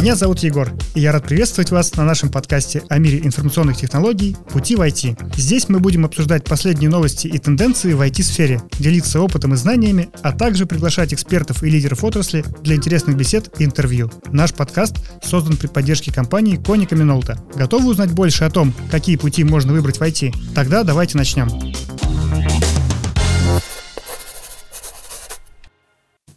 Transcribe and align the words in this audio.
Меня 0.00 0.16
зовут 0.16 0.38
Егор, 0.38 0.72
и 0.94 1.00
я 1.00 1.12
рад 1.12 1.26
приветствовать 1.26 1.70
вас 1.70 1.94
на 1.94 2.04
нашем 2.04 2.30
подкасте 2.30 2.82
о 2.88 2.96
мире 2.96 3.18
информационных 3.18 3.76
технологий 3.76 4.34
«Пути 4.48 4.74
в 4.74 4.80
IT». 4.80 5.36
Здесь 5.36 5.68
мы 5.68 5.78
будем 5.78 6.06
обсуждать 6.06 6.44
последние 6.44 6.88
новости 6.88 7.26
и 7.26 7.36
тенденции 7.36 7.92
в 7.92 8.00
IT-сфере, 8.00 8.62
делиться 8.78 9.20
опытом 9.20 9.52
и 9.52 9.58
знаниями, 9.58 10.08
а 10.22 10.32
также 10.32 10.64
приглашать 10.64 11.12
экспертов 11.12 11.62
и 11.62 11.68
лидеров 11.68 12.02
отрасли 12.02 12.42
для 12.62 12.76
интересных 12.76 13.14
бесед 13.14 13.50
и 13.60 13.64
интервью. 13.66 14.10
Наш 14.32 14.54
подкаст 14.54 14.96
создан 15.22 15.58
при 15.58 15.66
поддержке 15.66 16.10
компании 16.10 16.56
Коника 16.56 16.96
Минолта. 16.96 17.38
Готовы 17.54 17.90
узнать 17.90 18.10
больше 18.10 18.44
о 18.44 18.50
том, 18.50 18.72
какие 18.90 19.16
пути 19.16 19.44
можно 19.44 19.74
выбрать 19.74 19.98
в 19.98 20.02
IT? 20.02 20.34
Тогда 20.54 20.82
давайте 20.82 21.18
начнем. 21.18 21.50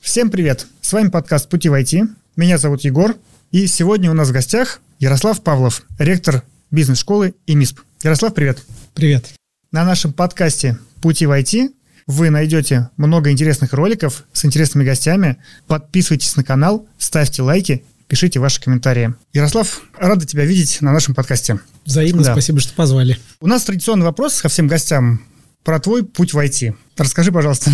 Всем 0.02 0.30
привет! 0.30 0.67
С 0.81 0.91
вами 0.91 1.07
подкаст 1.07 1.48
«Пути 1.48 1.70
в 1.70 1.73
IT». 1.73 2.09
Меня 2.35 2.57
зовут 2.57 2.81
Егор, 2.81 3.16
и 3.53 3.67
сегодня 3.67 4.09
у 4.09 4.16
нас 4.16 4.30
в 4.30 4.31
гостях 4.31 4.81
Ярослав 4.98 5.43
Павлов, 5.43 5.84
ректор 5.99 6.41
бизнес-школы 6.71 7.35
и 7.45 7.53
МИСП. 7.53 7.81
Ярослав, 8.02 8.34
привет. 8.34 8.57
Привет. 8.95 9.31
На 9.71 9.85
нашем 9.85 10.12
подкасте 10.12 10.79
«Пути 11.03 11.27
в 11.27 11.31
IT» 11.31 11.70
вы 12.07 12.31
найдете 12.31 12.89
много 12.98 13.29
интересных 13.29 13.73
роликов 13.73 14.23
с 14.34 14.43
интересными 14.43 14.84
гостями. 14.84 15.38
Подписывайтесь 15.67 16.35
на 16.35 16.43
канал, 16.43 16.88
ставьте 16.98 17.43
лайки, 17.43 17.84
пишите 18.07 18.39
ваши 18.39 18.59
комментарии. 18.59 19.13
Ярослав, 19.34 19.84
рада 19.99 20.26
тебя 20.26 20.45
видеть 20.45 20.81
на 20.81 20.91
нашем 20.91 21.13
подкасте. 21.13 21.59
Взаимно, 21.85 22.23
да. 22.23 22.31
спасибо, 22.31 22.59
что 22.59 22.73
позвали. 22.73 23.20
У 23.40 23.45
нас 23.45 23.63
традиционный 23.65 24.05
вопрос 24.05 24.41
ко 24.41 24.49
всем 24.49 24.67
гостям 24.67 25.21
про 25.63 25.79
твой 25.79 26.04
путь 26.04 26.34
в 26.34 26.40
IT. 26.40 26.73
Расскажи, 26.98 27.31
пожалуйста, 27.31 27.70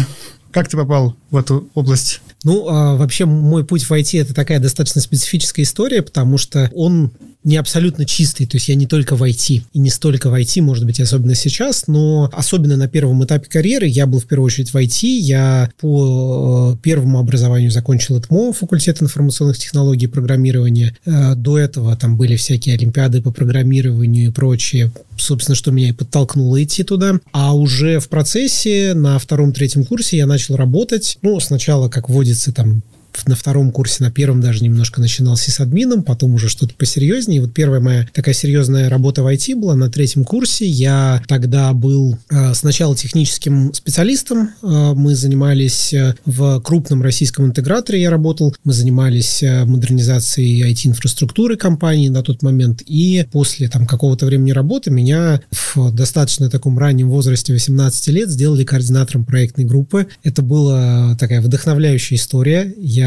как 0.52 0.68
ты 0.68 0.78
попал 0.78 1.16
в 1.32 1.38
эту 1.38 1.70
область? 1.74 2.22
Ну, 2.44 2.68
а, 2.70 2.96
вообще, 2.96 3.26
мой 3.26 3.66
путь 3.66 3.84
в 3.84 3.92
IT 3.92 4.22
это 4.22 4.34
такая 4.34 4.60
достаточно 4.60 5.02
специфическая 5.02 5.66
история, 5.66 6.02
потому 6.02 6.38
что 6.38 6.72
он 6.74 7.12
не 7.44 7.56
абсолютно 7.56 8.06
чистый, 8.06 8.46
то 8.46 8.58
есть 8.58 8.68
я 8.68 8.76
не 8.76 8.86
только 8.86 9.16
в 9.16 9.24
IT, 9.24 9.64
и 9.72 9.80
не 9.80 9.90
столько 9.90 10.30
в 10.30 10.34
IT, 10.34 10.62
может 10.62 10.86
быть, 10.86 11.00
особенно 11.00 11.36
сейчас, 11.36 11.88
но 11.88 12.30
особенно 12.34 12.76
на 12.76 12.90
первом 12.90 13.24
этапе 13.24 13.48
карьеры 13.50 13.88
я 13.88 14.06
был 14.08 14.20
в 14.20 14.26
первую 14.26 14.48
очередь 14.48 14.74
в 14.74 14.76
IT, 14.76 15.08
я 15.08 15.72
по 15.80 16.74
э, 16.74 16.78
первому 16.84 17.18
образованию 17.20 17.72
закончил 17.72 18.20
ИТМО, 18.20 18.52
факультет 18.52 19.02
информационных 19.02 19.58
технологий 19.58 20.06
и 20.06 20.10
программирования, 20.10 20.98
э, 21.06 21.36
до 21.36 21.58
этого 21.58 21.96
там 21.96 22.18
были 22.18 22.36
всякие 22.36 22.76
олимпиады 22.76 23.22
по 23.22 23.32
программированию 23.32 24.28
и 24.28 24.34
прочее, 24.34 24.92
собственно, 25.18 25.56
что 25.56 25.72
меня 25.72 25.90
и 25.90 25.94
подтолкнуло 25.94 26.62
идти 26.62 26.84
туда, 26.84 27.20
а 27.32 27.56
уже 27.56 28.00
в 28.00 28.10
процессе 28.10 28.94
на 28.94 29.18
втором-третьем 29.18 29.86
курсе 29.86 30.18
я 30.18 30.26
начал 30.26 30.39
работать, 30.48 31.18
ну, 31.22 31.40
сначала, 31.40 31.90
как 31.90 32.10
водится, 32.10 32.54
там, 32.54 32.84
на 33.26 33.36
втором 33.36 33.72
курсе, 33.72 34.04
на 34.04 34.12
первом 34.12 34.42
даже 34.42 34.64
немножко 34.64 35.02
начинал 35.02 35.38
с 35.38 35.60
админом, 35.60 36.04
потом 36.04 36.34
уже 36.36 36.50
что-то 36.50 36.74
посерьезнее. 36.76 37.42
Вот 37.42 37.54
первая 37.54 37.80
моя 37.80 38.08
такая 38.14 38.34
серьезная 38.34 38.90
работа 38.90 39.24
в 39.24 39.28
IT 39.28 39.56
была 39.56 39.76
на 39.76 39.90
третьем 39.90 40.24
курсе. 40.24 40.66
Я 40.68 41.22
тогда 41.28 41.74
был 41.74 42.18
э, 42.30 42.54
сначала 42.54 42.96
техническим 42.96 43.74
специалистом. 43.74 44.52
Э, 44.62 44.94
мы 44.96 45.16
занимались 45.16 45.94
э, 45.94 46.16
в 46.26 46.62
крупном 46.62 47.02
российском 47.02 47.46
интеграторе, 47.46 48.02
я 48.02 48.10
работал. 48.10 48.56
Мы 48.64 48.74
занимались 48.74 49.42
э, 49.44 49.66
модернизацией 49.66 50.72
IT-инфраструктуры 50.72 51.58
компании 51.58 52.10
на 52.10 52.24
тот 52.24 52.42
момент. 52.44 52.82
И 52.86 53.26
после 53.32 53.68
там 53.70 53.88
какого-то 53.88 54.26
времени 54.26 54.52
работы 54.52 54.92
меня 54.92 55.42
в 55.52 55.92
достаточно 55.92 56.50
таком 56.50 56.78
раннем 56.78 57.10
возрасте 57.10 57.54
18 57.54 58.08
лет 58.08 58.30
сделали 58.30 58.64
координатором 58.64 59.26
проектной 59.26 59.66
группы. 59.66 60.08
Это 60.24 60.42
была 60.42 61.16
такая 61.20 61.42
вдохновляющая 61.42 62.18
история. 62.18 62.74
Я 62.78 62.99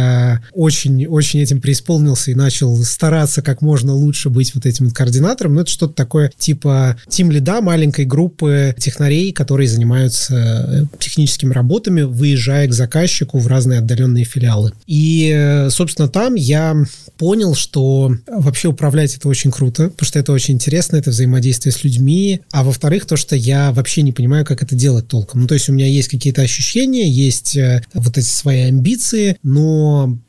очень-очень 0.53 1.41
этим 1.41 1.61
преисполнился 1.61 2.31
и 2.31 2.35
начал 2.35 2.77
стараться 2.85 3.43
как 3.43 3.63
можно 3.63 3.95
лучше 3.95 4.31
быть 4.31 4.55
вот 4.55 4.67
этим 4.67 4.91
координатором. 4.91 5.55
Ну, 5.55 5.61
это 5.63 5.71
что-то 5.71 5.95
такое 5.95 6.31
типа 6.39 6.97
тим 7.09 7.31
лида 7.31 7.61
маленькой 7.61 8.05
группы 8.05 8.75
технарей, 8.79 9.33
которые 9.33 9.69
занимаются 9.69 10.89
э, 10.93 10.99
техническими 10.99 11.53
работами, 11.53 12.03
выезжая 12.03 12.69
к 12.69 12.73
заказчику 12.73 13.39
в 13.39 13.47
разные 13.47 13.81
отдаленные 13.81 14.25
филиалы. 14.25 14.73
И, 14.87 15.33
э, 15.35 15.71
собственно, 15.71 16.09
там 16.09 16.35
я 16.35 16.77
понял, 17.19 17.55
что 17.55 18.15
вообще 18.27 18.69
управлять 18.69 19.17
это 19.17 19.29
очень 19.29 19.51
круто, 19.51 19.89
потому 19.91 20.07
что 20.07 20.19
это 20.19 20.33
очень 20.33 20.55
интересно, 20.55 20.97
это 20.97 21.11
взаимодействие 21.11 21.73
с 21.73 21.85
людьми, 21.85 22.41
а 22.51 22.65
во-вторых, 22.65 23.07
то, 23.07 23.17
что 23.17 23.37
я 23.37 23.73
вообще 23.73 24.03
не 24.03 24.13
понимаю, 24.13 24.45
как 24.45 24.63
это 24.63 24.75
делать 24.75 25.09
толком. 25.09 25.43
Ну, 25.43 25.47
то 25.47 25.55
есть 25.55 25.69
у 25.69 25.73
меня 25.73 25.87
есть 25.87 26.09
какие-то 26.09 26.43
ощущения, 26.43 27.09
есть 27.09 27.57
э, 27.57 27.83
вот 27.95 28.19
эти 28.19 28.27
свои 28.27 28.63
амбиции, 28.63 29.37
но 29.43 29.82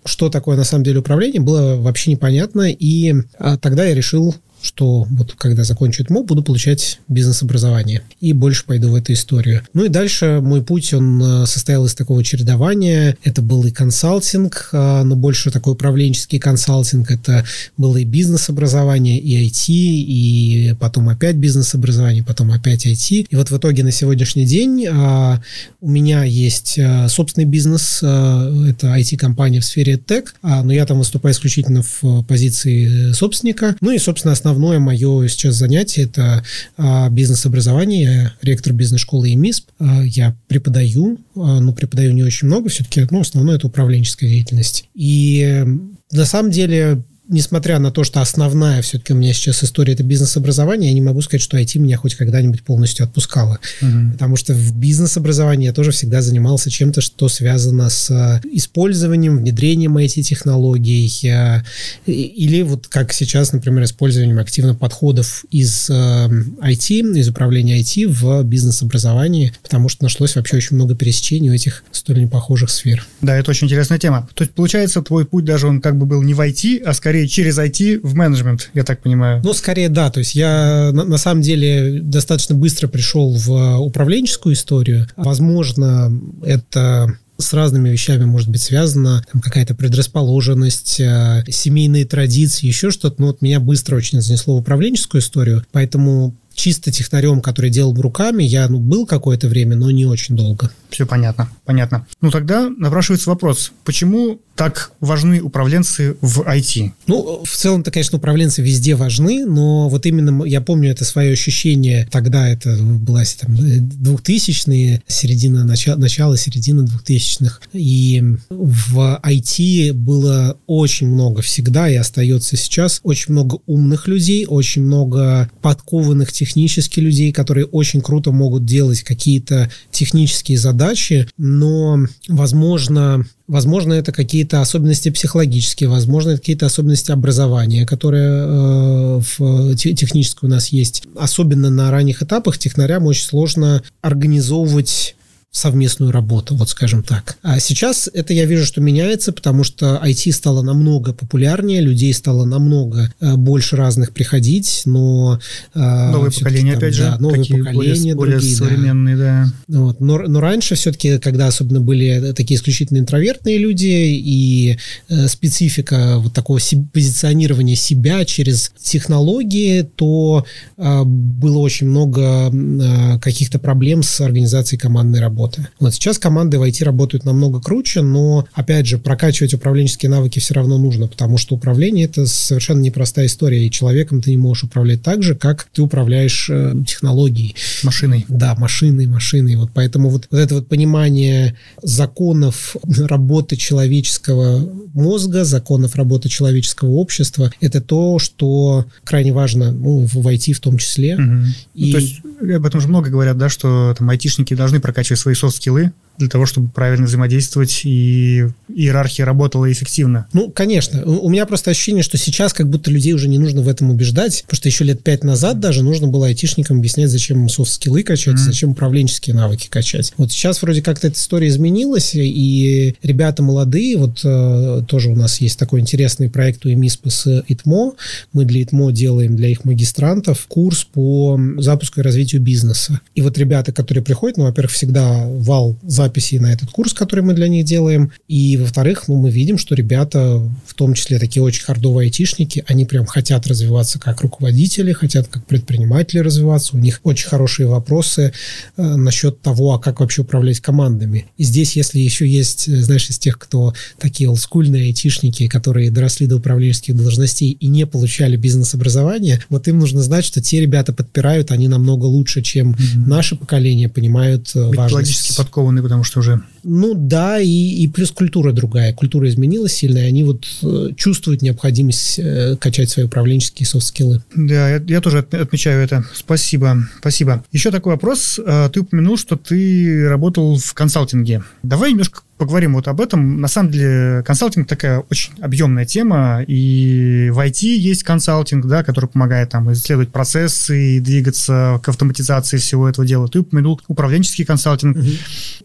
что 0.06 0.30
такое 0.30 0.58
на 0.58 0.64
самом 0.64 0.84
деле 0.84 1.00
управление, 1.00 1.41
было 1.41 1.75
вообще 1.75 2.12
непонятно. 2.12 2.72
И 2.72 3.14
а, 3.38 3.58
тогда 3.58 3.86
я 3.86 3.96
решил 3.96 4.36
что 4.63 5.06
вот 5.09 5.34
когда 5.38 5.63
закончу 5.63 6.06
МО, 6.09 6.24
буду 6.24 6.41
получать 6.41 7.00
бизнес-образование 7.07 8.01
и 8.22 8.34
больше 8.34 8.66
пойду 8.66 8.90
в 8.90 8.96
эту 8.96 9.13
историю. 9.13 9.62
Ну 9.74 9.85
и 9.85 9.90
дальше 9.90 10.40
мой 10.41 10.63
путь, 10.63 10.94
он 10.94 11.22
э, 11.22 11.46
состоял 11.46 11.85
из 11.85 11.94
такого 11.94 12.24
чередования. 12.24 13.18
Это 13.24 13.41
был 13.41 13.63
и 13.66 13.72
консалтинг, 13.72 14.69
а, 14.72 15.03
но 15.03 15.16
больше 15.16 15.51
такой 15.51 15.74
управленческий 15.74 16.40
консалтинг. 16.40 17.12
Это 17.12 17.46
было 17.78 17.97
и 17.97 18.06
бизнес-образование, 18.06 19.19
и 19.19 19.47
IT, 19.47 19.66
и 19.68 20.75
потом 20.80 21.09
опять 21.09 21.35
бизнес-образование, 21.35 22.24
потом 22.24 22.51
опять 22.51 22.85
IT. 22.85 23.28
И 23.30 23.35
вот 23.35 23.51
в 23.51 23.57
итоге 23.57 23.84
на 23.84 23.91
сегодняшний 23.91 24.45
день 24.45 24.88
а, 24.90 25.41
у 25.81 25.90
меня 25.90 26.24
есть 26.24 26.80
а, 26.80 27.09
собственный 27.09 27.45
бизнес, 27.45 27.97
это 27.97 28.95
IT-компания 28.97 29.59
в 29.59 29.66
сфере 29.66 29.97
тег, 29.97 30.35
но 30.41 30.72
я 30.72 30.85
там 30.85 31.00
выступаю 31.00 31.34
исключительно 31.34 31.84
в 31.84 32.24
позиции 32.24 33.12
собственника. 33.12 33.75
Ну 33.81 33.91
и, 33.91 33.97
собственно, 33.97 34.31
основной 34.31 34.53
основное 34.53 34.80
мое 34.80 35.28
сейчас 35.28 35.56
занятие– 35.56 36.03
это 36.03 36.44
а, 36.78 37.09
бизнес-образование. 37.09 38.03
Я 38.03 38.34
ректор 38.41 38.72
бизнес-школы 38.72 39.30
ЕМИСП. 39.30 39.69
А, 39.80 40.03
я 40.03 40.36
преподаю, 40.47 41.19
а, 41.36 41.59
но 41.59 41.74
преподаю 41.74 42.14
не 42.14 42.24
очень 42.24 42.47
много. 42.47 42.69
Все-таки 42.69 43.08
ну, 43.09 43.22
основное– 43.22 43.56
это 43.58 43.68
управленческая 43.68 44.30
деятельность. 44.30 44.90
И 44.94 45.66
на 46.12 46.25
самом 46.25 46.52
деле 46.52 47.03
несмотря 47.28 47.80
на 47.80 47.92
то, 47.92 48.04
что 48.04 48.22
основная 48.22 48.82
все-таки 48.82 49.14
у 49.14 49.16
меня 49.16 49.34
сейчас 49.34 49.64
история 49.64 49.94
это 49.94 50.04
бизнес-образование, 50.04 50.90
я 50.90 50.96
не 50.96 51.02
могу 51.02 51.22
сказать, 51.22 51.42
что 51.42 51.58
IT 51.58 51.80
меня 51.80 51.98
хоть 51.98 52.16
когда-нибудь 52.16 52.64
полностью 52.64 53.06
отпускало. 53.06 53.60
Угу. 53.82 54.14
Потому 54.14 54.36
что 54.36 54.54
в 54.54 54.76
бизнес-образовании 54.76 55.68
я 55.68 55.74
тоже 55.74 55.92
всегда 55.92 56.22
занимался 56.22 56.70
чем-то, 56.70 57.02
что 57.02 57.30
связано 57.30 57.90
с 57.90 58.12
э, 58.12 58.42
использованием, 58.52 59.38
внедрением 59.38 59.98
IT-технологий 59.98 61.10
э, 61.30 61.64
или 62.06 62.62
вот 62.62 62.88
как 62.88 63.14
сейчас, 63.14 63.54
например, 63.54 63.86
использованием 63.86 64.40
активно 64.40 64.76
подходов 64.76 65.46
из 65.50 65.90
IT, 65.90 67.16
э, 67.16 67.20
из 67.20 67.30
управления 67.30 67.80
IT 67.80 68.08
в 68.08 68.44
бизнес-образовании, 68.44 69.54
потому 69.64 69.88
что 69.88 70.04
нашлось 70.04 70.36
вообще 70.36 70.58
очень 70.58 70.76
много 70.76 70.96
пересечений 70.96 71.50
у 71.50 71.54
этих 71.54 71.86
столь 71.92 72.20
непохожих 72.20 72.70
сфер. 72.70 73.06
Да, 73.22 73.38
это 73.38 73.52
очень 73.52 73.68
интересная 73.68 73.98
тема. 73.98 74.28
То 74.34 74.44
есть, 74.44 74.54
получается, 74.54 75.02
твой 75.02 75.26
путь 75.26 75.46
даже 75.46 75.68
он 75.68 75.80
как 75.80 75.98
бы 75.98 76.06
был 76.06 76.22
не 76.22 76.34
в 76.34 76.42
IT, 76.42 76.84
а 76.84 76.94
скорее 76.94 77.12
скорее 77.13 77.28
через 77.28 77.59
IT 77.59 78.00
в 78.01 78.16
менеджмент, 78.16 78.72
я 78.74 78.84
так 78.84 79.01
понимаю. 79.01 79.40
Ну, 79.44 79.53
скорее 79.53 79.90
да. 79.90 80.09
То 80.09 80.18
есть 80.18 80.34
я 80.34 80.90
на, 80.91 81.03
на 81.03 81.18
самом 81.18 81.44
деле 81.44 82.00
достаточно 82.01 82.56
быстро 82.56 82.88
пришел 82.88 83.35
в 83.35 83.78
управленческую 83.78 84.56
историю. 84.56 85.07
Возможно, 85.16 86.12
это 86.44 87.13
с 87.38 87.53
разными 87.53 87.90
вещами 87.90 88.25
может 88.25 88.50
быть 88.50 88.62
связано, 88.62 89.24
там 89.31 89.41
какая-то 89.41 89.75
предрасположенность, 89.75 91.00
э, 91.00 91.44
семейные 91.50 92.06
традиции, 92.06 92.66
еще 92.66 92.90
что-то. 92.90 93.22
Но 93.22 93.28
вот 93.28 93.44
меня 93.44 93.59
быстро 93.59 93.95
очень 93.95 94.19
занесло 94.22 94.56
в 94.56 94.62
управленческую 94.62 95.22
историю, 95.22 95.63
поэтому 95.72 96.35
чисто 96.53 96.91
технарем, 96.91 97.41
который 97.41 97.69
делал 97.69 97.94
руками, 98.00 98.44
я 98.44 98.68
ну, 98.68 98.80
был 98.80 99.06
какое-то 99.06 99.47
время, 99.47 99.75
но 99.75 99.91
не 99.91 100.06
очень 100.06 100.36
долго. 100.36 100.72
Все 100.89 101.06
понятно, 101.06 101.50
понятно. 101.66 102.06
Ну 102.22 102.31
тогда 102.31 102.69
напрашивается 102.69 103.30
вопрос, 103.30 103.72
почему 103.83 104.39
так 104.56 104.92
важны 105.00 105.42
управленцы 105.42 106.16
в 106.22 106.42
IT? 106.42 106.92
Ну, 107.07 107.44
в 107.44 107.56
целом-то, 107.56 107.89
конечно, 107.89 108.19
управленцы 108.19 108.62
везде 108.62 108.95
важны, 108.95 109.45
но 109.45 109.89
вот 109.89 110.06
именно 110.06 110.44
я 110.44 110.62
помню 110.62 110.92
это 110.92 111.06
свое 111.06 111.33
ощущение, 111.33 112.07
тогда 112.12 112.48
это 112.48 112.78
была 112.78 113.24
там 113.39 113.56
2000-е, 113.56 115.01
середина, 115.07 115.66
начало, 115.66 115.98
начало, 115.98 116.38
середина 116.38 116.81
2000-х, 116.81 117.62
и 117.74 118.22
в 118.50 119.19
IT 119.24 119.94
было 119.94 120.57
очень 120.68 121.07
много 121.07 121.42
всегда 121.42 121.89
и 121.89 121.95
остается 121.95 122.56
сейчас, 122.56 123.00
очень 123.04 123.31
много 123.31 123.60
умных 123.66 124.07
людей, 124.07 124.45
очень 124.48 124.83
много 124.83 125.50
подкованных 125.62 126.31
технически 126.44 127.00
людей, 127.00 127.31
которые 127.31 127.66
очень 127.66 128.01
круто 128.01 128.31
могут 128.31 128.66
делать 128.66 129.01
какие-то 129.01 129.69
технические 129.92 130.57
задачи, 130.57 131.28
но, 131.38 132.06
возможно, 132.28 133.25
Возможно, 133.45 133.94
это 133.94 134.13
какие-то 134.13 134.62
особенности 134.62 135.10
психологические, 135.10 135.90
возможно, 135.90 136.38
какие-то 136.38 136.66
особенности 136.66 137.12
образования, 137.12 137.86
которые 137.86 138.30
э, 138.30 139.22
в 139.38 139.75
технической 139.75 140.48
у 140.48 140.50
нас 140.50 140.69
есть. 140.69 141.04
Особенно 141.18 141.69
на 141.69 141.92
ранних 141.92 142.24
этапах 142.24 142.57
технарям 142.57 143.06
очень 143.06 143.25
сложно 143.25 143.84
организовывать 144.01 145.18
совместную 145.54 146.12
работу, 146.12 146.56
вот 146.56 146.68
скажем 146.70 147.04
так. 147.04 147.38
А 147.44 147.60
сейчас 147.60 148.10
это 148.12 148.34
я 148.34 148.46
вижу, 148.46 148.66
что 148.66 148.82
меняется, 148.82 149.32
потому 149.32 149.64
что 149.64 150.02
IT 150.04 150.32
стало 150.32 150.64
намного 150.64 151.14
популярнее, 151.14 151.80
людей 151.80 152.12
стало 152.12 152.44
намного 152.44 153.14
э, 153.20 153.36
больше 153.36 153.76
разных 153.76 154.14
приходить, 154.14 154.82
но... 154.86 155.40
Э, 155.76 156.10
новые 156.10 156.32
поколения, 156.32 156.72
там, 156.72 156.80
опять 156.80 156.96
же, 156.96 157.04
да, 157.04 157.18
новые 157.20 157.46
поколения, 157.46 158.16
более, 158.16 158.38
более 158.38 158.42
современные, 158.42 159.16
да. 159.16 159.52
да. 159.68 159.80
Вот. 159.80 160.02
Но, 160.02 160.18
но 160.24 160.40
раньше 160.40 160.74
все-таки, 160.74 161.20
когда 161.20 161.46
особенно 161.46 161.82
были 161.82 162.34
такие 162.36 162.58
исключительно 162.58 162.98
интровертные 162.98 163.60
люди 163.60 163.86
и 163.86 164.80
э, 165.08 165.28
специфика 165.28 166.16
вот 166.18 166.34
такого 166.34 166.58
позиционирования 166.92 167.76
себя 167.76 168.26
через 168.26 168.72
технологии, 168.82 169.84
то 169.84 170.48
э, 170.78 171.04
было 171.04 171.60
очень 171.60 171.88
много 171.88 172.50
э, 172.52 173.20
каких-то 173.20 173.60
проблем 173.60 174.02
с 174.02 174.20
организацией 174.20 174.80
командной 174.80 175.20
работы 175.20 175.43
работы. 175.44 175.68
Вот 175.80 175.94
сейчас 175.94 176.18
команды 176.18 176.60
в 176.60 176.63
IT 176.63 176.84
работают 176.84 177.25
намного 177.25 177.60
круче, 177.60 178.01
но, 178.01 178.45
опять 178.54 178.88
же, 178.88 178.98
прокачивать 178.98 179.54
управленческие 179.54 180.10
навыки 180.10 180.40
все 180.40 180.54
равно 180.54 180.78
нужно, 180.78 181.07
потому 181.07 181.38
что 181.38 181.56
управление– 181.56 182.06
это 182.07 182.25
совершенно 182.25 182.80
непростая 182.80 183.25
история, 183.25 183.66
и 183.66 183.72
человеком 183.72 184.22
ты 184.22 184.31
не 184.31 184.38
можешь 184.38 184.63
управлять 184.63 185.01
так 185.01 185.24
же, 185.24 185.36
как 185.36 185.68
ты 185.74 185.81
управляешь 185.81 186.50
э, 186.50 186.74
технологией. 186.88 187.56
Машиной. 187.84 188.25
Да, 188.28 188.56
машиной, 188.56 189.07
машиной. 189.07 189.56
Вот 189.56 189.72
поэтому 189.74 190.10
вот, 190.10 190.28
вот 190.31 190.38
это 190.38 190.56
вот 190.56 190.68
понимание 190.68 191.56
законов 191.81 192.75
работы 192.84 193.56
человеческого 193.56 194.69
мозга, 194.94 195.44
законов 195.44 195.95
работы 195.95 196.30
человеческого 196.30 196.92
общества– 196.92 197.51
это 197.60 197.81
то, 197.81 198.19
что 198.19 198.86
крайне 199.04 199.34
важно 199.34 199.72
ну, 199.72 200.06
в 200.06 200.28
IT 200.28 200.54
в 200.54 200.60
том 200.60 200.78
числе. 200.78 201.16
Угу. 201.16 201.45
И... 201.75 201.86
Ну, 201.86 201.92
то 201.92 201.98
есть 201.98 202.22
об 202.56 202.66
этом 202.66 202.81
же 202.81 202.88
много 202.88 203.10
говорят, 203.10 203.38
да, 203.38 203.50
что 203.50 203.94
там 203.98 204.10
айтишники 204.10 204.54
должны 204.54 204.80
прокачивать 204.80 205.19
свои 205.19 205.32
софт-скиллы, 205.35 205.94
для 206.18 206.30
того, 206.30 206.45
чтобы 206.45 206.69
правильно 206.69 207.06
взаимодействовать 207.06 207.81
и 207.86 208.48
иерархия 208.74 209.25
работала 209.25 209.71
эффективно. 209.71 210.27
Ну, 210.33 210.50
конечно. 210.50 211.04
У 211.06 211.30
меня 211.30 211.45
просто 211.45 211.71
ощущение, 211.71 212.04
что 212.04 212.18
сейчас 212.18 212.54
как 212.54 212.69
будто 212.69 212.92
людей 212.92 213.13
уже 213.13 213.27
не 213.27 213.39
нужно 213.39 213.62
в 213.62 213.68
этом 213.68 213.89
убеждать, 213.89 214.44
потому 214.44 214.57
что 214.57 214.69
еще 214.69 214.83
лет 214.83 215.04
пять 215.04 215.24
назад 215.24 215.60
даже 215.60 215.83
нужно 215.83 216.07
было 216.07 216.27
айтишникам 216.27 216.77
объяснять, 216.77 217.10
зачем 217.10 217.50
софт-скиллы 217.50 218.04
качать, 218.04 218.36
mm-hmm. 218.36 218.45
зачем 218.45 218.71
управленческие 218.71 219.36
навыки 219.36 219.68
качать. 219.69 220.13
Вот 220.18 220.31
сейчас 220.31 220.62
вроде 220.62 220.81
как-то 220.81 221.07
эта 221.07 221.18
история 221.18 221.48
изменилась, 221.48 222.12
и 222.16 222.95
ребята 223.01 223.44
молодые, 223.44 223.98
вот 223.98 224.21
э, 224.24 224.83
тоже 224.88 225.09
у 225.09 225.16
нас 225.16 225.42
есть 225.42 225.57
такой 225.57 225.80
интересный 225.80 226.30
проект 226.30 226.66
у 226.66 226.69
ЭМИСПа 226.69 227.09
с 227.09 227.44
ИТМО. 227.48 227.94
Мы 228.33 228.45
для 228.45 228.62
ИТМО 228.63 228.92
делаем 228.92 229.36
для 229.36 229.50
их 229.50 229.66
магистрантов 229.66 230.45
курс 230.48 230.83
по 230.83 231.39
запуску 231.57 232.00
и 232.00 232.04
развитию 232.04 232.42
бизнеса. 232.42 233.00
И 233.16 233.21
вот 233.21 233.38
ребята, 233.38 233.71
которые 233.71 234.04
приходят, 234.04 234.38
ну, 234.38 234.45
во-первых, 234.45 234.71
всегда 234.71 235.25
вал 235.27 235.75
за 235.83 236.03
записи 236.04 236.36
на 236.36 236.52
этот 236.52 236.70
курс, 236.70 236.94
который 236.94 237.22
мы 237.22 237.34
для 237.34 237.48
них 237.48 237.66
делаем. 237.66 238.12
И, 238.28 238.58
во-вторых, 238.58 239.08
ну, 239.08 239.16
мы 239.16 239.32
видим, 239.32 239.58
что 239.58 239.76
ребята, 239.76 240.42
в 240.66 240.74
том 240.74 240.94
числе 240.94 241.20
такие 241.20 241.42
очень 241.42 241.64
хардовые 241.64 242.06
айтишники, 242.06 242.64
они 242.68 242.86
прям 242.86 243.06
хотят 243.06 243.48
развиваться 243.48 244.00
как 244.00 244.22
руководители, 244.22 244.92
хотят 244.92 245.28
как 245.28 245.46
предприниматели 245.46 246.20
развиваться. 246.20 246.76
У 246.76 246.80
них 246.80 247.00
очень 247.04 247.30
хорошие 247.30 247.68
вопросы 247.68 248.34
э, 248.78 248.96
насчет 248.96 249.42
того, 249.42 249.74
а 249.74 249.80
как 249.80 250.00
вообще 250.00 250.22
управлять 250.22 250.60
командами. 250.60 251.26
И 251.38 251.44
здесь, 251.44 251.76
если 251.76 252.00
еще 252.00 252.28
есть, 252.28 252.68
э, 252.68 252.82
знаешь, 252.82 253.10
из 253.10 253.18
тех, 253.18 253.40
кто 253.40 253.74
такие 254.00 254.30
олдскульные 254.30 254.86
айтишники, 254.86 255.48
которые 255.48 255.92
доросли 255.92 256.28
до 256.28 256.38
управленческих 256.38 256.96
должностей 256.96 257.52
и 257.52 257.68
не 257.68 257.86
получали 257.86 258.36
бизнес-образование, 258.36 259.42
вот 259.50 259.68
им 259.68 259.80
нужно 259.80 260.02
знать, 260.02 260.26
что 260.26 260.42
те 260.42 260.60
ребята 260.60 260.94
подпирают, 260.94 261.52
они 261.52 261.68
намного 261.68 262.06
лучше, 262.06 262.42
чем 262.42 262.72
mm-hmm. 262.72 263.08
наше 263.08 263.36
поколение 263.36 263.90
понимают 263.90 264.52
э, 264.56 264.72
важность. 264.76 265.38
подкованные, 265.38 265.82
потому 265.94 266.04
что 266.04 266.19
уже... 266.19 266.42
Ну 266.63 266.94
да, 266.95 267.40
и, 267.40 267.48
и 267.48 267.88
плюс 267.88 268.12
культура 268.12 268.51
другая. 268.51 268.94
Культура 268.94 269.28
изменилась 269.28 269.74
сильно, 269.74 270.00
и 270.00 270.07
они 270.07 270.24
вот 270.24 270.45
э, 270.63 270.90
чувствуют 270.95 271.42
необходимость 271.42 272.18
э, 272.18 272.56
качать 272.60 272.90
свои 272.90 273.06
управленческие 273.06 273.68
софт-скиллы. 273.68 274.24
Да, 274.34 274.69
я, 274.69 274.84
я 274.88 275.01
тоже 275.01 275.19
отмечаю 275.19 275.84
это. 275.84 276.04
Спасибо, 276.16 276.88
спасибо. 277.00 277.44
Еще 277.51 277.69
такой 277.69 277.94
вопрос. 277.94 278.40
Э, 278.44 278.69
ты 278.74 278.80
упомянул, 278.80 279.18
что 279.18 279.36
ты 279.36 280.07
работал 280.07 280.57
в 280.57 280.74
консалтинге. 280.74 281.44
Давай 281.62 281.92
немножко 281.92 282.22
поговорим 282.44 282.74
вот 282.74 282.90
об 282.90 283.00
этом. 283.00 283.40
На 283.40 283.48
самом 283.48 283.72
деле 283.72 284.22
консалтинг 284.25 284.68
такая 284.68 285.00
очень 285.10 285.31
объемная 285.42 285.86
тема, 285.86 286.44
и 286.45 287.30
в 287.31 287.40
IT 287.40 287.66
есть 287.66 288.04
консалтинг, 288.04 288.66
да, 288.66 288.84
который 288.84 289.06
помогает 289.06 289.50
там 289.50 289.72
исследовать 289.72 290.10
процессы 290.10 290.98
и 290.98 291.00
двигаться 291.00 291.80
к 291.81 291.88
автоматизации 291.88 292.57
всего 292.57 292.90
этого 292.90 293.07
дела. 293.07 293.30
Ты 293.30 293.40
упомянул 293.40 293.80
управленческий 293.88 294.44
консалтинг. 294.44 294.98
Угу. 294.98 295.07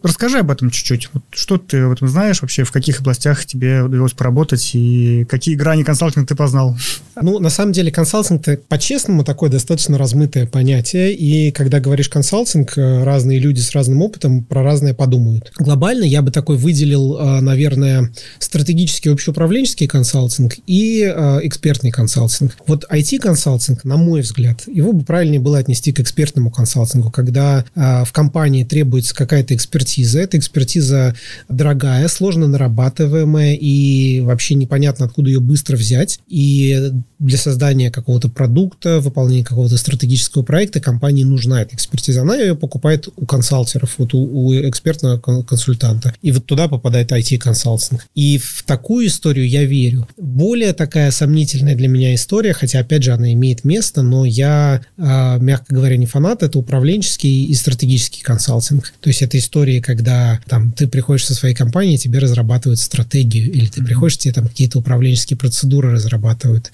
Расскажи 0.05 0.39
об 0.39 0.53
этом 0.53 0.71
чуть-чуть. 0.71 1.11
Вот 1.13 1.25
что 1.33 1.59
ты 1.59 1.79
об 1.79 1.93
этом 1.93 2.07
знаешь 2.07 2.43
вообще, 2.43 2.63
в 2.63 2.71
каких 2.71 3.01
областях 3.01 3.45
тебе 3.45 3.83
удалось 3.83 4.13
поработать 4.13 4.71
и 4.75 5.27
какие 5.29 5.57
грани 5.57 5.83
консалтинга 5.83 6.29
ты 6.29 6.37
познал? 6.37 6.79
Ну, 7.21 7.41
на 7.41 7.51
самом 7.51 7.73
деле 7.73 7.91
консалтинг 7.91 8.45
по-честному 8.69 9.25
такое 9.25 9.51
достаточно 9.51 9.99
размытое 9.99 10.47
понятие, 10.47 11.13
и 11.13 11.51
когда 11.51 11.81
говоришь 11.81 12.09
консалтинг, 12.09 12.79
э, 12.79 13.03
разные 13.03 13.41
люди 13.41 13.59
с 13.59 13.73
разным 13.73 14.03
опытом 14.03 14.45
про 14.45 14.63
разное 14.63 14.95
подумают. 14.95 15.53
Глобально 15.59 16.05
я 16.05 16.23
бы 16.23 16.31
такой 16.31 16.57
выделил, 16.69 17.17
э, 17.17 17.41
наверное, 17.41 18.13
стратегический 18.39 19.09
общеуправленческий 19.09 19.87
консалтинг 19.87 20.57
и 20.67 21.03
э, 21.03 21.41
экспертный 21.45 21.91
консалтинг. 21.91 22.57
Вот 22.67 22.85
IT-консалтинг, 22.91 23.85
на 23.85 23.97
мой 23.97 24.21
взгляд, 24.21 24.65
его 24.67 24.93
бы 24.93 25.03
правильнее 25.03 25.41
было 25.41 25.57
отнести 25.57 25.93
к 25.93 26.01
экспертному 26.01 26.51
консалтингу, 26.51 27.11
когда 27.11 27.65
э, 27.75 28.05
в 28.05 28.13
компании 28.13 28.65
требуется 28.65 29.15
какая-то 29.15 29.55
экспертиза. 29.55 30.21
Эта 30.21 30.37
экспертиза 30.37 31.15
дорогая, 31.49 32.07
сложно 32.09 32.47
нарабатываемая 32.49 33.55
и 33.55 34.21
вообще 34.21 34.55
непонятно, 34.55 35.07
откуда 35.07 35.31
ее 35.31 35.41
быстро 35.41 35.77
взять. 35.77 36.21
И 36.29 36.93
для 37.19 37.39
создания 37.39 37.91
какого-то 37.91 38.29
продукта, 38.29 39.01
выполнения 39.01 39.45
какого-то 39.45 39.79
стратегического 39.79 40.43
проекта 40.43 40.81
компании 40.81 41.25
нужна 41.25 41.63
эта 41.63 41.75
экспертиза. 41.75 42.23
Она 42.23 42.37
ее 42.37 42.55
покупает 42.55 43.09
у 43.17 43.25
консалтеров, 43.25 43.95
вот 43.97 44.13
у, 44.13 44.19
у 44.19 44.55
экспертного 44.55 45.19
консультанта. 45.19 46.15
И 46.23 46.31
вот 46.33 46.47
туда 46.47 46.58
попадает 46.67 47.13
IT-консалтинг. 47.13 48.07
И 48.15 48.39
в 48.39 48.65
такую 48.67 49.07
историю 49.07 49.49
я 49.49 49.65
верю. 49.65 50.09
Более 50.17 50.73
такая 50.73 51.11
сомнительная 51.13 51.77
для 51.77 51.87
меня 51.87 52.15
история, 52.15 52.53
хотя, 52.53 52.81
опять 52.81 53.05
же, 53.05 53.13
она 53.13 53.33
имеет 53.35 53.65
место, 53.65 54.03
но 54.03 54.25
я, 54.25 54.81
а, 54.97 55.39
мягко 55.39 55.75
говоря, 55.75 55.97
не 55.97 56.07
фанат, 56.07 56.43
это 56.43 56.59
управленческий 56.59 57.45
и 57.45 57.55
стратегический 57.55 58.23
консалтинг. 58.23 58.93
То 59.01 59.09
есть 59.09 59.23
это 59.23 59.39
истории, 59.39 59.81
когда 59.81 60.41
там 60.49 60.73
ты 60.73 60.89
приходишь 60.89 61.27
со 61.27 61.35
своей 61.35 61.55
компанией, 61.55 61.99
тебе 61.99 62.19
разрабатывают 62.19 62.81
стратегию, 62.81 63.53
или 63.53 63.67
ты 63.67 63.85
приходишь, 63.85 64.19
тебе 64.19 64.35
там 64.35 64.49
какие-то 64.49 64.79
управленческие 64.79 65.37
процедуры 65.37 65.93
разрабатывают. 65.93 66.73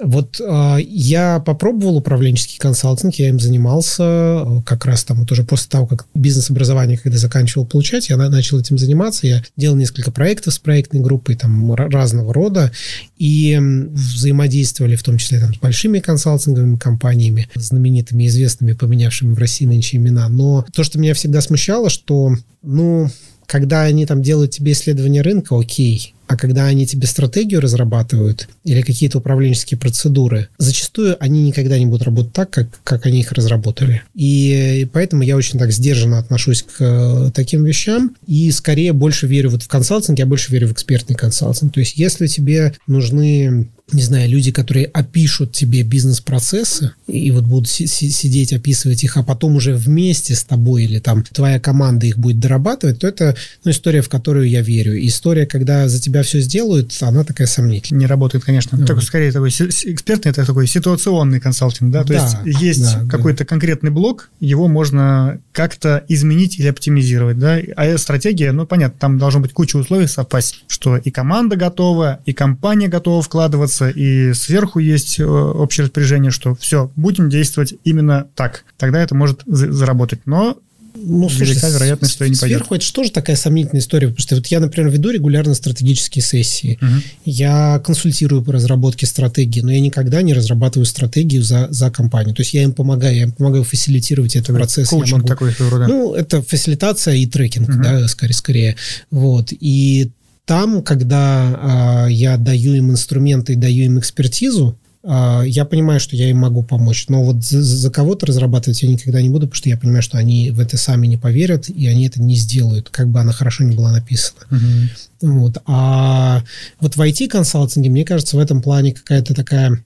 Вот 0.00 0.40
э, 0.40 0.76
я 0.86 1.40
попробовал 1.40 1.96
управленческий 1.96 2.58
консалтинг, 2.58 3.14
я 3.16 3.30
им 3.30 3.40
занимался 3.40 4.02
э, 4.02 4.62
как 4.64 4.84
раз 4.84 5.04
там 5.04 5.20
вот 5.20 5.32
уже 5.32 5.42
после 5.42 5.68
того, 5.68 5.86
как 5.86 6.06
бизнес-образование, 6.14 6.98
когда 6.98 7.18
заканчивал 7.18 7.66
получать, 7.66 8.08
я 8.08 8.16
начал 8.16 8.60
этим 8.60 8.78
заниматься, 8.78 8.97
я 9.22 9.42
делал 9.56 9.76
несколько 9.76 10.10
проектов 10.10 10.54
с 10.54 10.58
проектной 10.58 11.00
группой 11.00 11.36
там 11.36 11.72
разного 11.74 12.32
рода, 12.32 12.72
и 13.16 13.58
взаимодействовали 13.60 14.96
в 14.96 15.02
том 15.02 15.18
числе 15.18 15.40
там 15.40 15.54
с 15.54 15.58
большими 15.58 15.98
консалтинговыми 15.98 16.76
компаниями, 16.76 17.48
знаменитыми, 17.54 18.26
известными, 18.26 18.72
поменявшими 18.72 19.34
в 19.34 19.38
России 19.38 19.66
нынче 19.66 19.96
имена. 19.96 20.28
Но 20.28 20.64
то, 20.72 20.84
что 20.84 20.98
меня 20.98 21.14
всегда 21.14 21.40
смущало, 21.40 21.90
что, 21.90 22.34
ну, 22.62 23.10
когда 23.46 23.82
они 23.82 24.04
там 24.06 24.22
делают 24.22 24.50
тебе 24.50 24.72
исследование 24.72 25.22
рынка, 25.22 25.58
окей, 25.58 26.14
а 26.28 26.36
когда 26.36 26.66
они 26.66 26.86
тебе 26.86 27.06
стратегию 27.06 27.60
разрабатывают 27.60 28.48
или 28.64 28.82
какие-то 28.82 29.18
управленческие 29.18 29.78
процедуры, 29.78 30.48
зачастую 30.58 31.16
они 31.20 31.42
никогда 31.42 31.78
не 31.78 31.86
будут 31.86 32.02
работать 32.02 32.32
так, 32.32 32.50
как, 32.50 32.68
как 32.84 33.06
они 33.06 33.20
их 33.20 33.32
разработали. 33.32 34.02
И 34.14 34.86
поэтому 34.92 35.22
я 35.22 35.36
очень 35.36 35.58
так 35.58 35.72
сдержанно 35.72 36.18
отношусь 36.18 36.62
к 36.62 36.76
э, 36.80 37.30
таким 37.34 37.64
вещам 37.64 38.14
и 38.26 38.50
скорее 38.50 38.92
больше 38.92 39.26
верю 39.26 39.50
вот 39.50 39.62
в 39.62 39.68
консалтинг, 39.68 40.18
я 40.18 40.26
больше 40.26 40.52
верю 40.52 40.68
в 40.68 40.72
экспертный 40.72 41.16
консалтинг. 41.16 41.72
То 41.72 41.80
есть 41.80 41.96
если 41.96 42.26
тебе 42.26 42.74
нужны 42.86 43.68
не 43.92 44.02
знаю, 44.02 44.28
люди, 44.28 44.52
которые 44.52 44.86
опишут 44.86 45.52
тебе 45.52 45.82
бизнес-процессы 45.82 46.92
и 47.06 47.30
вот 47.30 47.44
будут 47.44 47.70
си- 47.70 47.86
сидеть, 47.86 48.52
описывать 48.52 49.02
их, 49.02 49.16
а 49.16 49.22
потом 49.22 49.56
уже 49.56 49.74
вместе 49.74 50.34
с 50.34 50.44
тобой 50.44 50.84
или 50.84 50.98
там 50.98 51.24
твоя 51.32 51.58
команда 51.58 52.06
их 52.06 52.18
будет 52.18 52.38
дорабатывать, 52.38 52.98
то 52.98 53.08
это 53.08 53.34
ну, 53.64 53.70
история, 53.70 54.02
в 54.02 54.10
которую 54.10 54.48
я 54.48 54.60
верю. 54.60 54.94
История, 55.06 55.46
когда 55.46 55.88
за 55.88 56.00
тебя 56.00 56.17
все 56.22 56.40
сделают, 56.40 56.96
она 57.00 57.24
такая 57.24 57.46
сомнительная. 57.46 58.00
Не 58.00 58.06
работает, 58.06 58.44
конечно. 58.44 58.76
Mm. 58.76 58.86
Только 58.86 59.02
скорее 59.02 59.32
такой 59.32 59.50
экспертный, 59.50 60.30
это 60.30 60.44
такой 60.44 60.66
ситуационный 60.66 61.40
консалтинг, 61.40 61.90
да? 61.90 62.02
То 62.02 62.14
да, 62.14 62.42
есть 62.44 62.60
есть 62.60 62.94
да, 62.94 63.06
какой-то 63.08 63.40
да. 63.40 63.44
конкретный 63.44 63.90
блок, 63.90 64.30
его 64.40 64.68
можно 64.68 65.40
как-то 65.52 66.04
изменить 66.08 66.58
или 66.58 66.68
оптимизировать, 66.68 67.38
да? 67.38 67.58
А 67.76 67.98
стратегия, 67.98 68.52
ну, 68.52 68.66
понятно, 68.66 68.98
там 68.98 69.18
должно 69.18 69.40
быть 69.40 69.52
куча 69.52 69.76
условий 69.76 70.06
совпасть, 70.06 70.64
что 70.68 70.96
и 70.96 71.10
команда 71.10 71.56
готова, 71.56 72.20
и 72.26 72.32
компания 72.32 72.88
готова 72.88 73.22
вкладываться, 73.22 73.88
и 73.88 74.32
сверху 74.32 74.78
есть 74.78 75.18
э, 75.18 75.24
общее 75.24 75.84
распоряжение, 75.84 76.30
что 76.30 76.54
все, 76.54 76.90
будем 76.96 77.28
действовать 77.28 77.74
именно 77.84 78.26
так. 78.34 78.64
Тогда 78.76 79.00
это 79.02 79.14
может 79.14 79.42
заработать. 79.46 80.20
Но 80.26 80.58
ну, 81.04 81.28
слушай, 81.28 81.50
велика 81.50 81.68
вероятность, 81.68 82.12
что 82.14 82.24
и 82.24 82.30
не 82.30 82.36
пойдет. 82.36 82.58
Сверху 82.58 82.74
это 82.74 82.84
же 82.84 82.92
тоже 82.92 83.10
такая 83.10 83.36
сомнительная 83.36 83.80
история, 83.80 84.08
потому 84.08 84.22
что 84.22 84.34
вот 84.36 84.46
я, 84.48 84.60
например, 84.60 84.90
веду 84.90 85.10
регулярно 85.10 85.54
стратегические 85.54 86.22
сессии, 86.22 86.78
Мгм. 86.80 87.02
я 87.24 87.80
консультирую 87.84 88.42
по 88.42 88.52
разработке 88.52 89.06
стратегии, 89.06 89.60
но 89.60 89.72
я 89.72 89.80
никогда 89.80 90.22
не 90.22 90.34
разрабатываю 90.34 90.86
стратегию 90.86 91.42
за, 91.42 91.68
за 91.70 91.90
компанию. 91.90 92.34
То 92.34 92.42
есть 92.42 92.54
я 92.54 92.62
им 92.62 92.72
помогаю, 92.72 93.14
я 93.16 93.22
им 93.24 93.32
помогаю 93.32 93.64
фасилитировать 93.64 94.36
этот 94.36 94.54
процесс. 94.56 94.90
я 94.92 94.98
Коучинг 94.98 95.12
могу- 95.22 95.28
такой 95.28 95.52
рода. 95.58 95.86
Ну, 95.86 96.14
это 96.14 96.42
фасилитация 96.42 97.14
и 97.14 97.26
трекинг, 97.26 97.68
Мгм. 97.68 97.82
да, 97.82 98.08
скорее, 98.08 98.34
скорее. 98.34 98.76
Вот. 99.10 99.52
И 99.52 100.10
там, 100.46 100.82
когда 100.82 101.58
а, 101.60 102.06
я 102.08 102.36
даю 102.38 102.74
им 102.74 102.90
инструменты 102.90 103.52
и 103.52 103.56
даю 103.56 103.84
им 103.84 103.98
экспертизу, 103.98 104.78
я 105.08 105.64
понимаю, 105.64 106.00
что 106.00 106.16
я 106.16 106.28
им 106.28 106.38
могу 106.38 106.62
помочь. 106.62 107.06
Но 107.08 107.24
вот 107.24 107.42
за, 107.44 107.62
за 107.62 107.90
кого-то 107.90 108.26
разрабатывать 108.26 108.82
я 108.82 108.88
никогда 108.88 109.22
не 109.22 109.30
буду, 109.30 109.46
потому 109.46 109.56
что 109.56 109.68
я 109.68 109.76
понимаю, 109.76 110.02
что 110.02 110.18
они 110.18 110.50
в 110.50 110.60
это 110.60 110.76
сами 110.76 111.06
не 111.06 111.16
поверят, 111.16 111.68
и 111.68 111.86
они 111.86 112.06
это 112.06 112.20
не 112.20 112.36
сделают, 112.36 112.90
как 112.90 113.08
бы 113.08 113.20
она 113.20 113.32
хорошо 113.32 113.64
не 113.64 113.74
была 113.74 113.90
написана. 113.92 114.40
Мгм. 114.50 114.90
Вот. 115.20 115.58
А 115.66 116.42
вот 116.80 116.96
в 116.96 117.00
IT-консалтинге, 117.00 117.90
мне 117.90 118.04
кажется, 118.04 118.36
в 118.36 118.40
этом 118.40 118.60
плане 118.60 118.92
какая-то 118.92 119.34
такая 119.34 119.82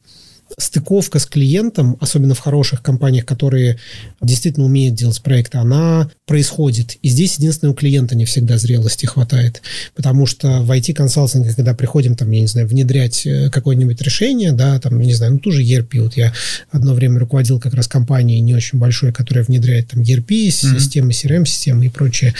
стыковка 0.59 1.19
с 1.19 1.27
клиентом, 1.27 1.97
особенно 2.01 2.35
в 2.35 2.39
хороших 2.41 2.83
компаниях, 2.83 3.25
которые 3.27 3.79
действительно 4.21 4.67
умеют 4.67 4.95
делать 4.95 5.21
проекты, 5.23 5.59
она 5.59 6.11
происходит. 6.27 6.97
И 7.03 7.09
здесь 7.09 7.37
единственное, 7.39 7.73
у 7.73 7.75
клиента 7.75 8.15
не 8.17 8.25
всегда 8.25 8.59
зрелости 8.59 9.07
хватает. 9.07 9.63
Потому 9.95 10.27
что 10.27 10.63
в 10.63 10.71
IT-консалтинге, 10.71 11.55
когда 11.55 11.75
приходим, 11.75 12.15
там, 12.17 12.31
я 12.31 12.41
не 12.41 12.47
знаю, 12.47 12.67
внедрять 12.69 13.27
э, 13.27 13.51
какое-нибудь 13.51 14.01
решение, 14.03 14.53
да, 14.53 14.79
там, 14.81 15.01
не 15.01 15.15
знаю, 15.15 15.33
ну, 15.35 15.39
ту 15.39 15.51
же 15.53 15.63
ERP, 15.63 16.01
вот 16.01 16.17
я 16.17 16.33
одно 16.71 16.95
время 16.95 17.19
руководил 17.21 17.61
как 17.61 17.75
раз 17.75 17.89
компанией 17.89 18.41
не 18.41 18.55
очень 18.55 18.79
большой, 18.79 19.13
которая 19.13 19.45
внедряет 19.45 19.89
там 19.89 20.03
ERP, 20.03 20.47
Мгм. 20.63 20.79
системы, 20.79 21.13
CRM-системы 21.13 21.87
и 21.87 21.89
прочее. 21.89 22.35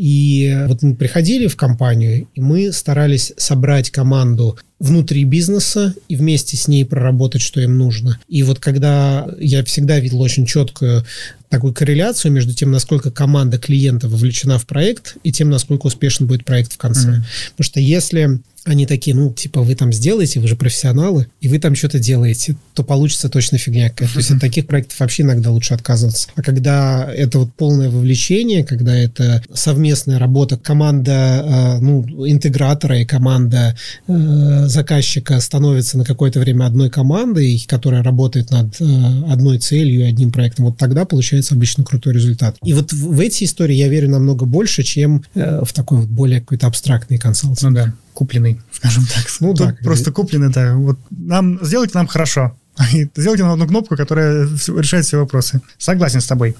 И 0.00 0.56
вот 0.66 0.80
мы 0.80 0.94
приходили 0.94 1.46
в 1.46 1.56
компанию, 1.56 2.26
и 2.34 2.40
мы 2.40 2.72
старались 2.72 3.34
собрать 3.36 3.90
команду 3.90 4.58
внутри 4.78 5.24
бизнеса 5.24 5.94
и 6.08 6.16
вместе 6.16 6.56
с 6.56 6.68
ней 6.68 6.86
проработать, 6.86 7.42
что 7.42 7.60
им 7.60 7.76
нужно. 7.76 8.18
И 8.26 8.42
вот 8.42 8.60
когда 8.60 9.28
я 9.38 9.62
всегда 9.62 10.00
видел 10.00 10.22
очень 10.22 10.46
четкую 10.46 11.04
такую 11.50 11.74
корреляцию 11.74 12.32
между 12.32 12.54
тем, 12.54 12.70
насколько 12.70 13.10
команда 13.10 13.58
клиента 13.58 14.08
вовлечена 14.08 14.58
в 14.58 14.66
проект, 14.66 15.18
и 15.22 15.32
тем, 15.32 15.50
насколько 15.50 15.88
успешен 15.88 16.26
будет 16.26 16.46
проект 16.46 16.72
в 16.72 16.78
конце. 16.78 17.10
Мгм. 17.10 17.24
Потому 17.50 17.64
что 17.66 17.80
если 17.80 18.40
они 18.64 18.86
такие, 18.86 19.16
ну, 19.16 19.32
типа, 19.32 19.62
вы 19.62 19.74
там 19.74 19.92
сделаете, 19.92 20.38
вы 20.40 20.46
же 20.46 20.56
профессионалы, 20.56 21.28
и 21.40 21.48
вы 21.48 21.58
там 21.58 21.74
что-то 21.74 21.98
делаете, 21.98 22.56
то 22.74 22.84
получится 22.84 23.28
точно 23.28 23.58
фигня 23.58 23.88
какая-то. 23.88 24.14
То 24.14 24.18
есть 24.18 24.30
от 24.30 24.40
таких 24.40 24.66
проектов 24.66 25.00
вообще 25.00 25.22
иногда 25.22 25.50
лучше 25.50 25.74
отказываться. 25.74 26.28
А 26.34 26.42
когда 26.42 27.10
это 27.12 27.38
вот 27.38 27.54
полное 27.54 27.88
вовлечение, 27.88 28.64
когда 28.64 28.94
это 28.94 29.42
совместная 29.52 30.18
работа, 30.18 30.58
команда, 30.58 31.78
э, 31.80 31.80
ну, 31.80 32.04
интегратора 32.28 33.00
и 33.00 33.06
команда 33.06 33.76
э, 34.06 34.66
заказчика 34.66 35.40
становится 35.40 35.96
на 35.96 36.04
какое-то 36.04 36.40
время 36.40 36.66
одной 36.66 36.90
командой, 36.90 37.64
которая 37.66 38.02
работает 38.02 38.50
над 38.50 38.78
э, 38.80 38.84
одной 39.28 39.58
целью 39.58 40.02
и 40.02 40.04
одним 40.04 40.32
проектом, 40.32 40.66
вот 40.66 40.76
тогда 40.76 41.06
получается 41.06 41.54
обычно 41.54 41.82
крутой 41.82 42.14
результат. 42.14 42.56
И 42.62 42.74
вот 42.74 42.92
в, 42.92 43.20
эти 43.20 43.44
истории 43.44 43.74
я 43.74 43.88
верю 43.88 44.10
намного 44.10 44.44
больше, 44.44 44.82
чем 44.82 45.24
в 45.34 45.72
такой 45.72 45.98
вот 45.98 46.08
более 46.08 46.40
какой-то 46.40 46.66
абстрактный 46.66 47.18
консалтинг. 47.18 47.70
Ну 47.70 47.76
да, 47.76 47.94
купленный, 48.12 48.60
скажем 48.72 49.04
так. 49.06 49.26
Ну 49.40 49.54
Тут 49.54 49.68
да, 49.68 49.76
просто 49.82 50.12
купленный, 50.12 50.50
да. 50.50 50.74
Вот 50.74 50.98
нам 51.10 51.58
сделайте 51.64 51.96
нам 51.96 52.06
хорошо. 52.06 52.56
Сделайте 53.16 53.42
нам 53.42 53.52
одну 53.52 53.66
кнопку, 53.66 53.96
которая 53.96 54.46
решает 54.46 55.04
все 55.04 55.18
вопросы. 55.18 55.60
Согласен 55.76 56.20
с 56.20 56.26
тобой. 56.26 56.56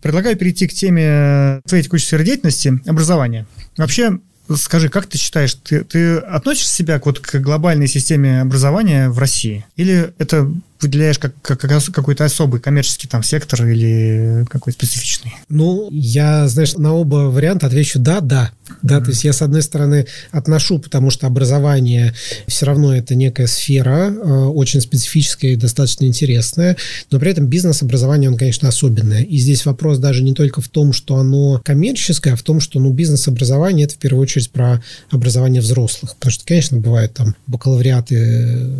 Предлагаю 0.00 0.36
перейти 0.36 0.68
к 0.68 0.72
теме 0.72 1.60
твоей 1.66 1.82
текущей 1.82 2.06
сферы 2.06 2.24
деятельности– 2.24 2.80
образования. 2.86 3.46
Вообще, 3.78 4.18
скажи, 4.56 4.88
как 4.88 5.06
ты 5.06 5.18
считаешь, 5.18 5.54
ты, 5.54 5.84
ты 5.84 6.16
относишь 6.16 6.68
себя 6.68 7.00
вот, 7.04 7.20
к 7.20 7.38
глобальной 7.38 7.88
системе 7.88 8.40
образования 8.40 9.08
в 9.08 9.18
России? 9.18 9.64
Или 9.76 10.12
это 10.18 10.50
выделяешь 10.80 11.18
как, 11.18 11.32
как, 11.40 11.60
как 11.60 11.82
какой-то 11.92 12.24
особый 12.24 12.60
коммерческий 12.60 13.08
там 13.08 13.22
сектор 13.22 13.66
или 13.66 14.44
какой-то 14.50 14.78
специфичный? 14.78 15.34
Ну, 15.48 15.88
я, 15.90 16.46
знаешь, 16.48 16.74
на 16.74 16.92
оба 16.92 17.30
варианта 17.30 17.66
отвечу 17.66 17.98
да, 17.98 18.20
да. 18.20 18.50
Да, 18.82 19.00
то 19.00 19.10
есть 19.10 19.24
я, 19.24 19.32
с 19.32 19.42
одной 19.42 19.62
стороны, 19.62 20.06
отношу, 20.30 20.78
потому 20.78 21.10
что 21.10 21.26
образование 21.26 22.14
все 22.46 22.66
равно 22.66 22.94
это 22.94 23.14
некая 23.14 23.46
сфера, 23.46 24.10
э, 24.10 24.44
очень 24.46 24.80
специфическая 24.80 25.52
и 25.52 25.56
достаточно 25.56 26.04
интересная, 26.04 26.76
но 27.10 27.18
при 27.18 27.30
этом 27.30 27.46
бизнес-образование, 27.46 28.30
он, 28.30 28.36
конечно, 28.36 28.68
особенное. 28.68 29.22
И 29.22 29.38
здесь 29.38 29.66
вопрос 29.66 29.98
даже 29.98 30.22
не 30.22 30.34
только 30.34 30.60
в 30.60 30.68
том, 30.68 30.92
что 30.92 31.16
оно 31.16 31.60
коммерческое, 31.64 32.34
а 32.34 32.36
в 32.36 32.42
том, 32.42 32.60
что, 32.60 32.80
ну, 32.80 32.92
бизнес-образование– 32.92 33.84
это 33.86 33.94
в 33.94 33.98
первую 33.98 34.22
очередь 34.22 34.50
про 34.50 34.82
образование 35.10 35.60
взрослых. 35.60 36.14
Потому 36.16 36.32
что, 36.32 36.44
конечно, 36.44 36.78
бывают 36.78 37.14
там 37.14 37.34
бакалавриаты 37.46 38.70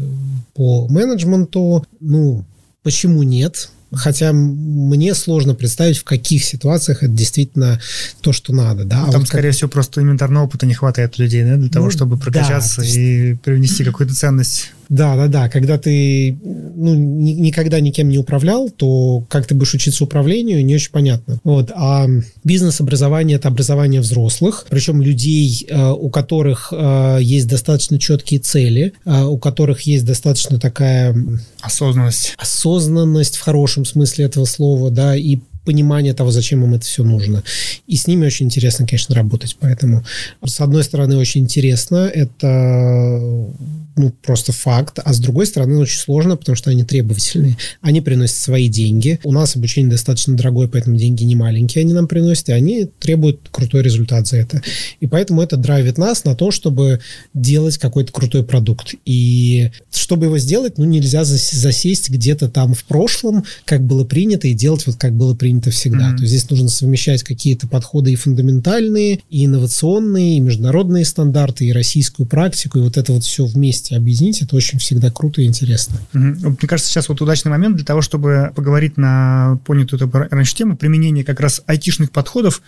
по 0.54 0.88
менеджменту, 0.88 1.84
ну, 2.00 2.44
почему 2.82 3.22
нет? 3.22 3.70
Хотя 3.96 4.32
мне 4.32 5.14
сложно 5.14 5.54
представить, 5.54 5.98
в 5.98 6.04
каких 6.04 6.44
ситуациях 6.44 7.02
это 7.02 7.12
действительно 7.12 7.80
то, 8.20 8.32
что 8.32 8.52
надо. 8.52 8.84
Да? 8.84 8.96
А 9.02 9.04
Там, 9.04 9.06
вот 9.06 9.14
как- 9.20 9.26
скорее 9.28 9.50
всего, 9.52 9.68
просто 9.70 10.00
элементарного 10.00 10.44
опыта 10.44 10.66
не 10.66 10.74
хватает 10.74 11.18
людей, 11.18 11.44
да, 11.44 11.56
для 11.56 11.68
того, 11.70 11.86
Ну, 11.86 11.90
чтобы 11.90 12.16
да, 12.16 12.22
прокачаться 12.22 12.82
есть- 12.82 12.96
и 12.96 13.34
привнести 13.42 13.84
какую-то 13.84 14.14
ценность. 14.14 14.72
Да, 14.88 15.16
да, 15.16 15.28
да. 15.28 15.48
Когда 15.48 15.78
ты 15.78 16.38
ну, 16.42 16.94
ни- 16.94 17.32
никогда 17.32 17.80
никем 17.80 18.08
не 18.08 18.18
управлял, 18.18 18.70
то 18.70 19.24
как 19.28 19.46
ты 19.46 19.54
будешь 19.54 19.74
учиться 19.74 20.04
управлению, 20.04 20.64
не 20.64 20.74
очень 20.74 20.90
понятно. 20.92 21.40
Вот. 21.44 21.70
А 21.74 22.06
бизнес-образование– 22.44 23.36
это 23.38 23.48
образование 23.48 24.00
взрослых, 24.00 24.66
причем 24.68 25.02
людей, 25.02 25.66
э, 25.68 25.90
у 25.90 26.10
которых 26.10 26.72
э, 26.72 27.18
есть 27.20 27.48
достаточно 27.48 27.98
четкие 27.98 28.40
цели, 28.40 28.92
э, 29.04 29.22
у 29.24 29.38
которых 29.38 29.82
есть 29.82 30.04
достаточно 30.04 30.58
такая 30.58 31.16
Осознанность. 31.60 32.34
осознанность 32.38 33.36
в 33.36 33.40
хорошем 33.40 33.84
смысле 33.84 34.26
этого 34.26 34.44
слова, 34.44 34.90
да, 34.90 35.16
и 35.16 35.38
понимание 35.64 36.14
того, 36.14 36.30
зачем 36.30 36.64
им 36.64 36.74
это 36.74 36.84
все 36.84 37.04
нужно. 37.04 37.42
И 37.86 37.96
с 37.96 38.06
ними 38.06 38.26
очень 38.26 38.46
интересно, 38.46 38.86
конечно, 38.86 39.14
работать. 39.14 39.56
Поэтому, 39.60 40.04
с 40.44 40.60
одной 40.60 40.84
стороны, 40.84 41.16
очень 41.16 41.42
интересно, 41.42 42.10
это 42.12 43.52
ну, 43.96 44.12
просто 44.22 44.52
факт, 44.52 44.98
а 45.04 45.12
с 45.12 45.18
другой 45.18 45.46
стороны, 45.46 45.78
очень 45.78 45.98
сложно, 45.98 46.36
потому 46.36 46.56
что 46.56 46.70
они 46.70 46.84
требовательные. 46.84 47.56
Они 47.80 48.00
приносят 48.00 48.36
свои 48.36 48.68
деньги. 48.68 49.20
У 49.22 49.32
нас 49.32 49.56
обучение 49.56 49.90
достаточно 49.90 50.36
дорогое, 50.36 50.66
поэтому 50.66 50.96
деньги 50.96 51.22
не 51.24 51.36
маленькие 51.36 51.82
они 51.82 51.92
нам 51.92 52.08
приносят, 52.08 52.48
и 52.48 52.52
они 52.52 52.86
требуют 52.98 53.48
крутой 53.50 53.82
результат 53.82 54.26
за 54.26 54.38
это. 54.38 54.62
И 55.00 55.06
поэтому 55.06 55.42
это 55.42 55.56
драйвит 55.56 55.98
нас 55.98 56.24
на 56.24 56.34
то, 56.34 56.50
чтобы 56.50 57.00
делать 57.34 57.78
какой-то 57.78 58.12
крутой 58.12 58.44
продукт. 58.44 58.94
И 59.04 59.70
чтобы 59.92 60.26
его 60.26 60.38
сделать, 60.38 60.78
ну, 60.78 60.84
нельзя 60.84 61.22
зас- 61.22 61.54
засесть 61.54 62.10
где-то 62.10 62.48
там 62.48 62.74
в 62.74 62.84
прошлом, 62.84 63.44
как 63.64 63.82
было 63.84 64.04
принято, 64.04 64.48
и 64.48 64.54
делать 64.54 64.86
вот 64.86 64.96
как 64.96 65.14
было 65.14 65.34
принято 65.34 65.53
всегда. 65.70 66.08
Мгм. 66.08 66.16
То 66.16 66.22
есть 66.22 66.34
здесь 66.34 66.50
нужно 66.50 66.68
совмещать 66.68 67.22
какие-то 67.22 67.66
подходы 67.66 68.12
и 68.12 68.16
фундаментальные, 68.16 69.20
и 69.28 69.44
инновационные, 69.44 70.36
и 70.36 70.40
международные 70.40 71.04
стандарты, 71.04 71.66
и 71.66 71.72
российскую 71.72 72.26
практику, 72.26 72.78
и 72.78 72.82
вот 72.82 72.96
это 72.96 73.12
вот 73.12 73.24
все 73.24 73.44
вместе 73.44 73.96
объединить, 73.96 74.42
это 74.42 74.56
очень 74.56 74.78
всегда 74.78 75.10
круто 75.10 75.42
и 75.42 75.46
интересно. 75.46 75.96
Вот 76.12 76.62
Мне 76.62 76.68
кажется, 76.68 76.90
сейчас 76.90 77.08
вот 77.08 77.20
удачный 77.20 77.50
момент 77.50 77.76
для 77.76 77.84
того, 77.84 78.00
чтобы 78.00 78.52
поговорить 78.54 78.96
на 78.96 79.58
понятую 79.66 80.10
раньше 80.12 80.54
тему 80.54 80.76
применения 80.76 81.24
как 81.24 81.40
раз 81.40 81.62
айтишных 81.66 82.10
подходов 82.10 82.62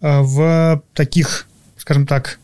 э, 0.00 0.20
в 0.20 0.82
таких, 0.94 1.46
скажем 1.76 2.06
так, 2.06 2.38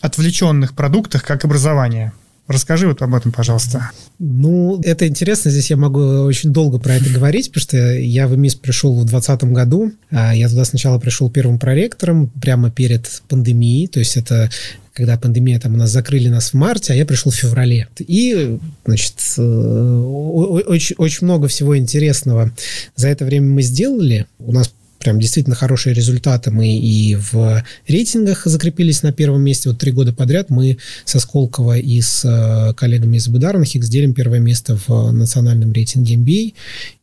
отвлеченных 0.00 0.74
продуктах, 0.74 1.24
как 1.24 1.44
образование. 1.44 2.12
Расскажи 2.48 2.86
вот 2.86 3.02
об 3.02 3.14
этом, 3.14 3.32
пожалуйста. 3.32 3.90
Ну, 4.20 4.80
это 4.84 5.08
интересно, 5.08 5.50
здесь 5.50 5.70
я 5.70 5.76
могу 5.76 6.00
очень 6.00 6.52
долго 6.52 6.78
про 6.78 6.94
это 6.94 7.10
говорить, 7.10 7.48
потому 7.48 7.62
что 7.62 7.76
я 7.94 8.28
в 8.28 8.36
МИС 8.36 8.54
пришел 8.54 8.92
в 8.94 9.04
2020 9.04 9.44
году, 9.52 9.92
а 10.10 10.34
я 10.34 10.48
туда 10.48 10.64
сначала 10.64 10.98
пришел 10.98 11.28
первым 11.28 11.58
проректором 11.58 12.28
прямо 12.28 12.70
перед 12.70 13.22
пандемией, 13.28 13.88
то 13.88 13.98
есть 13.98 14.16
это 14.16 14.48
когда 14.96 15.18
пандемия, 15.18 15.60
там 15.60 15.74
у 15.74 15.76
нас 15.76 15.90
закрыли 15.90 16.28
нас 16.28 16.50
в 16.50 16.54
марте, 16.54 16.94
а 16.94 16.96
я 16.96 17.04
пришел 17.04 17.30
в 17.30 17.36
феврале. 17.36 17.86
И, 17.98 18.58
значит, 18.86 19.14
э, 19.36 19.42
очень, 19.42 20.96
очень 20.96 21.26
много 21.26 21.48
всего 21.48 21.76
интересного 21.76 22.50
за 22.94 23.08
это 23.08 23.26
время 23.26 23.46
мы 23.46 23.60
сделали. 23.60 24.24
У 24.38 24.52
нас 24.52 24.72
прям 25.06 25.20
действительно 25.20 25.54
хорошие 25.54 25.94
результаты. 25.94 26.50
Мы 26.50 26.76
и 26.76 27.14
в 27.14 27.62
рейтингах 27.86 28.44
закрепились 28.46 29.04
на 29.04 29.12
первом 29.12 29.40
месте. 29.40 29.68
Вот 29.68 29.78
три 29.78 29.92
года 29.92 30.12
подряд 30.12 30.50
мы 30.50 30.78
со 31.04 31.20
Сколково 31.20 31.78
и 31.78 32.00
с 32.00 32.24
э, 32.24 32.74
коллегами 32.74 33.18
из 33.18 33.28
Бударнхикс 33.28 33.88
делим 33.88 34.14
первое 34.14 34.40
место 34.40 34.76
в 34.88 35.12
национальном 35.12 35.72
рейтинге 35.72 36.16
MBA. 36.16 36.54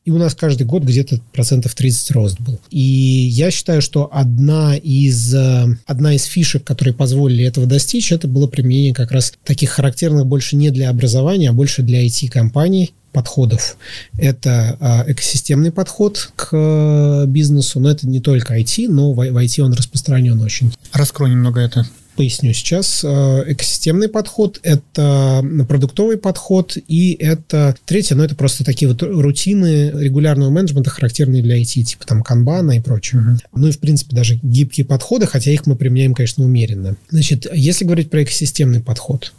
И 0.04 0.12
у 0.12 0.18
нас 0.18 0.36
каждый 0.36 0.68
год 0.68 0.84
где-то 0.84 1.22
процентов 1.32 1.76
30 1.76 2.12
рост 2.12 2.42
был. 2.42 2.60
И 2.72 2.82
я 2.82 3.52
считаю, 3.52 3.82
что 3.82 4.10
одна 4.12 4.76
из, 4.76 5.34
э, 5.34 5.68
одна 5.86 6.14
из 6.14 6.26
фишек, 6.26 6.66
которые 6.66 6.94
позволили 6.94 7.46
этого 7.46 7.68
достичь, 7.68 8.12
это 8.12 8.28
было 8.28 8.48
применение 8.48 8.94
как 8.94 9.14
раз 9.14 9.32
таких 9.46 9.70
характерных 9.70 10.26
больше 10.26 10.58
не 10.58 10.72
для 10.72 10.90
образования, 10.90 11.52
а 11.52 11.54
больше 11.54 11.84
для 11.84 12.06
IT-компаний, 12.06 12.92
подходов. 13.14 13.78
Это 14.18 14.78
а, 14.80 15.06
экосистемный 15.08 15.72
подход 15.72 16.32
к 16.36 17.26
бизнесу, 17.28 17.80
но 17.80 17.90
это 17.92 18.08
не 18.08 18.20
только 18.20 18.60
IT, 18.60 18.90
но 18.90 19.14
в 19.14 19.20
IT 19.20 19.62
он 19.62 19.74
распространен 19.74 20.42
очень. 20.42 20.74
Раскрой 20.92 21.30
немного 21.30 21.62
это 21.62 21.86
поясню 22.16 22.54
сейчас. 22.54 23.04
Э, 23.04 23.44
экосистемный 23.48 24.08
подход– 24.08 24.60
это 24.64 25.44
продуктовый 25.68 26.18
подход, 26.18 26.78
и 26.88 27.14
это 27.14 27.76
третье, 27.86 28.16
но 28.16 28.24
это 28.24 28.36
просто 28.36 28.64
такие 28.64 28.90
вот 28.90 29.02
рутины 29.02 29.92
регулярного 29.94 30.50
менеджмента, 30.50 30.90
характерные 30.90 31.42
для 31.42 31.60
IT, 31.62 31.84
типа 31.84 32.06
там 32.06 32.24
канбана 32.24 32.78
и 32.78 32.80
прочего. 32.80 33.20
Uh-huh. 33.20 33.38
Ну 33.56 33.68
и, 33.68 33.72
в 33.72 33.80
принципе, 33.80 34.16
даже 34.16 34.40
гибкие 34.42 34.86
подходы, 34.86 35.26
хотя 35.26 35.52
их 35.52 35.66
мы 35.66 35.76
применяем, 35.76 36.14
конечно, 36.14 36.44
умеренно. 36.44 36.96
Значит, 37.10 37.48
если 37.54 37.86
говорить 37.86 38.10
про 38.10 38.24
экосистемный 38.24 38.82
подход, 38.82 39.34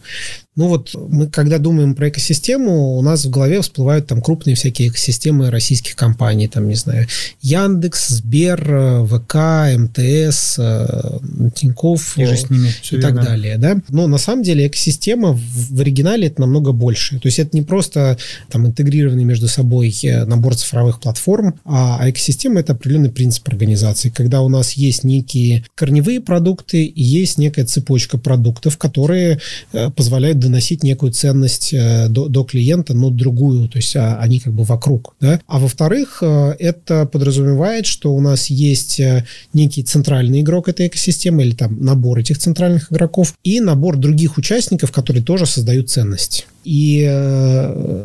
ну 0.57 0.69
вот 0.69 0.95
мы, 0.95 1.29
когда 1.29 1.59
думаем 1.59 1.95
про 1.95 2.09
экосистему, 2.09 2.97
у 2.97 3.03
нас 3.03 3.25
в 3.25 3.31
голове 3.31 3.61
всплывают 3.61 4.07
там 4.07 4.23
крупные 4.23 4.55
всякие 4.55 4.89
экосистемы 4.89 5.51
российских 5.51 5.97
компаний, 5.97 6.47
там, 6.47 6.69
не 6.69 6.77
знаю, 6.77 7.09
Яндекс, 7.43 8.09
Сбер, 8.09 9.05
ВК, 9.07 9.35
МТС, 9.77 10.57
э, 10.59 11.19
Тинькофф 11.55 12.19
и, 12.19 12.25
с 12.25 12.51
ними, 12.51 12.69
и 12.91 13.01
так 13.01 13.17
далее, 13.17 13.59
да. 13.59 13.77
Но 13.89 14.07
на 14.07 14.19
самом 14.19 14.45
деле 14.45 14.69
экосистема 14.69 15.33
в 15.33 15.81
оригинале 15.81 16.29
это 16.29 16.41
намного 16.41 16.71
больше. 16.71 17.19
То 17.19 17.27
есть 17.27 17.41
это 17.41 17.57
не 17.57 17.63
просто 17.63 18.17
там 18.49 18.67
интегрированный 18.67 19.25
между 19.25 19.49
собой 19.49 19.93
э, 20.05 20.25
набор 20.25 20.55
цифровых 20.55 21.01
платформ, 21.01 21.55
а, 21.65 21.99
а 22.01 22.11
экосистема 22.11 22.61
это 22.61 22.75
определенный 22.75 23.11
принцип 23.11 23.49
организации, 23.49 24.11
когда 24.11 24.41
у 24.43 24.49
нас 24.49 24.73
есть 24.75 25.03
некие 25.03 25.65
корневые 25.75 26.21
продукты 26.21 26.85
и 26.85 27.03
есть 27.03 27.39
некая 27.39 27.65
цепочка 27.65 28.19
продуктов, 28.19 28.79
которые 28.79 29.41
э, 29.73 29.91
позволяют 29.91 30.44
доносить 30.45 30.83
некую 30.83 31.13
ценность 31.13 31.73
э, 31.73 32.09
до, 32.09 32.29
до 32.29 32.45
клиента, 32.45 32.95
но 32.95 33.11
другую, 33.11 33.69
то 33.69 33.79
есть 33.79 33.97
а, 33.97 34.19
они 34.19 34.41
как 34.41 34.53
бы 34.53 34.65
вокруг. 34.65 35.15
Да? 35.21 35.41
А 35.47 35.59
во-вторых, 35.59 36.19
э, 36.23 36.55
это 36.59 37.07
подразумевает, 37.07 37.87
что 37.87 38.15
у 38.15 38.21
нас 38.21 38.47
есть 38.47 39.01
э, 39.01 39.25
некий 39.53 39.83
центральный 39.83 40.43
игрок 40.43 40.69
этой 40.69 40.87
экосистемы 40.87 41.43
или 41.43 41.55
там 41.55 41.83
набор 41.83 42.19
этих 42.19 42.39
центральных 42.39 42.93
игроков 42.93 43.35
и 43.43 43.61
набор 43.61 43.97
других 43.97 44.37
участников, 44.37 44.93
которые 44.93 45.23
тоже 45.23 45.47
создают 45.47 45.91
ценность. 45.91 46.47
И, 46.65 47.05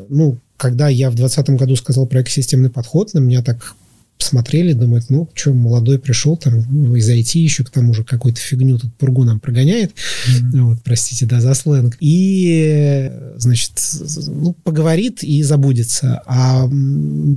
ну, 0.10 0.38
когда 0.58 0.89
я 0.89 1.10
в 1.10 1.15
2020 1.15 1.58
году 1.58 1.75
сказал 1.77 2.05
про 2.05 2.22
экосистемный 2.22 2.69
подход, 2.69 3.13
на 3.13 3.19
меня 3.19 3.41
так 3.41 3.75
посмотрели, 4.20 4.74
думают, 4.74 5.06
ну, 5.10 5.30
что, 5.34 5.54
молодой 5.54 5.98
пришел, 5.98 6.36
там, 6.36 6.66
ну, 6.70 6.96
из 6.96 7.10
IT 7.10 7.40
еще 7.40 7.64
к 7.64 7.70
тому 7.70 7.94
же 7.94 8.04
какую-то 8.04 8.40
фигню 8.42 8.78
тут 8.78 8.94
пургу 8.96 9.24
нам 9.24 9.40
прогоняет, 9.40 9.92
mm-hmm. 9.92 10.62
вот, 10.62 10.80
простите, 10.84 11.26
да, 11.26 11.40
за 11.40 11.54
сленг, 11.54 11.96
и, 12.02 13.10
значит, 13.38 13.72
ну, 14.28 14.54
поговорит 14.64 15.24
и 15.24 15.42
забудется. 15.42 16.22
А 16.26 16.68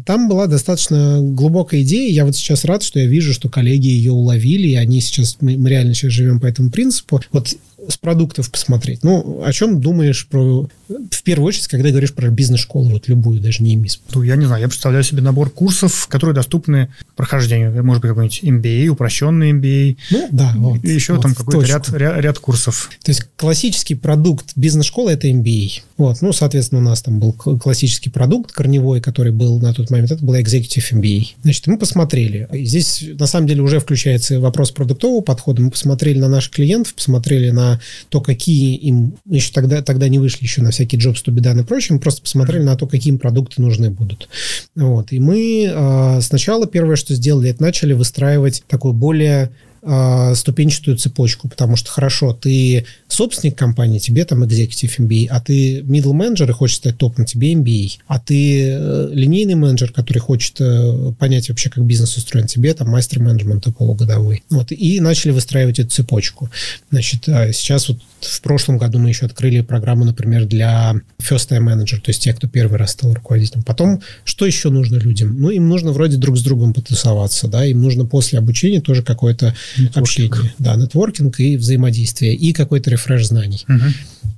там 0.05 0.29
была 0.29 0.49
достаточно 0.49 1.21
глубокая 1.23 1.83
идея, 1.83 2.13
я 2.13 2.25
вот 2.27 2.35
сейчас 2.35 2.65
рад, 2.65 2.83
что 2.83 2.99
я 2.99 3.07
вижу, 3.07 3.33
что 3.33 3.49
коллеги 3.49 3.87
ее 3.87 4.11
уловили, 4.11 4.69
и 4.69 4.75
они 4.75 5.01
сейчас, 5.01 5.37
мы, 5.41 5.57
мы 5.57 5.71
реально 5.71 5.95
сейчас 5.95 6.13
живем 6.13 6.41
по 6.41 6.47
этому 6.47 6.71
принципу. 6.71 7.23
Вот 7.31 7.57
с 7.89 7.97
продуктов 7.97 8.51
посмотреть. 8.51 9.03
Ну, 9.03 9.43
о 9.45 9.53
чем 9.53 9.81
думаешь 9.81 10.27
про... 10.27 10.69
В 10.89 11.23
первую 11.23 11.49
очередь, 11.49 11.69
когда 11.69 11.91
говоришь 11.91 12.13
про 12.13 12.29
бизнес-школу, 12.29 12.91
вот 12.91 13.09
любую, 13.09 13.41
даже 13.41 13.63
не 13.63 13.77
МИС. 13.77 14.01
Ну, 14.15 14.23
я 14.23 14.37
не 14.37 14.45
знаю, 14.45 14.63
я 14.63 14.69
представляю 14.69 15.05
себе 15.05 15.23
набор 15.23 15.51
курсов, 15.51 16.07
которые 16.09 16.35
доступны 16.35 16.93
прохождению. 17.17 17.85
Может 17.85 18.03
быть, 18.03 18.11
какой-нибудь 18.11 18.43
MBA, 18.43 18.87
упрощенный 18.89 19.53
MBA. 19.53 19.97
Ну, 20.11 20.29
да. 20.31 20.53
Вот, 20.57 20.85
и 20.85 20.93
еще 20.93 21.15
вот 21.15 21.23
там 21.23 21.35
какой-то 21.35 21.67
ряд, 21.67 21.89
ряд, 21.91 22.21
ряд 22.21 22.39
курсов. 22.39 22.91
То 23.03 23.11
есть 23.11 23.27
классический 23.37 23.95
продукт 23.95 24.53
бизнес-школы– 24.57 25.11
это 25.13 25.29
MBA. 25.29 25.83
Вот, 25.97 26.21
ну, 26.21 26.33
соответственно, 26.33 26.81
у 26.81 26.85
нас 26.85 27.03
там 27.03 27.19
был 27.21 27.33
классический 27.33 28.11
продукт 28.11 28.53
корневой, 28.53 29.01
который 29.01 29.33
был 29.33 29.61
на 29.61 29.73
тот 29.73 29.91
момент, 29.91 30.11
это 30.11 30.25
был 30.25 30.35
Executive 30.35 30.93
MBA. 30.93 31.29
Значит, 31.43 31.67
мы 31.67 31.79
посмотрели. 31.79 32.49
Здесь, 32.53 33.05
на 33.19 33.27
самом 33.27 33.47
деле, 33.47 33.63
уже 33.63 33.81
включается 33.81 34.41
вопрос 34.41 34.73
продуктового 34.73 35.21
подхода. 35.21 35.63
Мы 35.63 35.71
посмотрели 35.71 36.19
на 36.19 36.29
наших 36.29 36.53
клиентов, 36.53 36.95
посмотрели 36.95 37.51
на 37.51 37.72
то, 38.09 38.21
какие 38.21 38.77
им, 38.77 39.15
еще 39.27 39.53
тогда, 39.53 39.83
тогда 39.83 40.09
не 40.09 40.19
вышли 40.19 40.45
еще 40.45 40.63
на 40.63 40.71
всякие 40.71 41.01
Jobs 41.01 41.25
to 41.25 41.33
be 41.33 41.41
done 41.41 41.61
и 41.61 41.65
прочее, 41.65 41.95
мы 41.95 42.01
просто 42.01 42.23
посмотрели 42.23 42.63
на 42.63 42.77
то, 42.77 42.87
какие 42.87 43.13
им 43.13 43.19
продукты 43.19 43.61
нужны 43.63 43.91
будут. 43.91 44.29
Вот. 44.75 45.13
И 45.13 45.21
мы 45.21 45.71
э, 45.73 46.21
сначала 46.21 46.67
первое, 46.67 46.97
что 46.97 47.15
сделали, 47.15 47.51
это 47.51 47.63
начали 47.63 47.93
выстраивать 47.93 48.65
такой 48.69 48.93
более 48.93 49.51
э, 49.83 50.35
ступенчатую 50.35 50.97
цепочку, 50.97 51.49
потому 51.49 51.77
что 51.77 51.91
хорошо, 51.91 52.33
ты 52.33 52.87
собственник 53.09 53.57
компании, 53.57 53.99
тебе 53.99 54.25
там 54.25 54.43
executive 54.45 54.99
MBA, 54.99 55.29
а 55.31 55.41
ты 55.41 55.81
middle 55.81 56.13
менеджер 56.13 56.51
и 56.51 56.53
хочешь 56.53 56.77
стать 56.77 56.99
топом, 56.99 57.25
тебе 57.25 57.53
MBA, 57.55 57.99
а 58.07 58.19
ты 58.19 58.71
э, 58.71 59.09
линейный 59.13 59.55
менеджер, 59.55 59.93
который 59.93 60.19
хочет 60.19 60.61
э, 60.61 61.13
понять 61.19 61.49
вообще, 61.49 61.71
как 61.71 61.85
бизнес 61.85 62.17
устроен, 62.17 62.47
тебе 62.47 62.73
там 62.75 62.89
мастер 62.89 63.21
менеджмента 63.21 63.73
полугодовой. 63.73 64.43
Вот, 64.51 64.73
и 64.73 65.01
начали 65.01 65.33
выстраивать 65.33 65.79
эту 65.79 65.91
цепочку. 65.91 66.51
Значит, 66.91 67.29
а 67.29 67.53
сейчас 67.53 67.89
вот 67.89 67.99
в 68.21 68.41
прошлом 68.41 68.79
году 68.79 68.99
мы 68.99 69.09
еще 69.09 69.27
открыли 69.27 69.61
программу, 69.61 70.05
например, 70.05 70.47
для 70.47 70.95
first 71.21 71.49
time 71.51 71.67
manager, 71.67 72.01
то 72.01 72.09
есть 72.09 72.23
те, 72.23 72.33
кто 72.33 72.49
первый 72.49 72.79
раз 72.79 72.93
стал 72.93 73.13
руководителем. 73.15 73.63
Потом, 73.63 74.01
что 74.25 74.47
еще 74.47 74.71
нужно 74.71 74.97
людям? 74.97 75.41
Ну, 75.41 75.51
им 75.51 75.69
нужно 75.69 75.93
вроде 75.93 76.17
друг 76.17 76.37
с 76.37 76.43
другом 76.43 76.73
потусоваться, 76.73 77.49
да, 77.49 77.65
им 77.65 77.83
нужно 77.83 78.05
после 78.05 78.39
обучения 78.39 78.81
тоже 78.81 79.03
какое-то 79.03 79.55
общение. 79.95 80.55
Да, 80.59 80.77
нетворкинг 80.77 81.41
и 81.41 81.57
взаимодействие, 81.57 82.35
и 82.35 82.53
какой-то 82.53 82.91
рефреш 82.91 83.27
знаний. 83.27 83.65
Угу. 83.69 83.85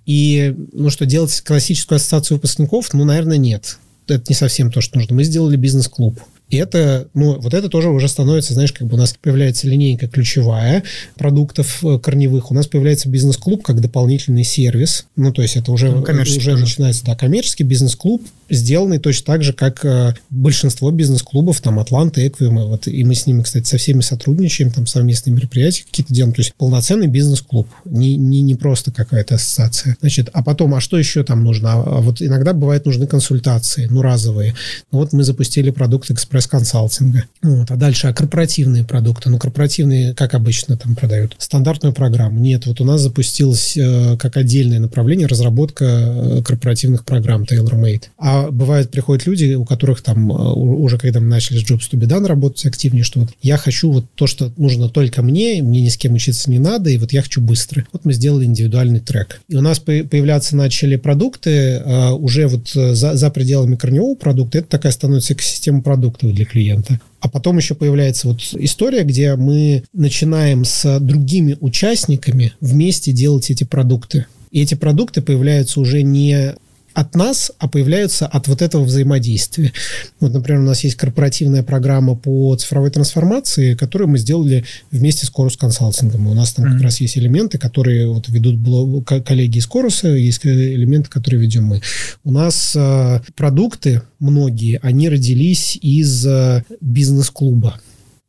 И, 0.06 0.54
ну, 0.72 0.90
что 0.90 1.06
делать 1.06 1.40
классическую 1.40 1.96
ассоциацию 1.96 2.36
выпускников? 2.36 2.92
Ну, 2.92 3.04
наверное, 3.04 3.38
нет. 3.38 3.78
Это 4.06 4.24
не 4.28 4.34
совсем 4.34 4.70
то, 4.70 4.80
что 4.80 4.98
нужно. 4.98 5.14
Мы 5.14 5.24
сделали 5.24 5.56
бизнес-клуб. 5.56 6.20
И 6.50 6.56
это, 6.56 7.08
ну, 7.14 7.40
вот 7.40 7.54
это 7.54 7.68
тоже 7.68 7.88
уже 7.88 8.06
становится, 8.06 8.52
знаешь, 8.52 8.72
как 8.72 8.86
бы 8.86 8.94
у 8.94 8.98
нас 8.98 9.14
появляется 9.20 9.66
линейка 9.66 10.08
ключевая 10.08 10.84
продуктов 11.16 11.82
э, 11.82 11.98
корневых, 11.98 12.50
у 12.50 12.54
нас 12.54 12.66
появляется 12.66 13.08
бизнес-клуб 13.08 13.62
как 13.64 13.80
дополнительный 13.80 14.44
сервис. 14.44 15.06
Ну, 15.16 15.32
то 15.32 15.40
есть 15.40 15.56
это 15.56 15.72
уже, 15.72 15.90
ну, 15.90 16.02
уже 16.02 16.56
начинается, 16.56 17.04
да, 17.06 17.16
коммерческий 17.16 17.64
бизнес-клуб, 17.64 18.22
сделанный 18.54 18.98
точно 18.98 19.26
так 19.26 19.42
же, 19.42 19.52
как 19.52 19.84
э, 19.84 20.14
большинство 20.30 20.90
бизнес-клубов, 20.90 21.60
там, 21.60 21.78
Атланта, 21.78 22.26
Эквима, 22.26 22.66
вот, 22.66 22.86
и 22.86 23.04
мы 23.04 23.14
с 23.14 23.26
ними, 23.26 23.42
кстати, 23.42 23.66
со 23.66 23.78
всеми 23.78 24.00
сотрудничаем, 24.00 24.70
там, 24.70 24.86
совместные 24.86 25.34
мероприятия 25.34 25.84
какие-то 25.84 26.14
делаем, 26.14 26.34
то 26.34 26.40
есть 26.40 26.54
полноценный 26.54 27.06
бизнес-клуб, 27.06 27.68
не, 27.84 28.16
не, 28.16 28.42
не 28.42 28.54
просто 28.54 28.92
какая-то 28.92 29.36
ассоциация. 29.36 29.96
Значит, 30.00 30.30
а 30.32 30.42
потом, 30.42 30.74
а 30.74 30.80
что 30.80 30.98
еще 30.98 31.24
там 31.24 31.44
нужно? 31.44 31.72
А, 31.72 31.82
а 31.98 32.00
вот 32.00 32.22
иногда 32.22 32.52
бывает 32.52 32.86
нужны 32.86 33.06
консультации, 33.06 33.86
ну, 33.90 34.02
разовые. 34.02 34.54
Ну, 34.92 34.98
вот 34.98 35.12
мы 35.12 35.24
запустили 35.24 35.70
продукт 35.70 36.10
экспресс-консалтинга. 36.10 37.24
Вот, 37.42 37.70
а 37.70 37.76
дальше, 37.76 38.08
а 38.08 38.12
корпоративные 38.12 38.84
продукты? 38.84 39.30
Ну, 39.30 39.38
корпоративные, 39.38 40.14
как 40.14 40.34
обычно, 40.34 40.76
там 40.76 40.94
продают 40.94 41.36
стандартную 41.38 41.92
программу. 41.92 42.38
Нет, 42.40 42.66
вот 42.66 42.80
у 42.80 42.84
нас 42.84 43.00
запустилось 43.00 43.76
э, 43.76 44.16
как 44.18 44.36
отдельное 44.36 44.80
направление 44.80 45.26
разработка 45.26 45.84
э, 45.84 46.42
корпоративных 46.42 47.04
программ 47.04 47.42
tailor-made. 47.42 48.04
А 48.18 48.43
а 48.44 48.50
бывает, 48.50 48.90
приходят 48.90 49.26
люди, 49.26 49.54
у 49.54 49.64
которых 49.64 50.02
там 50.02 50.30
э, 50.30 50.34
уже, 50.34 50.98
когда 50.98 51.20
мы 51.20 51.26
начали 51.26 51.58
с 51.58 51.62
Jobs 51.62 51.90
to 51.90 51.98
be 51.98 52.06
done 52.06 52.26
работать 52.26 52.66
активнее, 52.66 53.04
что 53.04 53.20
вот 53.20 53.30
я 53.42 53.56
хочу 53.56 53.90
вот 53.90 54.06
то, 54.14 54.26
что 54.26 54.52
нужно 54.56 54.88
только 54.88 55.22
мне, 55.22 55.62
мне 55.62 55.82
ни 55.82 55.88
с 55.88 55.96
кем 55.96 56.14
учиться 56.14 56.50
не 56.50 56.58
надо, 56.58 56.90
и 56.90 56.98
вот 56.98 57.12
я 57.12 57.22
хочу 57.22 57.40
быстро. 57.40 57.86
Вот 57.92 58.04
мы 58.04 58.12
сделали 58.12 58.44
индивидуальный 58.44 59.00
трек. 59.00 59.40
И 59.48 59.56
у 59.56 59.60
нас 59.60 59.78
появляться 59.78 60.56
начали 60.56 60.96
продукты 60.96 61.82
а, 61.84 62.14
уже 62.14 62.46
вот 62.46 62.74
э, 62.74 62.94
за, 62.94 63.14
за 63.14 63.30
пределами 63.30 63.76
корневого 63.76 64.14
продукта. 64.14 64.58
Это 64.58 64.68
такая 64.68 64.92
становится 64.92 65.34
экосистема 65.34 65.82
продуктов 65.82 66.32
для 66.32 66.44
клиента. 66.44 67.00
А 67.20 67.28
потом 67.28 67.56
еще 67.56 67.74
появляется 67.74 68.28
вот 68.28 68.40
история, 68.58 69.02
где 69.02 69.34
мы 69.34 69.84
начинаем 69.92 70.64
с 70.64 71.00
другими 71.00 71.56
участниками 71.60 72.52
вместе 72.60 73.12
делать 73.12 73.50
эти 73.50 73.64
продукты. 73.64 74.26
И 74.50 74.60
эти 74.60 74.74
продукты 74.74 75.20
появляются 75.20 75.80
уже 75.80 76.02
не 76.02 76.54
от 76.94 77.14
нас, 77.16 77.52
а 77.58 77.68
появляются 77.68 78.26
от 78.26 78.48
вот 78.48 78.62
этого 78.62 78.84
взаимодействия. 78.84 79.72
Вот, 80.20 80.32
например, 80.32 80.62
у 80.62 80.66
нас 80.66 80.84
есть 80.84 80.96
корпоративная 80.96 81.62
программа 81.62 82.14
по 82.14 82.54
цифровой 82.56 82.90
трансформации, 82.90 83.74
которую 83.74 84.08
мы 84.08 84.18
сделали 84.18 84.64
вместе 84.90 85.26
с 85.26 85.30
Корус 85.30 85.56
консалтингом. 85.56 86.28
У 86.28 86.34
нас 86.34 86.54
там 86.54 86.64
mm-hmm. 86.64 86.72
как 86.72 86.82
раз 86.82 87.00
есть 87.00 87.18
элементы, 87.18 87.58
которые 87.58 88.08
вот 88.08 88.28
ведут 88.28 88.56
блог, 88.56 89.04
коллеги 89.04 89.58
из 89.58 89.66
Коруса, 89.66 90.08
есть 90.08 90.46
элементы, 90.46 91.10
которые 91.10 91.42
ведем 91.42 91.64
мы. 91.64 91.82
У 92.22 92.30
нас 92.30 92.74
э, 92.76 93.20
продукты 93.34 94.02
многие, 94.20 94.78
они 94.82 95.08
родились 95.08 95.76
из 95.80 96.24
э, 96.26 96.62
бизнес-клуба 96.80 97.80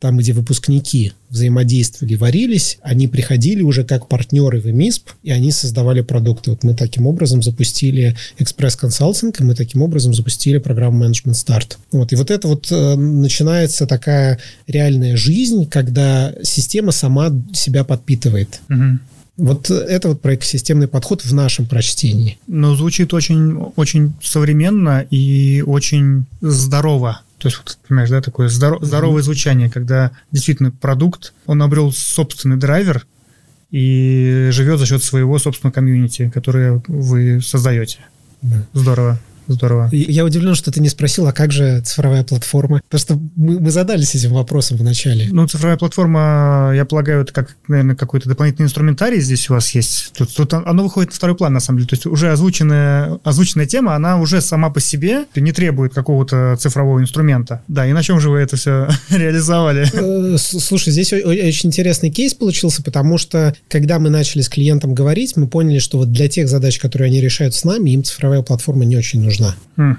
там, 0.06 0.18
где 0.18 0.34
выпускники 0.34 1.14
взаимодействовали, 1.32 2.14
варились, 2.14 2.78
они 2.84 3.08
приходили 3.08 3.64
уже 3.64 3.84
как 3.84 4.08
партнеры 4.08 4.60
в 4.60 4.68
МИСП, 4.68 5.10
и 5.24 5.32
они 5.32 5.52
создавали 5.52 6.02
продукты. 6.02 6.52
Вот 6.52 6.64
мы 6.64 6.76
таким 6.76 7.08
образом 7.08 7.42
запустили 7.42 8.16
экспресс-консалтинг, 8.38 9.42
и 9.42 9.44
мы 9.44 9.56
таким 9.56 9.82
образом 9.82 10.14
запустили 10.14 10.60
программу 10.60 11.00
менеджмент 11.00 11.38
старт. 11.38 11.80
Вот. 11.92 12.14
И 12.14 12.16
вот 12.16 12.30
это 12.30 12.48
вот 12.48 12.68
э, 12.72 12.96
начинается 12.96 13.88
такая 13.88 14.38
реальная 14.68 15.18
жизнь, 15.18 15.68
когда 15.68 16.36
система 16.44 16.92
сама 16.92 17.32
себя 17.52 17.84
подпитывает. 17.84 18.60
Угу. 18.70 19.00
Вот 19.38 19.72
это 19.72 20.10
вот 20.10 20.22
про 20.22 20.36
экосистемный 20.36 20.88
подход 20.88 21.26
в 21.26 21.34
нашем 21.34 21.66
прочтении. 21.66 22.38
Но 22.46 22.76
звучит 22.76 23.12
очень, 23.12 23.58
очень 23.76 24.14
современно 24.22 25.04
и 25.10 25.64
очень 25.66 26.26
здорово. 26.42 27.22
То 27.38 27.48
есть, 27.48 27.58
вот, 27.58 27.78
понимаешь, 27.88 28.10
да, 28.10 28.22
такое 28.22 28.48
здоров, 28.48 28.84
здоровое 28.84 29.22
звучание, 29.22 29.70
когда 29.70 30.12
действительно 30.32 30.72
продукт, 30.72 31.34
он 31.46 31.62
обрел 31.62 31.92
собственный 31.92 32.58
драйвер 32.58 33.06
и 33.72 34.50
живет 34.52 34.80
за 34.80 34.86
счет 34.86 35.04
своего 35.04 35.38
собственного 35.38 35.74
комьюнити, 35.74 36.32
которое 36.34 36.82
вы 36.88 37.42
создаете. 37.42 38.00
Да. 38.42 38.66
Здорово. 38.74 39.20
Здорово. 39.48 39.90
Я 39.92 40.26
удивлен, 40.26 40.56
что 40.56 40.72
ты 40.72 40.82
не 40.82 40.90
спросил, 40.90 41.28
а 41.28 41.32
как 41.32 41.52
же 41.52 41.82
цифровая 41.82 42.24
платформа? 42.24 42.82
Потому 42.90 43.00
что 43.00 43.20
мы, 43.36 43.60
мы 43.60 43.72
задались 43.72 44.16
этим 44.16 44.34
вопросом 44.34 44.78
в 44.78 44.84
начале. 44.84 45.28
Ну, 45.32 45.48
цифровая 45.48 45.78
платформа, 45.78 46.72
я 46.76 46.86
полагаю, 46.86 47.22
это 47.22 47.34
как, 47.34 47.56
наверное, 47.68 47.96
какой-то 47.96 48.28
дополнительный 48.28 48.66
инструментарий 48.66 49.20
здесь 49.20 49.50
у 49.50 49.54
вас 49.54 49.72
есть. 49.72 50.14
Тут, 50.18 50.34
тут 50.34 50.54
оно 50.54 50.84
выходит 50.84 51.12
на 51.12 51.16
второй 51.16 51.36
план, 51.36 51.54
на 51.54 51.60
самом 51.60 51.80
деле. 51.80 51.90
То 51.90 51.96
есть 51.96 52.06
уже 52.06 52.32
озвученная, 52.32 53.20
озвученная 53.24 53.66
тема, 53.66 53.96
она 53.96 54.20
уже 54.20 54.42
сама 54.42 54.70
по 54.70 54.80
себе 54.80 55.26
не 55.36 55.52
требует 55.52 55.94
какого-то 55.94 56.56
цифрового 56.60 57.00
инструмента. 57.00 57.62
Да, 57.68 57.86
и 57.86 57.94
на 57.94 58.02
чем 58.02 58.20
же 58.20 58.30
вы 58.30 58.40
это 58.40 58.56
все 58.56 58.88
реализовали? 59.10 59.88
Э, 59.94 60.38
слушай, 60.38 60.92
здесь 60.92 61.14
очень 61.14 61.70
интересный 61.70 62.10
кейс 62.10 62.34
получился, 62.34 62.82
потому 62.82 63.18
что, 63.18 63.56
когда 63.70 64.00
мы 64.00 64.10
начали 64.10 64.42
с 64.42 64.50
клиентом 64.50 64.96
говорить, 64.96 65.38
мы 65.38 65.48
поняли, 65.48 65.80
что 65.80 66.00
вот 66.00 66.12
для 66.12 66.28
тех 66.28 66.48
задач, 66.48 66.80
которые 66.80 67.08
они 67.08 67.22
решают 67.22 67.54
с 67.54 67.64
нами, 67.64 67.92
им 67.92 68.04
цифровая 68.04 68.42
платформа 68.42 68.86
не 68.86 68.98
очень 68.98 69.22
нужна 69.22 69.35
нужна. 69.36 69.56
Mm. 69.78 69.96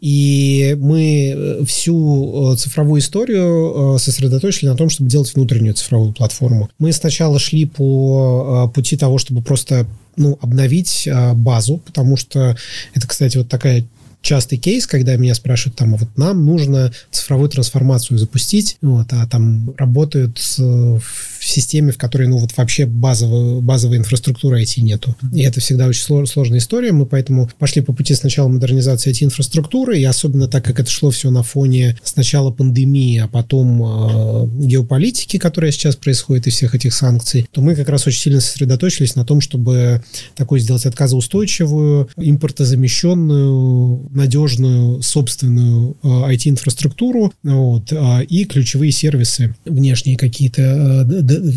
И 0.00 0.76
мы 0.80 1.34
э, 1.36 1.64
всю 1.66 2.52
э, 2.52 2.56
цифровую 2.56 3.00
историю 3.00 3.96
э, 3.96 3.98
сосредоточили 3.98 4.68
на 4.68 4.76
том, 4.76 4.88
чтобы 4.88 5.10
делать 5.10 5.34
внутреннюю 5.34 5.74
цифровую 5.74 6.12
платформу. 6.12 6.70
Мы 6.78 6.92
сначала 6.92 7.38
шли 7.38 7.66
по 7.66 8.70
пути 8.74 8.96
того, 8.96 9.18
чтобы 9.18 9.42
просто 9.42 9.86
ну, 10.16 10.38
обновить 10.40 11.08
базу, 11.34 11.78
потому 11.78 12.16
что 12.16 12.56
это, 12.94 13.06
кстати, 13.06 13.36
вот 13.36 13.48
такая 13.48 13.86
частый 14.22 14.58
кейс, 14.58 14.86
когда 14.86 15.16
меня 15.16 15.34
спрашивают, 15.34 15.76
там, 15.76 15.94
а 15.94 15.96
вот 15.96 16.08
нам 16.16 16.44
нужно 16.44 16.92
цифровую 17.10 17.48
трансформацию 17.48 18.18
запустить, 18.18 18.76
вот, 18.82 19.06
а 19.12 19.26
там 19.26 19.74
работают 19.78 20.38
в 20.38 21.00
системе, 21.44 21.92
в 21.92 21.98
которой, 21.98 22.28
ну, 22.28 22.38
вот 22.38 22.56
вообще 22.56 22.86
базовой, 22.86 23.60
базовой 23.60 23.98
инфраструктуры 23.98 24.62
IT 24.62 24.80
нету. 24.80 25.16
И 25.32 25.42
это 25.42 25.60
всегда 25.60 25.86
очень 25.86 26.26
сложная 26.26 26.58
история. 26.58 26.92
Мы 26.92 27.06
поэтому 27.06 27.50
пошли 27.58 27.82
по 27.82 27.92
пути 27.92 28.14
сначала 28.14 28.48
модернизации 28.48 29.10
IT-инфраструктуры, 29.10 29.98
и 29.98 30.04
особенно 30.04 30.48
так, 30.48 30.64
как 30.64 30.80
это 30.80 30.90
шло 30.90 31.10
все 31.10 31.30
на 31.30 31.42
фоне 31.42 31.98
сначала 32.02 32.50
пандемии, 32.50 33.18
а 33.18 33.28
потом 33.28 33.82
э, 33.82 34.48
геополитики, 34.66 35.38
которая 35.38 35.72
сейчас 35.72 35.96
происходит, 35.96 36.46
и 36.46 36.50
всех 36.50 36.74
этих 36.74 36.94
санкций, 36.94 37.48
то 37.50 37.60
мы 37.60 37.74
как 37.74 37.88
раз 37.88 38.06
очень 38.06 38.20
сильно 38.20 38.40
сосредоточились 38.40 39.16
на 39.16 39.24
том, 39.24 39.40
чтобы 39.40 40.02
такой 40.34 40.60
сделать 40.60 40.86
отказоустойчивую, 40.86 42.08
импортозамещенную, 42.16 44.08
надежную, 44.10 45.02
собственную 45.02 45.96
э, 46.02 46.08
IT-инфраструктуру 46.08 47.32
вот, 47.42 47.92
э, 47.92 48.24
и 48.24 48.44
ключевые 48.44 48.92
сервисы 48.92 49.54
внешние 49.64 50.16
какие-то 50.16 50.62
э, 50.62 51.04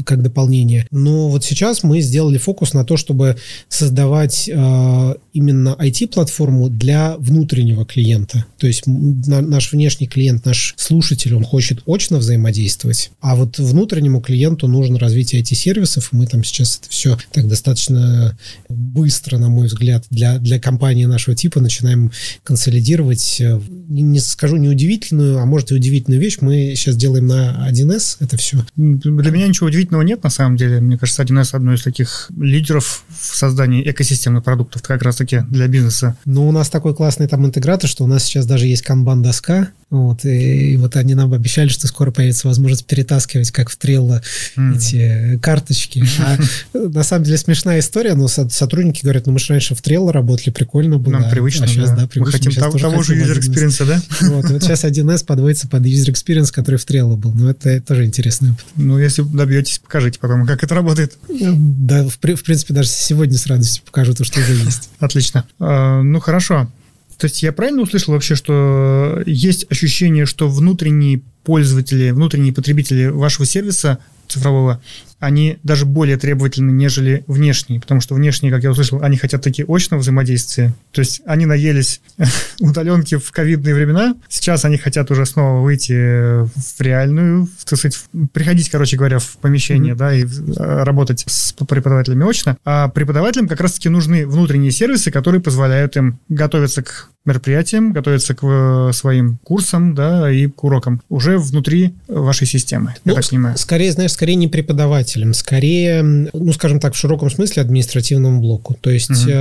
как 0.06 0.22
дополнение. 0.22 0.88
Но 0.92 1.30
вот 1.30 1.44
сейчас 1.44 1.84
мы 1.84 2.02
сделали 2.02 2.38
фокус 2.38 2.74
на 2.74 2.86
то, 2.86 2.98
чтобы 2.98 3.38
создавать 3.70 4.50
э, 4.50 5.16
именно 5.34 5.76
IT-платформу 5.80 6.70
для 6.70 7.18
внутреннего 7.18 7.86
клиента. 7.86 8.46
То 8.58 8.68
есть 8.68 8.84
на, 8.86 9.42
наш 9.42 9.72
внешний 9.72 10.08
клиент, 10.08 10.46
наш 10.46 10.74
слушатель, 10.78 11.34
он 11.36 11.44
хочет 11.44 11.82
очно 11.86 12.18
взаимодействовать, 12.18 13.12
а 13.20 13.36
вот 13.36 13.60
внутреннему 13.60 14.22
клиенту 14.22 14.68
нужно 14.68 15.00
развитие 15.00 15.42
IT-сервисов, 15.42 16.10
мы 16.12 16.28
там 16.28 16.44
сейчас 16.44 16.80
это 16.82 16.90
все 16.90 17.18
так 17.32 17.48
достаточно 17.48 18.38
быстро, 18.70 19.38
на 19.38 19.50
мой 19.50 19.68
взгляд, 19.68 20.06
для, 20.10 20.38
для 20.38 20.60
компании 20.60 21.06
нашего 21.06 21.36
типа 21.36 21.60
начинаем 21.60 22.12
консолидировать. 22.44 23.42
Не, 23.42 24.02
не 24.02 24.20
скажу 24.20 24.58
неудивительную, 24.58 25.40
а 25.40 25.46
может 25.46 25.72
и 25.72 25.76
удивительную 25.76 26.22
вещь. 26.22 26.38
Мы 26.42 26.74
сейчас 26.76 26.96
делаем 26.96 27.28
на 27.28 27.68
1С 27.70 28.18
это 28.20 28.38
все. 28.38 28.66
Для 28.76 29.32
меня 29.32 29.48
ничего 29.48 29.63
удивительного 29.66 30.04
нет, 30.04 30.24
на 30.24 30.30
самом 30.30 30.58
деле. 30.58 30.80
Мне 30.80 30.98
кажется, 30.98 31.24
1С 31.24 31.56
одно 31.56 31.74
из 31.74 31.84
таких 31.84 32.30
лидеров 32.38 33.04
в 33.10 33.36
создании 33.36 33.90
экосистемных 33.90 34.44
продуктов 34.44 34.82
как 34.82 35.02
раз-таки 35.02 35.42
для 35.50 35.68
бизнеса. 35.68 36.16
Ну, 36.26 36.48
у 36.48 36.52
нас 36.52 36.70
такой 36.70 36.96
классный 36.96 37.28
там 37.28 37.46
интегратор, 37.46 37.90
что 37.90 38.04
у 38.04 38.08
нас 38.08 38.24
сейчас 38.24 38.46
даже 38.46 38.68
есть 38.68 38.84
канбан-доска, 38.84 39.70
вот, 39.94 40.26
и, 40.26 40.72
и 40.74 40.78
вот 40.78 40.96
они 40.96 41.14
нам 41.14 41.34
обещали, 41.34 41.68
что 41.68 41.86
скоро 41.86 42.10
появится 42.10 42.48
возможность 42.48 42.84
перетаскивать, 42.88 43.52
как 43.52 43.70
в 43.70 43.78
Trello, 43.78 44.24
mm. 44.58 44.76
эти 44.76 45.38
карточки. 45.38 46.04
А 46.20 46.38
на 46.74 47.04
самом 47.04 47.26
деле 47.26 47.38
смешная 47.38 47.80
история, 47.80 48.16
но 48.16 48.28
сотрудники 48.28 49.04
говорят, 49.04 49.28
ну 49.28 49.34
мы 49.34 49.40
же 49.40 49.50
раньше 49.50 49.76
в 49.76 49.84
Trello 49.84 50.12
работали, 50.12 50.50
прикольно 50.50 50.98
было. 50.98 51.14
Нам 51.14 51.30
привычно, 51.30 51.66
а 51.66 51.68
сейчас, 51.68 51.92
да. 51.92 51.98
да 51.98 52.08
привычно. 52.08 52.26
Мы 52.26 52.32
хотим 52.32 52.52
мы 52.56 52.60
того, 52.60 52.80
того 52.80 53.04
же 53.04 53.16
user 53.16 53.38
experience, 53.38 53.86
да? 53.86 54.02
Вот, 54.34 54.50
вот 54.50 54.64
сейчас 54.64 54.84
1С 54.84 55.26
подводится 55.26 55.68
под 55.68 55.84
user 55.86 56.12
experience, 56.12 56.52
который 56.52 56.78
в 56.78 56.88
Trello 56.88 57.16
был. 57.16 57.32
Ну, 57.32 57.48
это 57.50 57.80
тоже 57.80 58.06
интересный 58.06 58.54
опыт. 58.54 58.66
Ну, 58.76 58.98
если 58.98 59.22
добьетесь, 59.54 59.80
покажите 59.80 60.20
потом, 60.20 60.46
как 60.46 60.64
это 60.64 60.76
работает. 60.76 61.18
Да, 61.30 62.04
в, 62.04 62.18
в 62.18 62.20
принципе, 62.44 62.74
даже 62.74 62.90
сегодня 62.90 63.38
с 63.38 63.46
радостью 63.48 63.84
покажу 63.84 64.14
то, 64.14 64.24
что 64.24 64.40
уже 64.40 64.54
есть. 64.54 64.90
Отлично. 65.00 65.46
А, 65.60 66.02
ну, 66.02 66.20
хорошо. 66.20 66.70
То 67.18 67.26
есть 67.26 67.44
я 67.44 67.54
правильно 67.54 67.82
услышал 67.82 68.14
вообще, 68.14 68.36
что 68.36 69.22
есть 69.26 69.66
ощущение, 69.70 70.26
что 70.26 70.50
внутренние 70.50 71.22
пользователи, 71.44 72.12
внутренние 72.12 72.54
потребители 72.54 73.08
вашего 73.08 73.46
сервиса 73.46 74.00
цифрового 74.28 74.82
они 75.24 75.58
даже 75.64 75.86
более 75.86 76.18
требовательны, 76.18 76.72
нежели 76.72 77.24
внешние, 77.28 77.80
потому 77.80 78.02
что 78.02 78.14
внешние, 78.14 78.52
как 78.52 78.62
я 78.64 78.72
услышал, 78.72 79.02
они 79.02 79.16
хотят 79.16 79.42
такие 79.42 79.66
очного 79.68 80.02
взаимодействия. 80.02 80.74
То 80.92 81.00
есть 81.00 81.22
они 81.26 81.46
наелись 81.46 82.02
удаленки 82.60 83.16
в 83.16 83.32
ковидные 83.32 83.74
времена, 83.74 84.16
сейчас 84.28 84.66
они 84.66 84.78
хотят 84.78 85.10
уже 85.12 85.26
снова 85.26 85.62
выйти 85.62 86.44
в 86.44 86.82
реальную, 86.82 87.48
так 87.66 87.80
сказать, 87.80 88.04
приходить, 88.34 88.70
короче 88.70 88.98
говоря, 88.98 89.20
в 89.20 89.38
помещение, 89.38 89.94
mm-hmm. 89.94 89.98
да, 89.98 90.14
и 90.14 90.26
э, 90.26 90.84
работать 90.84 91.24
с 91.26 91.54
преподавателями 91.54 92.30
очно. 92.30 92.58
А 92.66 92.90
преподавателям 92.90 93.48
как 93.48 93.62
раз-таки 93.62 93.88
нужны 93.88 94.28
внутренние 94.28 94.72
сервисы, 94.72 95.10
которые 95.10 95.40
позволяют 95.40 95.96
им 95.96 96.20
готовиться 96.28 96.84
к 96.84 97.10
мероприятиям, 97.26 97.94
готовиться 97.94 98.36
к 98.36 98.44
э, 98.44 98.92
своим 98.94 99.38
курсам, 99.44 99.96
да, 99.96 100.30
и 100.30 100.48
к 100.48 100.64
урокам 100.64 101.02
уже 101.08 101.38
внутри 101.38 101.94
вашей 102.08 102.46
системы, 102.46 102.96
ну, 103.06 103.14
я 103.14 103.22
так 103.22 103.30
понимаю. 103.30 103.58
Скорее, 103.58 103.92
знаешь, 103.94 104.12
скорее 104.12 104.36
не 104.36 104.50
преподаватель 104.50 105.13
пользователям, 105.14 105.34
скорее, 105.34 106.04
ну, 106.04 106.54
скажем 106.54 106.80
так, 106.80 106.94
в 106.94 106.98
широком 106.98 107.30
смысле 107.30 107.62
административному 107.62 108.42
блоку. 108.42 108.76
То 108.80 108.90
есть 108.90 109.10
угу. 109.10 109.32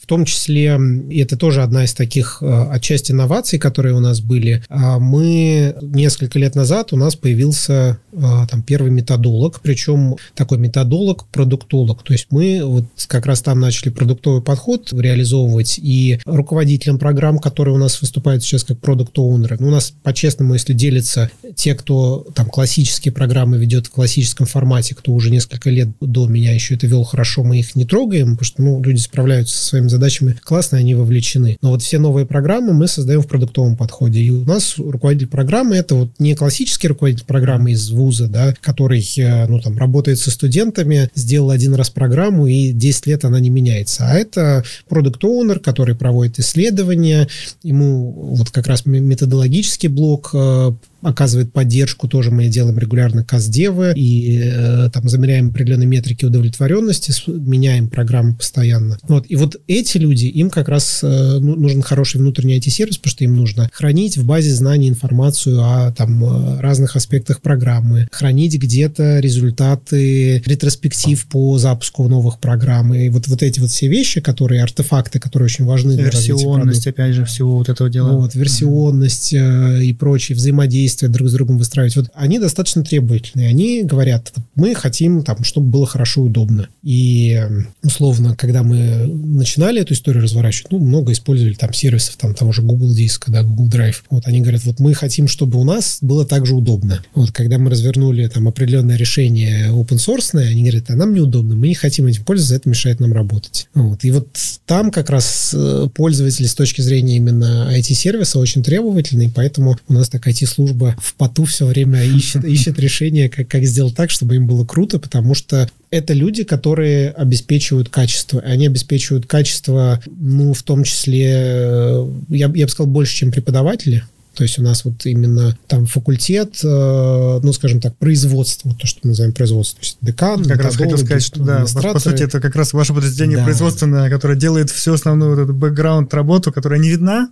в 0.00 0.06
том 0.06 0.24
числе, 0.24 0.78
и 1.10 1.20
это 1.20 1.36
тоже 1.36 1.62
одна 1.62 1.84
из 1.84 1.94
таких 1.94 2.38
э, 2.40 2.68
отчасти 2.70 3.12
инноваций, 3.12 3.58
которые 3.58 3.94
у 3.94 4.00
нас 4.00 4.20
были, 4.20 4.62
а 4.68 4.98
мы 4.98 5.74
несколько 5.82 6.38
лет 6.38 6.54
назад 6.54 6.92
у 6.92 6.96
нас 6.96 7.16
появился 7.16 7.98
э, 8.12 8.20
там 8.50 8.62
первый 8.62 8.90
методолог, 8.90 9.60
причем 9.62 10.16
такой 10.34 10.58
методолог-продуктолог. 10.58 12.02
То 12.02 12.12
есть 12.12 12.28
мы 12.30 12.60
вот 12.64 12.84
как 13.06 13.26
раз 13.26 13.42
там 13.42 13.60
начали 13.60 13.90
продуктовый 13.90 14.42
подход 14.42 14.92
реализовывать 14.92 15.78
и 15.78 16.20
руководителям 16.24 16.98
программ, 16.98 17.38
которые 17.38 17.74
у 17.74 17.78
нас 17.78 18.00
выступают 18.00 18.42
сейчас 18.42 18.64
как 18.64 18.78
продукт-оунеры. 18.78 19.56
Ну, 19.60 19.68
у 19.68 19.70
нас, 19.70 19.92
по-честному, 20.02 20.54
если 20.54 20.72
делиться 20.72 21.30
те, 21.56 21.74
кто 21.74 22.26
там 22.34 22.46
классические 22.46 23.12
программы 23.12 23.58
ведет 23.58 23.86
в 23.86 23.90
классическом 23.90 24.46
формате, 24.46 24.94
кто 24.94 25.07
кто 25.08 25.14
уже 25.14 25.30
несколько 25.30 25.70
лет 25.70 25.88
до 26.02 26.26
меня 26.26 26.52
еще 26.52 26.74
это 26.74 26.86
вел 26.86 27.02
хорошо, 27.02 27.42
мы 27.42 27.60
их 27.60 27.74
не 27.74 27.86
трогаем, 27.86 28.36
потому 28.36 28.44
что 28.44 28.62
ну, 28.62 28.82
люди 28.82 28.98
справляются 28.98 29.56
со 29.56 29.64
своими 29.64 29.88
задачами 29.88 30.36
классно, 30.44 30.76
они 30.76 30.94
вовлечены. 30.94 31.56
Но 31.62 31.70
вот 31.70 31.80
все 31.80 31.98
новые 31.98 32.26
программы 32.26 32.74
мы 32.74 32.88
создаем 32.88 33.22
в 33.22 33.26
продуктовом 33.26 33.74
подходе. 33.74 34.20
И 34.20 34.30
у 34.30 34.44
нас 34.44 34.74
руководитель 34.76 35.28
программы 35.28 35.76
это 35.76 35.94
вот 35.94 36.10
не 36.18 36.34
классический 36.34 36.88
руководитель 36.88 37.24
программы 37.24 37.70
из 37.70 37.90
вуза, 37.90 38.28
да, 38.28 38.54
который 38.60 39.02
э, 39.16 39.46
ну, 39.46 39.60
там, 39.60 39.78
работает 39.78 40.18
со 40.18 40.30
студентами, 40.30 41.08
сделал 41.14 41.52
один 41.52 41.74
раз 41.74 41.88
программу 41.88 42.46
и 42.46 42.72
10 42.72 43.06
лет 43.06 43.24
она 43.24 43.40
не 43.40 43.48
меняется. 43.48 44.08
А 44.08 44.14
это 44.14 44.62
продукт 44.90 45.24
оунер 45.24 45.58
который 45.58 45.94
проводит 45.94 46.38
исследования, 46.38 47.28
ему 47.62 48.12
вот 48.36 48.50
как 48.50 48.66
раз 48.66 48.84
методологический 48.84 49.88
блок 49.88 50.32
э, 50.34 50.72
оказывает 51.02 51.52
поддержку, 51.52 52.08
тоже 52.08 52.30
мы 52.30 52.48
делаем 52.48 52.78
регулярно 52.78 53.24
каздевы 53.24 53.92
и 53.94 54.40
э, 54.42 54.90
там 54.92 55.08
замеряем 55.08 55.50
определенные 55.50 55.86
метрики 55.86 56.24
удовлетворенности, 56.24 57.12
меняем 57.30 57.88
программы 57.88 58.34
постоянно. 58.34 58.98
Вот. 59.02 59.26
И 59.28 59.36
вот 59.36 59.60
эти 59.68 59.98
люди, 59.98 60.26
им 60.26 60.50
как 60.50 60.68
раз 60.68 61.00
э, 61.02 61.38
ну, 61.40 61.54
нужен 61.54 61.82
хороший 61.82 62.18
внутренний 62.18 62.58
IT-сервис, 62.58 62.98
потому 62.98 63.10
что 63.12 63.24
им 63.24 63.36
нужно 63.36 63.70
хранить 63.72 64.16
в 64.16 64.24
базе 64.24 64.52
знаний 64.52 64.88
информацию 64.88 65.60
о 65.60 65.92
там 65.92 66.24
э, 66.24 66.60
разных 66.60 66.96
аспектах 66.96 67.42
программы, 67.42 68.08
хранить 68.10 68.58
где-то 68.58 69.20
результаты 69.20 70.42
ретроспектив 70.44 71.24
по 71.28 71.58
запуску 71.58 72.08
новых 72.08 72.40
программ. 72.40 72.92
И 72.92 73.08
вот, 73.08 73.28
вот 73.28 73.42
эти 73.42 73.60
вот 73.60 73.70
все 73.70 73.86
вещи, 73.86 74.20
которые, 74.20 74.62
артефакты, 74.62 75.20
которые 75.20 75.46
очень 75.46 75.64
важны 75.64 75.94
для 75.94 76.06
Версионность, 76.06 76.86
опять 76.86 77.14
же, 77.14 77.24
всего 77.24 77.56
вот 77.56 77.68
этого 77.68 77.88
дела. 77.88 78.16
Вот, 78.16 78.34
версионность 78.34 79.32
mm-hmm. 79.32 79.84
и 79.84 79.92
прочие 79.92 80.34
взаимодействия 80.34 80.87
взаимодействие 80.88 81.10
друг 81.10 81.28
с 81.28 81.32
другом 81.32 81.58
выстраивать. 81.58 81.96
Вот 81.96 82.06
они 82.14 82.38
достаточно 82.38 82.82
требовательные. 82.82 83.48
Они 83.48 83.82
говорят, 83.82 84.32
мы 84.54 84.74
хотим, 84.74 85.22
там, 85.22 85.44
чтобы 85.44 85.68
было 85.68 85.86
хорошо 85.86 86.22
и 86.22 86.24
удобно. 86.24 86.68
И 86.82 87.40
условно, 87.82 88.34
когда 88.36 88.62
мы 88.62 89.06
начинали 89.06 89.82
эту 89.82 89.94
историю 89.94 90.22
разворачивать, 90.22 90.72
ну, 90.72 90.78
много 90.78 91.12
использовали 91.12 91.54
там 91.54 91.72
сервисов, 91.72 92.16
там 92.16 92.34
того 92.34 92.52
же 92.52 92.62
Google 92.62 92.94
Диск, 92.94 93.28
да, 93.28 93.42
Google 93.42 93.68
Drive. 93.68 93.96
Вот 94.10 94.26
они 94.26 94.40
говорят, 94.40 94.64
вот 94.64 94.80
мы 94.80 94.94
хотим, 94.94 95.28
чтобы 95.28 95.58
у 95.58 95.64
нас 95.64 95.98
было 96.00 96.24
также 96.24 96.54
удобно. 96.54 97.02
Вот 97.14 97.32
когда 97.32 97.58
мы 97.58 97.70
развернули 97.70 98.26
там 98.28 98.48
определенное 98.48 98.96
решение 98.96 99.68
open 99.68 99.98
source, 99.98 100.38
они 100.38 100.62
говорят, 100.62 100.90
а 100.90 100.94
нам 100.94 101.14
неудобно, 101.14 101.54
мы 101.54 101.68
не 101.68 101.74
хотим 101.74 102.06
этим 102.06 102.24
пользоваться, 102.24 102.56
это 102.56 102.68
мешает 102.68 103.00
нам 103.00 103.12
работать. 103.12 103.68
Вот. 103.74 104.04
И 104.04 104.10
вот 104.10 104.28
там 104.66 104.90
как 104.90 105.10
раз 105.10 105.52
э, 105.54 105.88
пользователи 105.94 106.46
с 106.46 106.54
точки 106.54 106.80
зрения 106.80 107.16
именно 107.16 107.70
IT-сервиса 107.74 108.38
очень 108.38 108.62
требовательны, 108.62 109.30
поэтому 109.34 109.76
у 109.88 109.92
нас 109.92 110.08
такая 110.08 110.34
IT-служба 110.34 110.77
в 111.00 111.14
поту 111.14 111.44
все 111.44 111.66
время 111.66 112.04
ищет, 112.04 112.44
ищет 112.44 112.78
решение, 112.78 113.28
как, 113.28 113.48
как 113.48 113.64
сделать 113.64 113.94
так, 113.94 114.10
чтобы 114.10 114.36
им 114.36 114.46
было 114.46 114.64
круто, 114.64 114.98
потому 114.98 115.34
что 115.34 115.68
это 115.90 116.12
люди, 116.12 116.44
которые 116.44 117.10
обеспечивают 117.10 117.88
качество. 117.88 118.40
Они 118.40 118.66
обеспечивают 118.66 119.26
качество, 119.26 120.00
ну, 120.06 120.52
в 120.52 120.62
том 120.62 120.84
числе, 120.84 121.32
э, 121.32 122.10
я, 122.28 122.50
я 122.54 122.66
бы 122.66 122.68
сказал, 122.68 122.90
больше, 122.90 123.16
чем 123.16 123.32
преподаватели. 123.32 124.04
То 124.38 124.44
есть 124.44 124.56
у 124.56 124.62
нас 124.62 124.84
вот 124.84 125.04
именно 125.04 125.58
там 125.66 125.86
факультет, 125.86 126.60
э, 126.62 127.40
ну, 127.42 127.52
скажем 127.52 127.80
так, 127.80 127.96
производство, 127.96 128.72
то, 128.72 128.86
что 128.86 129.00
мы 129.02 129.08
называем 129.08 129.34
производство. 129.34 129.80
То 129.80 129.84
есть 129.84 129.98
декан, 130.00 130.44
Как 130.44 130.62
раз 130.62 130.76
хотел 130.76 130.96
сказать, 130.96 131.24
что 131.24 131.42
да, 131.42 131.64
по 131.92 131.98
сути, 131.98 132.22
это 132.22 132.40
как 132.40 132.54
раз 132.54 132.72
ваше 132.72 132.94
подразделение 132.94 133.38
да. 133.38 133.44
производственное, 133.44 134.08
которое 134.08 134.36
делает 134.36 134.70
всю 134.70 134.92
основную 134.92 135.34
вот 135.34 135.42
эту 135.42 135.54
бэкграунд-работу, 135.54 136.52
которая 136.52 136.78
не 136.78 136.90
видна, 136.90 137.30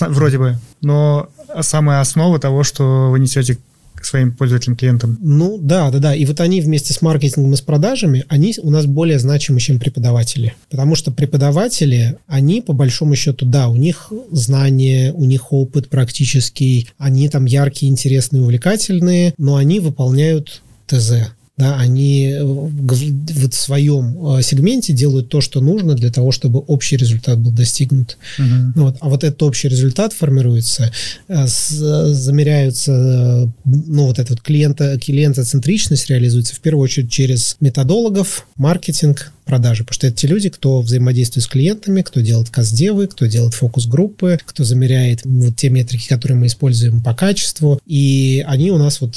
вроде 0.00 0.38
бы, 0.38 0.58
но 0.80 1.28
самая 1.60 2.00
основа 2.00 2.38
того, 2.38 2.62
что 2.62 3.10
вы 3.10 3.18
несете 3.18 3.58
к 4.00 4.04
своим 4.04 4.32
пользователям, 4.32 4.76
клиентам. 4.76 5.18
Ну, 5.20 5.58
да, 5.58 5.90
да, 5.90 5.98
да. 5.98 6.14
И 6.14 6.24
вот 6.24 6.40
они 6.40 6.60
вместе 6.60 6.92
с 6.92 7.02
маркетингом 7.02 7.52
и 7.54 7.56
с 7.56 7.60
продажами, 7.60 8.24
они 8.28 8.54
у 8.62 8.70
нас 8.70 8.86
более 8.86 9.18
значимы, 9.18 9.60
чем 9.60 9.80
преподаватели. 9.80 10.54
Потому 10.70 10.94
что 10.94 11.10
преподаватели, 11.10 12.16
они, 12.26 12.62
по 12.62 12.72
большому 12.72 13.16
счету, 13.16 13.44
да, 13.44 13.68
у 13.68 13.76
них 13.76 14.12
знания, 14.30 15.12
у 15.12 15.24
них 15.24 15.52
опыт 15.52 15.88
практический, 15.88 16.88
они 16.96 17.28
там 17.28 17.44
яркие, 17.44 17.90
интересные, 17.90 18.42
увлекательные, 18.42 19.34
но 19.36 19.56
они 19.56 19.80
выполняют 19.80 20.62
ТЗ 20.86 21.32
да, 21.58 21.76
они 21.76 22.30
э, 22.30 22.44
в 22.44 23.52
своем 23.52 24.38
э, 24.38 24.42
сегменте 24.42 24.92
делают 24.92 25.28
то, 25.28 25.40
что 25.40 25.60
нужно 25.60 25.94
для 25.94 26.12
того, 26.12 26.30
чтобы 26.30 26.60
общий 26.60 26.96
результат 26.96 27.40
был 27.40 27.50
достигнут. 27.50 28.16
Uh-huh. 28.38 28.72
Вот. 28.76 28.96
А 29.00 29.08
вот 29.08 29.24
этот 29.24 29.42
общий 29.42 29.68
результат 29.68 30.12
формируется, 30.12 30.92
э, 31.26 31.46
замеряются, 31.46 33.52
ну, 33.64 34.06
вот 34.06 34.20
эта 34.20 34.34
вот 34.34 34.40
клиента, 34.40 35.00
клиентоцентричность 35.00 36.08
реализуется 36.08 36.54
в 36.54 36.60
первую 36.60 36.84
очередь 36.84 37.10
через 37.10 37.56
методологов, 37.58 38.46
маркетинг, 38.56 39.32
продажи, 39.48 39.82
потому 39.82 39.94
что 39.94 40.06
это 40.06 40.16
те 40.16 40.26
люди, 40.26 40.50
кто 40.50 40.80
взаимодействует 40.82 41.44
с 41.44 41.48
клиентами, 41.48 42.02
кто 42.02 42.20
делает 42.20 42.50
каздевы, 42.50 43.06
кто 43.06 43.26
делает 43.26 43.54
фокус-группы, 43.54 44.38
кто 44.44 44.62
замеряет 44.62 45.22
вот 45.24 45.56
те 45.56 45.70
метрики, 45.70 46.06
которые 46.06 46.36
мы 46.38 46.46
используем 46.46 47.02
по 47.02 47.14
качеству, 47.14 47.80
и 47.86 48.44
они 48.46 48.70
у 48.70 48.78
нас 48.78 49.00
вот 49.00 49.16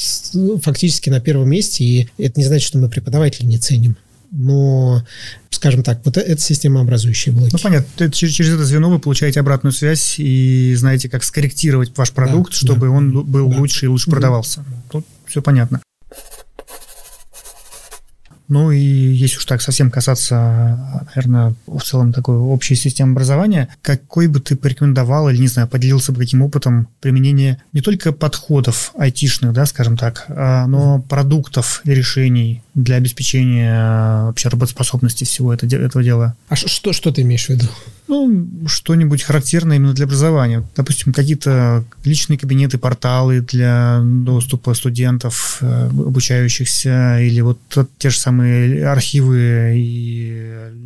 фактически 0.64 1.10
на 1.10 1.20
первом 1.20 1.50
месте, 1.50 1.84
и 1.84 2.10
это 2.18 2.40
не 2.40 2.46
значит, 2.46 2.68
что 2.68 2.78
мы 2.78 2.90
преподавателей 2.90 3.48
не 3.48 3.58
ценим 3.58 3.98
но, 4.34 5.04
скажем 5.50 5.84
так, 5.84 6.00
вот 6.06 6.16
это 6.16 6.42
системообразующие 6.42 7.36
блоки. 7.36 7.52
Ну, 7.52 7.60
понятно. 7.62 8.10
Через, 8.12 8.34
через 8.34 8.54
это 8.54 8.64
звено 8.64 8.90
вы 8.90 8.98
получаете 8.98 9.42
обратную 9.42 9.74
связь 9.74 10.16
и 10.20 10.74
знаете, 10.78 11.10
как 11.10 11.26
скорректировать 11.26 11.92
ваш 11.98 12.12
продукт, 12.12 12.54
да, 12.54 12.58
чтобы 12.58 12.88
да, 12.88 12.94
он 12.94 13.26
был 13.26 13.50
да. 13.50 13.58
лучше 13.58 13.86
и 13.86 13.90
лучше 13.90 14.10
продавался. 14.10 14.64
Тут 14.90 15.06
все 15.28 15.42
понятно. 15.42 15.82
Ну 18.52 18.70
и 18.70 18.78
если 18.78 19.38
уж 19.38 19.46
так 19.46 19.62
совсем 19.62 19.90
касаться, 19.90 21.06
наверное, 21.16 21.56
в 21.68 21.80
целом 21.80 22.12
такой 22.12 22.36
общей 22.36 22.76
системы 22.76 23.14
образования, 23.14 23.70
какой 23.82 24.28
бы 24.28 24.42
ты 24.42 24.58
порекомендовал 24.58 25.30
или, 25.30 25.38
не 25.38 25.48
знаю, 25.48 25.70
поделился 25.70 26.12
бы 26.12 26.20
каким 26.20 26.42
опытом 26.42 26.90
применения 27.00 27.64
не 27.72 27.80
только 27.80 28.12
подходов 28.12 28.92
айтишных, 28.98 29.54
да, 29.54 29.66
скажем 29.66 29.96
так, 29.96 30.26
а, 30.28 30.68
но 30.68 31.02
продуктов 31.02 31.80
и 31.86 31.92
решений 31.92 32.62
для 32.74 32.96
обеспечения 32.96 34.26
вообще 34.26 34.50
работоспособности 34.50 35.24
всего 35.24 35.54
этого 35.54 36.04
дела? 36.04 36.36
А 36.50 36.56
что, 36.56 36.94
что 36.94 37.12
ты 37.12 37.22
имеешь 37.22 37.48
в 37.48 37.50
виду? 37.50 37.66
ну, 38.12 38.68
что-нибудь 38.68 39.24
характерное 39.24 39.78
именно 39.78 39.94
для 39.94 40.04
образования. 40.04 40.64
Допустим, 40.76 41.14
какие-то 41.14 41.86
личные 42.04 42.38
кабинеты, 42.38 42.78
порталы 42.78 43.40
для 43.40 44.02
доступа 44.04 44.74
студентов, 44.74 45.60
э, 45.62 45.88
обучающихся, 45.88 47.22
или 47.22 47.40
вот 47.40 47.58
те 47.98 48.10
же 48.10 48.20
самые 48.20 48.86
архивы 48.86 49.74
и 49.78 50.44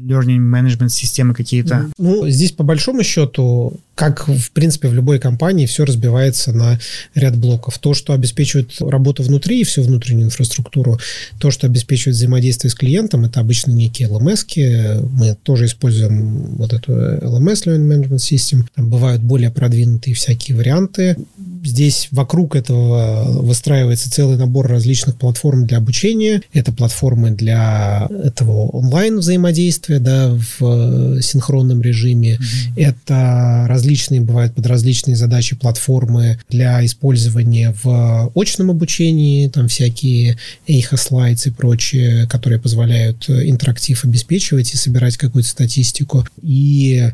learning 0.08 0.38
management 0.38 0.90
системы 0.90 1.34
какие-то. 1.34 1.90
Ну, 1.98 2.30
здесь 2.30 2.52
по 2.52 2.64
большому 2.64 3.04
счету 3.04 3.80
как, 3.96 4.28
в 4.28 4.52
принципе, 4.52 4.90
в 4.90 4.94
любой 4.94 5.20
компании 5.20 5.66
все 5.66 5.86
разбивается 5.86 6.52
на 6.52 6.80
ряд 7.16 7.38
блоков. 7.38 7.80
То, 7.80 7.94
что 7.94 8.14
обеспечивает 8.14 8.74
работу 8.82 9.24
внутри 9.24 9.62
и 9.62 9.64
всю 9.64 9.84
внутреннюю 9.84 10.26
инфраструктуру, 10.26 11.00
то, 11.40 11.50
что 11.50 11.66
обеспечивает 11.68 12.18
взаимодействие 12.18 12.72
с 12.72 12.76
клиентом, 12.76 13.24
это 13.24 13.40
обычно 13.40 13.72
некие 13.72 14.10
LMS. 14.10 14.46
-ки. 14.46 15.10
Мы 15.12 15.36
тоже 15.42 15.66
используем 15.66 16.56
вот 16.58 16.74
эту 16.74 16.92
LMS, 16.92 17.66
Learning 17.66 17.88
Management 17.88 18.18
System. 18.18 18.66
Там 18.76 18.90
бывают 18.90 19.22
более 19.22 19.50
продвинутые 19.50 20.14
всякие 20.14 20.58
варианты. 20.58 21.16
Здесь 21.64 22.10
вокруг 22.12 22.56
этого 22.56 23.24
выстраивается 23.42 24.12
целый 24.12 24.38
набор 24.38 24.68
различных 24.68 25.16
платформ 25.16 25.66
для 25.66 25.78
обучения. 25.78 26.42
Это 26.54 26.72
платформы 26.72 27.32
для 27.32 28.08
этого 28.24 28.68
онлайн 28.68 29.18
взаимодействия, 29.18 30.00
да, 30.00 30.38
в 30.60 31.22
синхронном 31.22 31.82
режиме. 31.82 32.36
Mm-hmm. 32.36 32.84
Это 32.84 33.66
различные 33.68 33.85
различные, 33.86 34.22
бывают 34.22 34.56
под 34.56 34.66
различные 34.66 35.16
задачи 35.16 35.56
платформы 35.56 36.40
для 36.50 36.84
использования 36.84 37.76
в 37.84 38.32
очном 38.36 38.72
обучении, 38.72 39.48
там 39.48 39.68
всякие 39.68 40.38
Echo 40.68 40.96
Slides 40.96 41.48
и 41.48 41.52
прочее, 41.52 42.28
которые 42.28 42.60
позволяют 42.60 43.30
интерактив 43.30 44.04
обеспечивать 44.04 44.74
и 44.74 44.78
собирать 44.78 45.18
какую-то 45.18 45.50
статистику. 45.50 46.28
И 46.42 47.12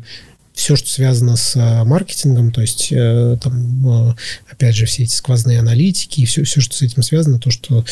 все, 0.54 0.76
что 0.76 0.88
связано 0.88 1.36
с 1.36 1.56
э, 1.56 1.84
маркетингом, 1.84 2.52
то 2.52 2.60
есть 2.60 2.88
э, 2.90 3.38
там, 3.42 4.10
э, 4.10 4.14
опять 4.50 4.74
же, 4.74 4.86
все 4.86 5.04
эти 5.04 5.14
сквозные 5.14 5.58
аналитики 5.58 6.20
и 6.20 6.24
все, 6.24 6.44
все, 6.44 6.60
что 6.60 6.76
с 6.76 6.82
этим 6.82 7.02
связано, 7.02 7.38
то, 7.38 7.50
что 7.50 7.84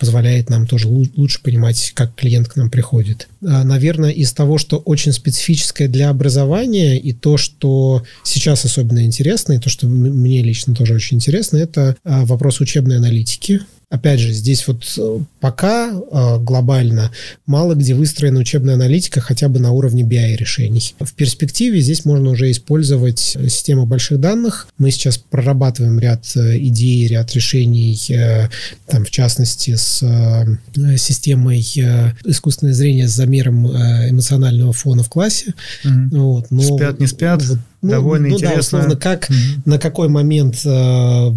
позволяет 0.00 0.50
нам 0.50 0.66
тоже 0.66 0.88
лучше 0.88 1.40
понимать, 1.42 1.92
как 1.94 2.14
клиент 2.14 2.48
к 2.48 2.56
нам 2.56 2.70
приходит. 2.70 3.28
А, 3.44 3.64
наверное, 3.64 4.10
из 4.10 4.32
того, 4.32 4.58
что 4.58 4.78
очень 4.78 5.12
специфическое 5.12 5.88
для 5.88 6.10
образования, 6.10 6.98
и 6.98 7.12
то, 7.12 7.36
что 7.36 8.02
сейчас 8.24 8.64
особенно 8.64 9.04
интересно, 9.04 9.54
и 9.54 9.58
то, 9.58 9.68
что 9.68 9.86
мне 9.86 10.42
лично 10.42 10.74
тоже 10.74 10.94
очень 10.94 11.16
интересно, 11.16 11.58
это 11.58 11.96
вопрос 12.04 12.60
учебной 12.60 12.96
аналитики. 12.96 13.60
Опять 13.92 14.20
же, 14.20 14.32
здесь 14.32 14.66
вот 14.66 14.90
э, 14.96 15.18
пока 15.38 15.90
э, 15.90 16.38
глобально 16.38 17.12
мало 17.44 17.74
где 17.74 17.94
выстроена 17.94 18.40
учебная 18.40 18.72
аналитика 18.72 19.20
хотя 19.20 19.50
бы 19.50 19.60
на 19.60 19.72
уровне 19.72 20.02
BI 20.02 20.34
решений. 20.34 20.94
В 20.98 21.12
перспективе 21.12 21.78
здесь 21.82 22.06
можно 22.06 22.30
уже 22.30 22.50
использовать 22.50 23.18
систему 23.18 23.84
больших 23.84 24.18
данных. 24.18 24.66
Мы 24.78 24.92
сейчас 24.92 25.18
прорабатываем 25.18 26.00
ряд 26.00 26.24
э, 26.36 26.56
идей, 26.56 27.06
ряд 27.06 27.34
решений, 27.34 28.00
там, 28.86 29.04
в 29.04 29.10
частности, 29.10 29.74
с 29.74 30.02
системой 30.96 31.60
искусственного 31.60 32.74
зрения 32.74 33.06
с 33.06 33.12
замером 33.12 33.66
эмоционального 33.66 34.72
фона 34.72 35.02
в 35.02 35.10
классе. 35.10 35.52
Угу. 35.84 36.16
Вот, 36.18 36.50
но 36.50 36.62
спят, 36.62 36.98
не 36.98 37.06
спят? 37.06 37.42
Вот, 37.42 37.58
Довольно 37.82 38.28
ну, 38.28 38.34
интересно. 38.34 38.54
Да, 38.54 38.60
условно, 38.60 38.96
как, 38.96 39.28
угу. 39.28 39.36
на 39.64 39.78
какой 39.78 40.08
момент 40.08 40.60
э, 40.64 41.32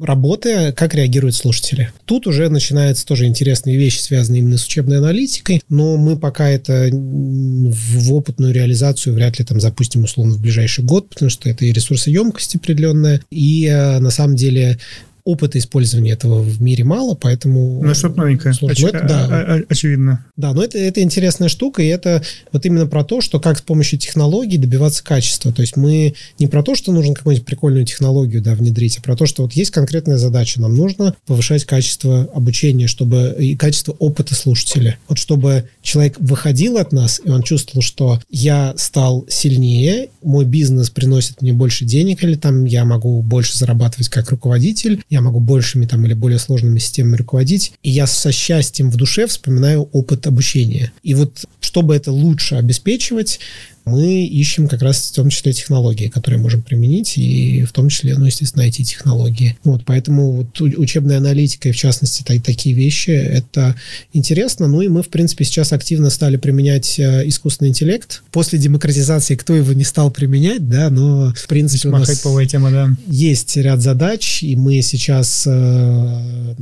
работы, 0.00 0.72
как 0.72 0.94
реагируют 0.94 1.34
слушатели. 1.34 1.92
Тут 2.04 2.28
уже 2.28 2.48
начинаются 2.48 3.04
тоже 3.04 3.26
интересные 3.26 3.76
вещи, 3.76 3.98
связанные 3.98 4.38
именно 4.38 4.56
с 4.56 4.64
учебной 4.64 4.98
аналитикой, 4.98 5.62
но 5.68 5.96
мы 5.96 6.16
пока 6.16 6.48
это 6.48 6.90
в 6.92 8.12
опытную 8.12 8.54
реализацию 8.54 9.14
вряд 9.14 9.40
ли 9.40 9.44
там 9.44 9.60
запустим 9.60 10.04
условно 10.04 10.34
в 10.34 10.40
ближайший 10.40 10.84
год, 10.84 11.08
потому 11.08 11.28
что 11.28 11.48
это 11.48 11.64
и 11.64 11.72
ресурсоемкость 11.72 12.54
определенная, 12.54 13.20
и 13.30 13.66
э, 13.66 13.98
на 13.98 14.10
самом 14.10 14.36
деле 14.36 14.78
опыта 15.24 15.58
использования 15.58 16.12
этого 16.12 16.40
в 16.40 16.60
мире 16.60 16.84
мало, 16.84 17.14
поэтому... 17.14 17.82
Ну, 17.82 17.94
что-то 17.94 18.18
новенькое, 18.18 18.54
Оч- 18.54 18.86
это, 18.86 19.06
да, 19.06 19.26
а, 19.30 19.54
а, 19.56 19.60
очевидно. 19.68 20.26
Да, 20.36 20.52
но 20.52 20.62
это, 20.62 20.78
это 20.78 21.02
интересная 21.02 21.48
штука, 21.48 21.82
и 21.82 21.86
это 21.86 22.22
вот 22.52 22.64
именно 22.66 22.86
про 22.86 23.04
то, 23.04 23.20
что 23.20 23.40
как 23.40 23.58
с 23.58 23.62
помощью 23.62 23.98
технологий 23.98 24.58
добиваться 24.58 25.04
качества. 25.04 25.52
То 25.52 25.62
есть 25.62 25.76
мы 25.76 26.14
не 26.38 26.46
про 26.46 26.62
то, 26.62 26.74
что 26.74 26.92
нужно 26.92 27.14
какую-нибудь 27.14 27.46
прикольную 27.46 27.84
технологию 27.86 28.42
да, 28.42 28.54
внедрить, 28.54 28.98
а 28.98 29.02
про 29.02 29.16
то, 29.16 29.26
что 29.26 29.42
вот 29.42 29.52
есть 29.52 29.70
конкретная 29.70 30.18
задача. 30.18 30.60
Нам 30.60 30.76
нужно 30.76 31.14
повышать 31.26 31.64
качество 31.64 32.28
обучения, 32.34 32.86
чтобы 32.86 33.34
и 33.38 33.56
качество 33.56 33.92
опыта 33.98 34.34
слушателя. 34.34 34.98
Вот 35.08 35.18
чтобы 35.18 35.68
человек 35.82 36.16
выходил 36.18 36.78
от 36.78 36.92
нас, 36.92 37.20
и 37.24 37.30
он 37.30 37.42
чувствовал, 37.42 37.82
что 37.82 38.20
я 38.30 38.74
стал 38.76 39.26
сильнее, 39.28 40.08
мой 40.22 40.44
бизнес 40.44 40.90
приносит 40.90 41.42
мне 41.42 41.52
больше 41.52 41.84
денег, 41.84 42.22
или 42.22 42.34
там 42.34 42.64
я 42.64 42.84
могу 42.84 43.22
больше 43.22 43.56
зарабатывать 43.56 44.08
как 44.08 44.30
руководитель, 44.30 45.02
я 45.10 45.20
могу 45.20 45.40
большими 45.40 45.86
там 45.86 46.06
или 46.06 46.14
более 46.14 46.38
сложными 46.38 46.78
системами 46.78 47.16
руководить, 47.16 47.72
и 47.82 47.90
я 47.90 48.06
со 48.06 48.30
счастьем 48.30 48.90
в 48.90 48.96
душе 48.96 49.26
вспоминаю 49.26 49.82
опыт 49.92 50.26
обучения. 50.26 50.92
И 51.02 51.14
вот 51.14 51.44
чтобы 51.60 51.94
это 51.96 52.12
лучше 52.12 52.54
обеспечивать, 52.54 53.40
мы 53.84 54.24
ищем 54.24 54.68
как 54.68 54.82
раз 54.82 55.10
в 55.10 55.14
том 55.14 55.30
числе 55.30 55.52
технологии, 55.52 56.08
которые 56.08 56.40
можем 56.40 56.62
применить, 56.62 57.16
и 57.16 57.64
в 57.64 57.72
том 57.72 57.88
числе, 57.88 58.16
ну, 58.16 58.26
естественно, 58.26 58.62
IT-технологии. 58.62 59.58
Вот, 59.64 59.84
поэтому 59.84 60.32
вот 60.32 60.60
учебная 60.60 61.18
аналитика, 61.18 61.68
и 61.68 61.72
в 61.72 61.76
частности, 61.76 62.22
та, 62.22 62.34
такие 62.38 62.74
вещи, 62.74 63.10
это 63.10 63.74
интересно. 64.12 64.68
Ну, 64.68 64.80
и 64.80 64.88
мы, 64.88 65.02
в 65.02 65.08
принципе, 65.08 65.44
сейчас 65.44 65.72
активно 65.72 66.10
стали 66.10 66.36
применять 66.36 66.98
э, 66.98 67.26
искусственный 67.28 67.70
интеллект. 67.70 68.22
После 68.30 68.58
демократизации 68.58 69.34
кто 69.34 69.54
его 69.54 69.72
не 69.72 69.84
стал 69.84 70.10
применять, 70.10 70.68
да, 70.68 70.90
но, 70.90 71.32
в 71.36 71.46
принципе, 71.48 71.88
у 71.88 71.92
нас 71.92 72.08
тема, 72.46 72.70
да. 72.70 72.90
есть 73.06 73.56
ряд 73.56 73.80
задач, 73.80 74.42
и 74.42 74.56
мы 74.56 74.82
сейчас 74.82 75.44
э, 75.46 76.54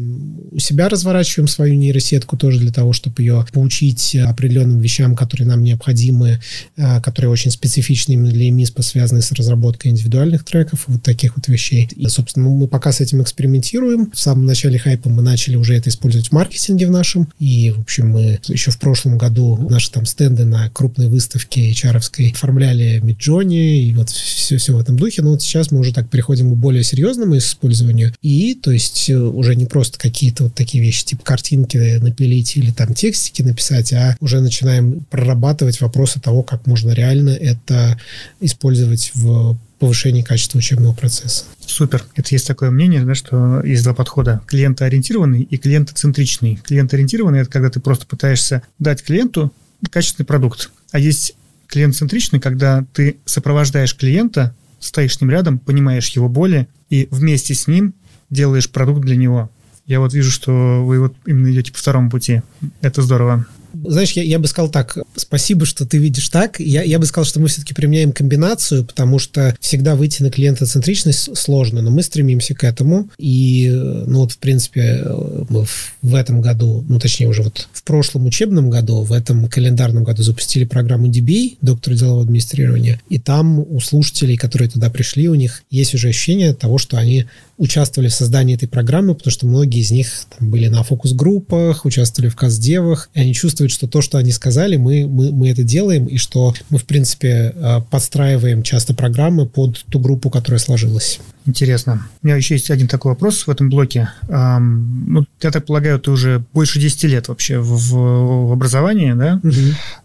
у 0.50 0.58
себя 0.58 0.88
разворачиваем 0.88 1.48
свою 1.48 1.74
нейросетку 1.74 2.36
тоже 2.36 2.58
для 2.58 2.72
того, 2.72 2.92
чтобы 2.92 3.22
ее 3.22 3.44
поучить 3.52 4.16
определенным 4.16 4.80
вещам, 4.80 5.14
которые 5.14 5.46
нам 5.46 5.62
необходимы, 5.62 6.40
э, 6.76 7.00
которые 7.08 7.30
очень 7.30 7.50
специфичны 7.50 8.12
именно 8.12 8.30
для 8.30 8.50
МИСПа, 8.50 8.82
связанные 8.82 9.22
с 9.22 9.32
разработкой 9.32 9.90
индивидуальных 9.90 10.44
треков, 10.44 10.84
вот 10.88 11.02
таких 11.02 11.36
вот 11.36 11.48
вещей. 11.48 11.88
И, 11.96 12.06
собственно, 12.08 12.48
мы 12.50 12.68
пока 12.68 12.92
с 12.92 13.00
этим 13.00 13.22
экспериментируем. 13.22 14.10
В 14.12 14.18
самом 14.20 14.44
начале 14.44 14.78
хайпа 14.78 15.08
мы 15.08 15.22
начали 15.22 15.56
уже 15.56 15.74
это 15.74 15.88
использовать 15.88 16.28
в 16.28 16.32
маркетинге 16.32 16.86
в 16.86 16.90
нашем. 16.90 17.28
И, 17.38 17.70
в 17.70 17.80
общем, 17.80 18.10
мы 18.10 18.38
еще 18.46 18.70
в 18.70 18.78
прошлом 18.78 19.16
году 19.16 19.56
наши 19.70 19.90
там 19.90 20.04
стенды 20.04 20.44
на 20.44 20.68
крупной 20.68 21.08
выставке 21.08 21.70
hr 21.70 21.96
оформляли 22.30 23.00
Миджони 23.02 23.84
и 23.84 23.94
вот 23.94 24.10
все, 24.10 24.58
все 24.58 24.74
в 24.74 24.78
этом 24.78 24.98
духе. 24.98 25.22
Но 25.22 25.30
вот 25.30 25.40
сейчас 25.40 25.70
мы 25.70 25.80
уже 25.80 25.94
так 25.94 26.10
переходим 26.10 26.52
к 26.52 26.56
более 26.56 26.84
серьезному 26.84 27.38
использованию. 27.38 28.14
И, 28.20 28.54
то 28.54 28.70
есть, 28.70 29.08
уже 29.08 29.56
не 29.56 29.64
просто 29.64 29.98
какие-то 29.98 30.44
вот 30.44 30.54
такие 30.54 30.82
вещи, 30.84 31.06
типа 31.06 31.24
картинки 31.24 31.98
напилить 31.98 32.56
или 32.58 32.70
там 32.70 32.92
текстики 32.92 33.40
написать, 33.40 33.92
а 33.94 34.14
уже 34.20 34.40
начинаем 34.40 35.06
прорабатывать 35.08 35.80
вопросы 35.80 36.20
того, 36.20 36.42
как 36.42 36.66
можно 36.66 36.92
реально 36.98 37.30
это 37.30 37.98
использовать 38.40 39.12
в 39.14 39.58
повышении 39.78 40.22
качества 40.22 40.58
учебного 40.58 40.92
процесса. 40.92 41.44
Супер. 41.64 42.04
Это 42.16 42.34
есть 42.34 42.46
такое 42.46 42.70
мнение, 42.70 43.04
да, 43.04 43.14
что 43.14 43.62
есть 43.62 43.84
два 43.84 43.94
подхода. 43.94 44.42
Клиентоориентированный 44.46 45.42
и 45.42 45.56
клиентоцентричный. 45.56 46.56
Клиентоориентированный– 46.56 47.40
это 47.40 47.50
когда 47.50 47.70
ты 47.70 47.80
просто 47.80 48.06
пытаешься 48.06 48.62
дать 48.78 49.02
клиенту 49.02 49.52
качественный 49.90 50.26
продукт. 50.26 50.70
А 50.90 50.98
есть 50.98 51.34
клиент-центричный, 51.68 52.40
когда 52.40 52.84
ты 52.92 53.18
сопровождаешь 53.24 53.94
клиента, 53.94 54.54
стоишь 54.80 55.16
с 55.16 55.20
ним 55.20 55.30
рядом, 55.30 55.58
понимаешь 55.58 56.08
его 56.08 56.28
боли 56.28 56.66
и 56.90 57.08
вместе 57.10 57.54
с 57.54 57.66
ним 57.66 57.94
делаешь 58.30 58.70
продукт 58.70 59.02
для 59.02 59.16
него. 59.16 59.50
Я 59.86 60.00
вот 60.00 60.12
вижу, 60.12 60.30
что 60.30 60.84
вы 60.84 61.00
вот 61.00 61.14
именно 61.24 61.50
идете 61.52 61.72
по 61.72 61.78
второму 61.78 62.10
пути. 62.10 62.42
Это 62.80 63.00
здорово. 63.02 63.46
Знаешь, 63.72 64.12
я, 64.12 64.22
я 64.22 64.38
бы 64.38 64.46
сказал 64.46 64.70
так, 64.70 64.98
спасибо, 65.16 65.66
что 65.66 65.86
ты 65.86 65.98
видишь 65.98 66.28
так. 66.28 66.60
Я, 66.60 66.82
я 66.82 66.98
бы 66.98 67.06
сказал, 67.06 67.24
что 67.24 67.40
мы 67.40 67.48
все-таки 67.48 67.74
применяем 67.74 68.12
комбинацию, 68.12 68.84
потому 68.84 69.18
что 69.18 69.56
всегда 69.60 69.94
выйти 69.94 70.22
на 70.22 70.30
клиентоцентричность 70.30 71.36
сложно, 71.36 71.82
но 71.82 71.90
мы 71.90 72.02
стремимся 72.02 72.54
к 72.54 72.64
этому. 72.64 73.08
И, 73.18 73.70
ну 73.70 74.20
вот, 74.20 74.32
в 74.32 74.38
принципе, 74.38 75.04
мы 75.48 75.64
в, 75.64 75.94
в 76.02 76.14
этом 76.14 76.40
году, 76.40 76.84
ну 76.88 76.98
точнее 76.98 77.28
уже 77.28 77.42
вот 77.42 77.68
в 77.72 77.82
прошлом 77.82 78.26
учебном 78.26 78.70
году, 78.70 79.02
в 79.02 79.12
этом 79.12 79.48
календарном 79.48 80.04
году 80.04 80.22
запустили 80.22 80.64
программу 80.64 81.08
DBA, 81.08 81.58
доктор 81.60 81.94
делового 81.94 82.22
администрирования, 82.22 83.00
и 83.08 83.18
там 83.18 83.58
у 83.58 83.80
слушателей, 83.80 84.36
которые 84.36 84.68
туда 84.68 84.90
пришли, 84.90 85.28
у 85.28 85.34
них 85.34 85.62
есть 85.70 85.94
уже 85.94 86.08
ощущение 86.08 86.54
того, 86.54 86.78
что 86.78 86.96
они 86.96 87.26
участвовали 87.58 88.08
в 88.08 88.14
создании 88.14 88.54
этой 88.54 88.68
программы, 88.68 89.14
потому 89.14 89.32
что 89.32 89.46
многие 89.46 89.80
из 89.80 89.90
них 89.90 90.08
там, 90.38 90.50
были 90.50 90.68
на 90.68 90.82
фокус-группах, 90.82 91.84
участвовали 91.84 92.30
в 92.30 92.36
каздевах, 92.36 93.10
и 93.14 93.20
они 93.20 93.34
чувствуют, 93.34 93.72
что 93.72 93.86
то, 93.86 94.00
что 94.00 94.16
они 94.16 94.32
сказали, 94.32 94.76
мы, 94.76 95.06
мы, 95.06 95.32
мы 95.32 95.50
это 95.50 95.64
делаем, 95.64 96.06
и 96.06 96.16
что 96.16 96.54
мы, 96.70 96.78
в 96.78 96.84
принципе, 96.84 97.52
э, 97.54 97.80
подстраиваем 97.90 98.62
часто 98.62 98.94
программы 98.94 99.46
под 99.46 99.84
ту 99.90 99.98
группу, 99.98 100.30
которая 100.30 100.60
сложилась. 100.60 101.18
Интересно. 101.48 102.06
У 102.22 102.26
меня 102.26 102.36
еще 102.36 102.56
есть 102.56 102.70
один 102.70 102.88
такой 102.88 103.12
вопрос 103.12 103.46
в 103.46 103.50
этом 103.50 103.70
блоке. 103.70 104.10
Эм, 104.28 105.10
ну, 105.10 105.24
я 105.40 105.50
так 105.50 105.64
полагаю, 105.64 105.98
ты 105.98 106.10
уже 106.10 106.44
больше 106.52 106.78
10 106.78 107.04
лет 107.04 107.28
вообще 107.28 107.58
в, 107.58 107.70
в 107.70 108.52
образовании, 108.52 109.14
да? 109.14 109.40
Угу. 109.42 109.54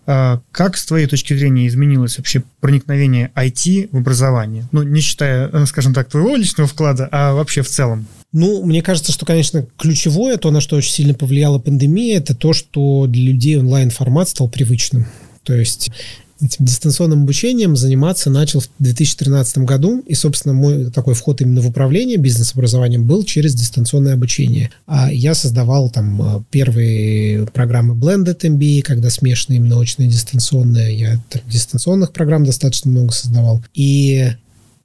Э, 0.08 0.40
как, 0.54 0.78
с 0.78 0.86
твоей 0.86 1.06
точки 1.06 1.34
зрения, 1.34 1.68
изменилось 1.68 2.18
вообще 2.18 2.44
проникновение 2.62 3.30
IT 3.36 3.90
в 3.92 3.98
образование? 3.98 4.70
Ну, 4.72 4.84
не 4.84 5.02
считая, 5.02 5.50
э, 5.50 5.66
скажем 5.66 5.94
так, 5.94 6.08
твоего 6.08 6.38
личного 6.38 6.70
вклада, 6.70 7.10
а 7.12 7.34
вообще 7.34 7.62
в 7.62 7.68
целом. 7.68 8.08
Ну, 8.32 8.64
мне 8.64 8.82
кажется, 8.82 9.12
что, 9.12 9.26
конечно, 9.26 9.68
ключевое, 9.78 10.38
то, 10.38 10.50
на 10.50 10.62
что 10.62 10.78
очень 10.78 10.94
сильно 10.94 11.14
повлияла 11.14 11.60
пандемия, 11.60 12.20
это 12.20 12.34
то, 12.34 12.54
что 12.54 13.06
для 13.06 13.34
людей 13.34 13.58
онлайн-формат 13.58 14.30
стал 14.30 14.48
привычным. 14.48 15.08
То 15.44 15.54
есть 15.54 15.92
этим 16.44 16.66
дистанционным 16.66 17.24
обучением 17.24 17.76
заниматься 17.76 18.30
начал 18.30 18.60
в 18.60 18.70
2013 18.80 19.60
году, 19.60 20.04
и, 20.06 20.14
собственно, 20.14 20.54
мой 20.54 20.92
такой 20.92 21.14
вход 21.14 21.42
именно 21.42 21.62
в 21.62 21.68
управление 21.68 22.18
бизнес-образованием 22.18 23.06
был 23.06 23.24
через 23.24 23.56
дистанционное 23.56 24.14
обучение. 24.14 24.72
А 24.86 25.12
я 25.12 25.36
создавал 25.36 25.90
там 25.90 26.22
а, 26.22 26.44
первые 26.52 27.46
программы 27.48 27.96
Blended 27.96 28.40
MBA, 28.42 28.82
когда 28.82 29.10
смешанные 29.10 29.58
именно 29.58 29.78
очные 29.78 30.10
дистанционные. 30.10 30.98
Я 30.98 31.20
дистанционных 31.48 32.12
программ 32.12 32.46
достаточно 32.46 32.92
много 32.92 33.12
создавал. 33.12 33.64
И 33.74 34.32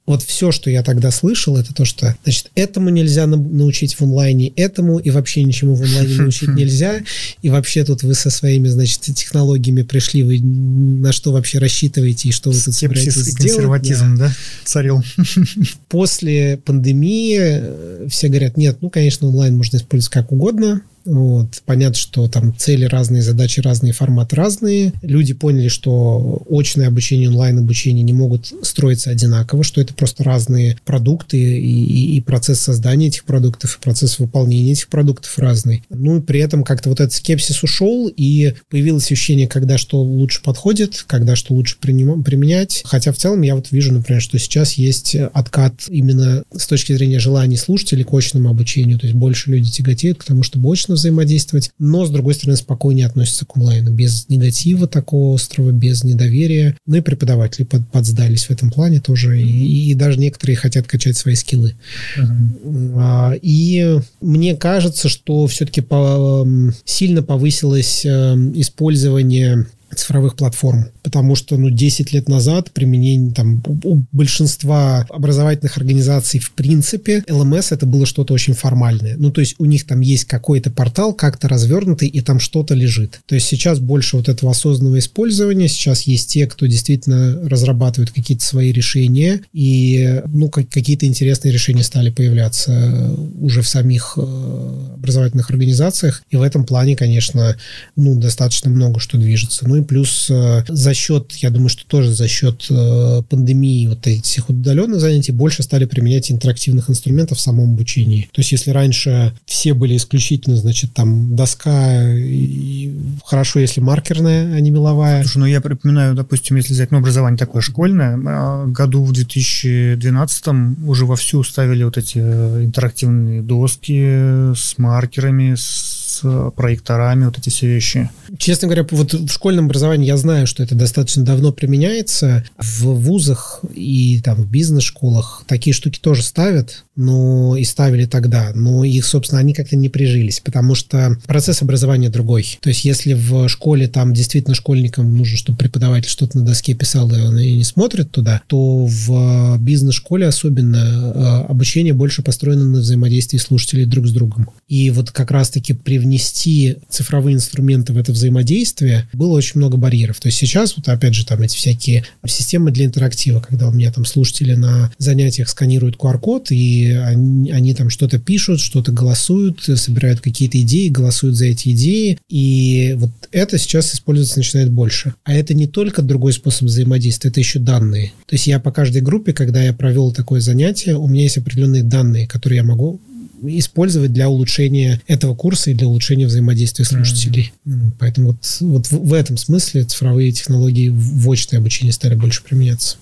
вот 0.09 0.23
все, 0.23 0.51
что 0.51 0.71
я 0.71 0.81
тогда 0.81 1.11
слышал, 1.11 1.55
это 1.55 1.71
то, 1.71 1.85
что, 1.85 2.15
значит, 2.23 2.49
этому 2.55 2.89
нельзя 2.89 3.27
научить 3.27 3.93
в 3.93 4.01
онлайне, 4.01 4.47
этому 4.55 4.97
и 4.97 5.11
вообще 5.11 5.43
ничему 5.43 5.75
в 5.75 5.83
онлайне 5.83 6.15
научить 6.17 6.49
нельзя, 6.49 7.01
и 7.43 7.49
вообще 7.49 7.85
тут 7.85 8.01
вы 8.01 8.15
со 8.15 8.31
своими, 8.31 8.69
значит, 8.69 9.01
технологиями 9.01 9.83
пришли, 9.83 10.23
вы 10.23 10.39
на 10.39 11.11
что 11.11 11.31
вообще 11.31 11.59
рассчитываете 11.59 12.29
и 12.29 12.31
что 12.31 12.49
вы 12.49 12.59
тут 12.59 12.73
собираетесь 12.73 13.13
сделать. 13.13 13.37
консерватизм, 13.37 14.15
да, 14.17 14.29
да 14.29 14.35
царил. 14.63 15.03
После 15.89 16.57
пандемии 16.57 17.37
э, 17.39 18.07
все 18.09 18.29
говорят, 18.29 18.57
нет, 18.57 18.77
ну, 18.81 18.89
конечно, 18.89 19.27
онлайн 19.27 19.55
можно 19.55 19.77
использовать 19.77 20.11
как 20.11 20.31
угодно, 20.31 20.81
вот. 21.05 21.61
Понятно, 21.65 21.95
что 21.95 22.27
там 22.27 22.55
цели 22.57 22.85
разные, 22.85 23.21
задачи 23.21 23.59
разные, 23.59 23.93
форматы 23.93 24.35
разные. 24.35 24.93
Люди 25.01 25.33
поняли, 25.33 25.67
что 25.67 26.43
очное 26.49 26.87
обучение, 26.87 27.29
онлайн-обучение 27.29 28.03
не 28.03 28.13
могут 28.13 28.51
строиться 28.63 29.09
одинаково, 29.09 29.63
что 29.63 29.81
это 29.81 29.93
просто 29.93 30.23
разные 30.23 30.77
продукты, 30.85 31.37
и, 31.37 31.59
и, 31.59 32.17
и 32.17 32.21
процесс 32.21 32.59
создания 32.59 33.07
этих 33.07 33.23
продуктов, 33.23 33.77
и 33.77 33.83
процесс 33.83 34.19
выполнения 34.19 34.73
этих 34.73 34.89
продуктов 34.89 35.37
разный. 35.39 35.83
Ну 35.89 36.17
и 36.17 36.21
при 36.21 36.39
этом 36.39 36.63
как-то 36.63 36.89
вот 36.89 36.99
этот 36.99 37.13
скепсис 37.13 37.63
ушел, 37.63 38.07
и 38.07 38.53
появилось 38.69 39.05
ощущение, 39.05 39.47
когда 39.47 39.77
что 39.77 40.01
лучше 40.01 40.41
подходит, 40.43 41.03
когда 41.07 41.35
что 41.35 41.53
лучше 41.53 41.77
приним, 41.79 42.23
применять. 42.23 42.81
Хотя 42.85 43.11
в 43.11 43.17
целом 43.17 43.41
я 43.41 43.55
вот 43.55 43.71
вижу, 43.71 43.93
например, 43.93 44.21
что 44.21 44.37
сейчас 44.37 44.73
есть 44.73 45.15
откат 45.15 45.85
именно 45.87 46.43
с 46.55 46.67
точки 46.67 46.93
зрения 46.93 47.19
желаний 47.19 47.57
слушателей 47.57 48.03
к 48.03 48.13
очному 48.13 48.49
обучению, 48.49 48.99
то 48.99 49.05
есть 49.05 49.17
больше 49.17 49.51
люди 49.51 49.71
тяготеют 49.71 50.19
к 50.19 50.23
тому, 50.23 50.43
чтобы 50.43 50.71
очно 50.71 50.88
взаимодействовать, 50.93 51.71
но, 51.79 52.05
с 52.05 52.09
другой 52.09 52.33
стороны, 52.33 52.57
спокойнее 52.57 53.05
относятся 53.05 53.45
к 53.45 53.55
онлайну, 53.55 53.91
без 53.91 54.27
негатива 54.29 54.87
такого 54.87 55.35
острого, 55.35 55.71
без 55.71 56.03
недоверия. 56.03 56.77
Ну 56.85 56.97
и 56.97 57.01
преподаватели 57.01 57.65
под, 57.65 57.87
подсдались 57.89 58.45
в 58.45 58.51
этом 58.51 58.71
плане 58.71 58.99
тоже, 58.99 59.41
и, 59.41 59.91
и 59.91 59.93
даже 59.93 60.19
некоторые 60.19 60.55
хотят 60.55 60.87
качать 60.87 61.17
свои 61.17 61.35
скиллы. 61.35 61.75
Uh-huh. 62.17 63.39
И 63.41 63.99
мне 64.21 64.55
кажется, 64.55 65.09
что 65.09 65.47
все-таки 65.47 65.81
по, 65.81 66.47
сильно 66.85 67.23
повысилось 67.23 68.05
э, 68.05 68.35
использование 68.55 69.67
цифровых 69.95 70.35
платформ, 70.35 70.87
потому 71.03 71.35
что, 71.35 71.57
ну, 71.57 71.69
10 71.69 72.13
лет 72.13 72.29
назад 72.29 72.71
применение 72.71 73.33
там 73.33 73.61
у 73.83 74.01
большинства 74.11 75.05
образовательных 75.09 75.77
организаций 75.77 76.39
в 76.39 76.51
принципе 76.51 77.23
LMS 77.27 77.67
это 77.71 77.85
было 77.85 78.05
что-то 78.05 78.33
очень 78.33 78.53
формальное. 78.53 79.15
Ну, 79.17 79.31
то 79.31 79.41
есть 79.41 79.55
у 79.57 79.65
них 79.65 79.85
там 79.85 80.01
есть 80.01 80.25
какой-то 80.25 80.71
портал, 80.71 81.13
как-то 81.13 81.47
развернутый, 81.47 82.07
и 82.07 82.21
там 82.21 82.39
что-то 82.39 82.73
лежит. 82.73 83.21
То 83.25 83.35
есть 83.35 83.47
сейчас 83.47 83.79
больше 83.79 84.17
вот 84.17 84.29
этого 84.29 84.51
осознанного 84.51 84.99
использования, 84.99 85.67
сейчас 85.67 86.03
есть 86.03 86.29
те, 86.29 86.47
кто 86.47 86.65
действительно 86.65 87.49
разрабатывает 87.49 88.11
какие-то 88.11 88.45
свои 88.45 88.71
решения, 88.71 89.41
и, 89.53 90.21
ну, 90.27 90.49
какие-то 90.49 91.05
интересные 91.05 91.51
решения 91.51 91.83
стали 91.83 92.09
появляться 92.09 93.15
уже 93.39 93.61
в 93.61 93.69
самих 93.69 94.13
э, 94.17 94.93
образовательных 94.95 95.49
организациях. 95.49 96.23
И 96.29 96.35
в 96.35 96.41
этом 96.41 96.65
плане, 96.65 96.95
конечно, 96.95 97.55
ну, 97.95 98.19
достаточно 98.19 98.69
много 98.69 98.99
что 98.99 99.17
движется. 99.17 99.67
Ну 99.67 99.78
и 99.79 99.83
плюс 99.83 100.27
э, 100.29 100.63
за 100.67 100.93
счет, 100.93 101.33
я 101.37 101.49
думаю, 101.49 101.69
что 101.69 101.85
тоже 101.85 102.11
за 102.11 102.27
счет 102.27 102.65
э, 102.69 103.21
пандемии 103.29 103.87
вот 103.87 104.05
этих 104.07 104.49
удаленных 104.49 104.99
занятий 104.99 105.31
больше 105.31 105.63
стали 105.63 105.85
применять 105.85 106.31
интерактивных 106.31 106.89
инструментов 106.89 107.37
в 107.37 107.41
самом 107.41 107.73
обучении. 107.73 108.29
То 108.31 108.41
есть 108.41 108.51
если 108.51 108.71
раньше 108.71 109.33
все 109.45 109.73
были 109.73 109.97
исключительно, 109.97 110.55
значит, 110.57 110.93
там 110.93 111.35
доска 111.35 112.13
и 112.13 112.93
хорошо, 113.25 113.59
если 113.59 113.81
маркерная, 113.81 114.53
а 114.53 114.59
не 114.59 114.71
меловая. 114.71 115.21
Слушай, 115.23 115.37
ну 115.37 115.45
я 115.45 115.61
припоминаю, 115.61 116.15
допустим, 116.15 116.57
если 116.57 116.73
взять 116.73 116.91
ну, 116.91 116.99
образование 116.99 117.37
такое 117.37 117.61
школьное, 117.61 118.19
а, 118.25 118.65
году 118.65 119.03
в 119.03 119.11
2012 119.11 120.47
уже 120.85 121.05
вовсю 121.05 121.43
ставили 121.43 121.83
вот 121.83 121.97
эти 121.97 122.19
э, 122.21 122.63
интерактивные 122.65 123.41
доски 123.41 124.53
с 124.55 124.77
маркерами, 124.77 125.55
с 125.55 126.08
проекторами, 126.55 127.25
вот 127.25 127.37
эти 127.37 127.49
все 127.49 127.67
вещи. 127.67 128.09
Честно 128.37 128.67
говоря, 128.67 128.85
вот 128.89 129.13
в 129.13 129.29
школьном 129.29 129.65
образовании 129.65 130.07
я 130.07 130.17
знаю, 130.17 130.47
что 130.47 130.63
это 130.63 130.75
достаточно 130.75 131.23
давно 131.23 131.51
применяется. 131.51 132.43
В 132.57 132.85
вузах 132.85 133.61
и 133.73 134.21
там 134.21 134.43
в 134.43 134.49
бизнес-школах 134.49 135.43
такие 135.47 135.73
штуки 135.73 135.99
тоже 135.99 136.23
ставят, 136.23 136.83
но 136.95 137.55
и 137.55 137.63
ставили 137.63 138.05
тогда, 138.05 138.51
но 138.53 138.83
их, 138.83 139.05
собственно, 139.05 139.39
они 139.39 139.53
как-то 139.53 139.75
не 139.75 139.89
прижились, 139.89 140.41
потому 140.41 140.75
что 140.75 141.17
процесс 141.25 141.61
образования 141.61 142.09
другой. 142.09 142.57
То 142.61 142.69
есть 142.69 142.85
если 142.85 143.13
в 143.13 143.47
школе 143.47 143.87
там 143.87 144.13
действительно 144.13 144.55
школьникам 144.55 145.15
нужно, 145.15 145.37
чтобы 145.37 145.57
преподаватель 145.57 146.09
что-то 146.09 146.37
на 146.37 146.45
доске 146.45 146.73
писал, 146.73 147.11
и 147.11 147.21
он 147.21 147.37
и 147.37 147.55
не 147.55 147.63
смотрит 147.63 148.11
туда, 148.11 148.41
то 148.47 148.85
в 148.85 149.57
бизнес-школе 149.59 150.27
особенно 150.27 151.43
э, 151.47 151.51
обучение 151.51 151.93
больше 151.93 152.21
построено 152.21 152.65
на 152.65 152.79
взаимодействии 152.79 153.37
слушателей 153.37 153.85
друг 153.85 154.07
с 154.07 154.11
другом. 154.11 154.49
И 154.67 154.89
вот 154.91 155.11
как 155.11 155.31
раз-таки 155.31 155.73
привнести 156.09 156.77
цифровые 156.89 157.35
инструменты 157.35 157.93
в 157.93 157.97
это 157.97 158.11
взаимодействие 158.11 159.07
было 159.13 159.33
очень 159.33 159.59
много 159.59 159.77
барьеров. 159.77 160.19
То 160.19 160.27
есть 160.27 160.39
сейчас 160.39 160.75
вот 160.75 160.87
опять 160.89 161.13
же 161.13 161.23
там 161.23 161.41
эти 161.41 161.55
всякие 161.55 162.03
системы 162.25 162.71
для 162.71 162.85
интерактива, 162.85 163.39
когда 163.39 163.67
у 163.67 163.71
меня 163.71 163.91
там 163.91 164.05
слушатели 164.05 164.55
на 164.55 164.91
занятиях 164.97 165.49
сканируют 165.49 165.97
QR-код 165.97 166.51
и 166.51 166.91
они, 166.93 167.51
они 167.51 167.75
там 167.75 167.91
что-то 167.91 168.17
пишут, 168.17 168.59
что-то 168.59 168.91
голосуют, 168.91 169.61
собирают 169.61 170.19
какие-то 170.19 170.59
идеи, 170.61 170.89
голосуют 170.89 171.35
за 171.35 171.45
эти 171.45 171.69
идеи, 171.69 172.17
и 172.27 172.95
вот 172.97 173.11
это 173.31 173.59
сейчас 173.59 173.93
использоваться 173.93 174.39
начинает 174.39 174.71
больше. 174.71 175.13
А 175.23 175.33
это 175.33 175.53
не 175.53 175.67
только 175.67 176.01
другой 176.01 176.33
способ 176.33 176.63
взаимодействия, 176.63 177.29
это 177.29 177.39
еще 177.39 177.59
данные. 177.59 178.13
То 178.25 178.33
есть 178.33 178.47
я 178.47 178.59
по 178.59 178.71
каждой 178.71 179.03
группе, 179.03 179.33
когда 179.33 179.61
я 179.61 179.73
провел 179.73 180.11
такое 180.11 180.41
занятие, 180.41 180.95
у 180.95 181.07
меня 181.07 181.23
есть 181.23 181.37
определенные 181.37 181.83
данные, 181.83 182.27
которые 182.27 182.57
я 182.57 182.63
могу 182.63 182.99
использовать 183.43 184.13
для 184.13 184.29
улучшения 184.29 185.01
этого 185.07 185.35
курса 185.35 185.71
и 185.71 185.73
для 185.73 185.87
улучшения 185.87 186.27
взаимодействия 186.27 186.85
слушателей. 186.85 187.53
Mm-hmm. 187.65 187.91
Поэтому 187.99 188.27
вот, 188.29 188.57
вот 188.61 188.87
в, 188.87 189.07
в 189.09 189.13
этом 189.13 189.37
смысле 189.37 189.83
цифровые 189.83 190.31
технологии 190.31 190.89
в 190.89 191.29
очное 191.31 191.59
обучение 191.59 191.93
стали 191.93 192.15
больше 192.15 192.43
применяться. 192.43 192.97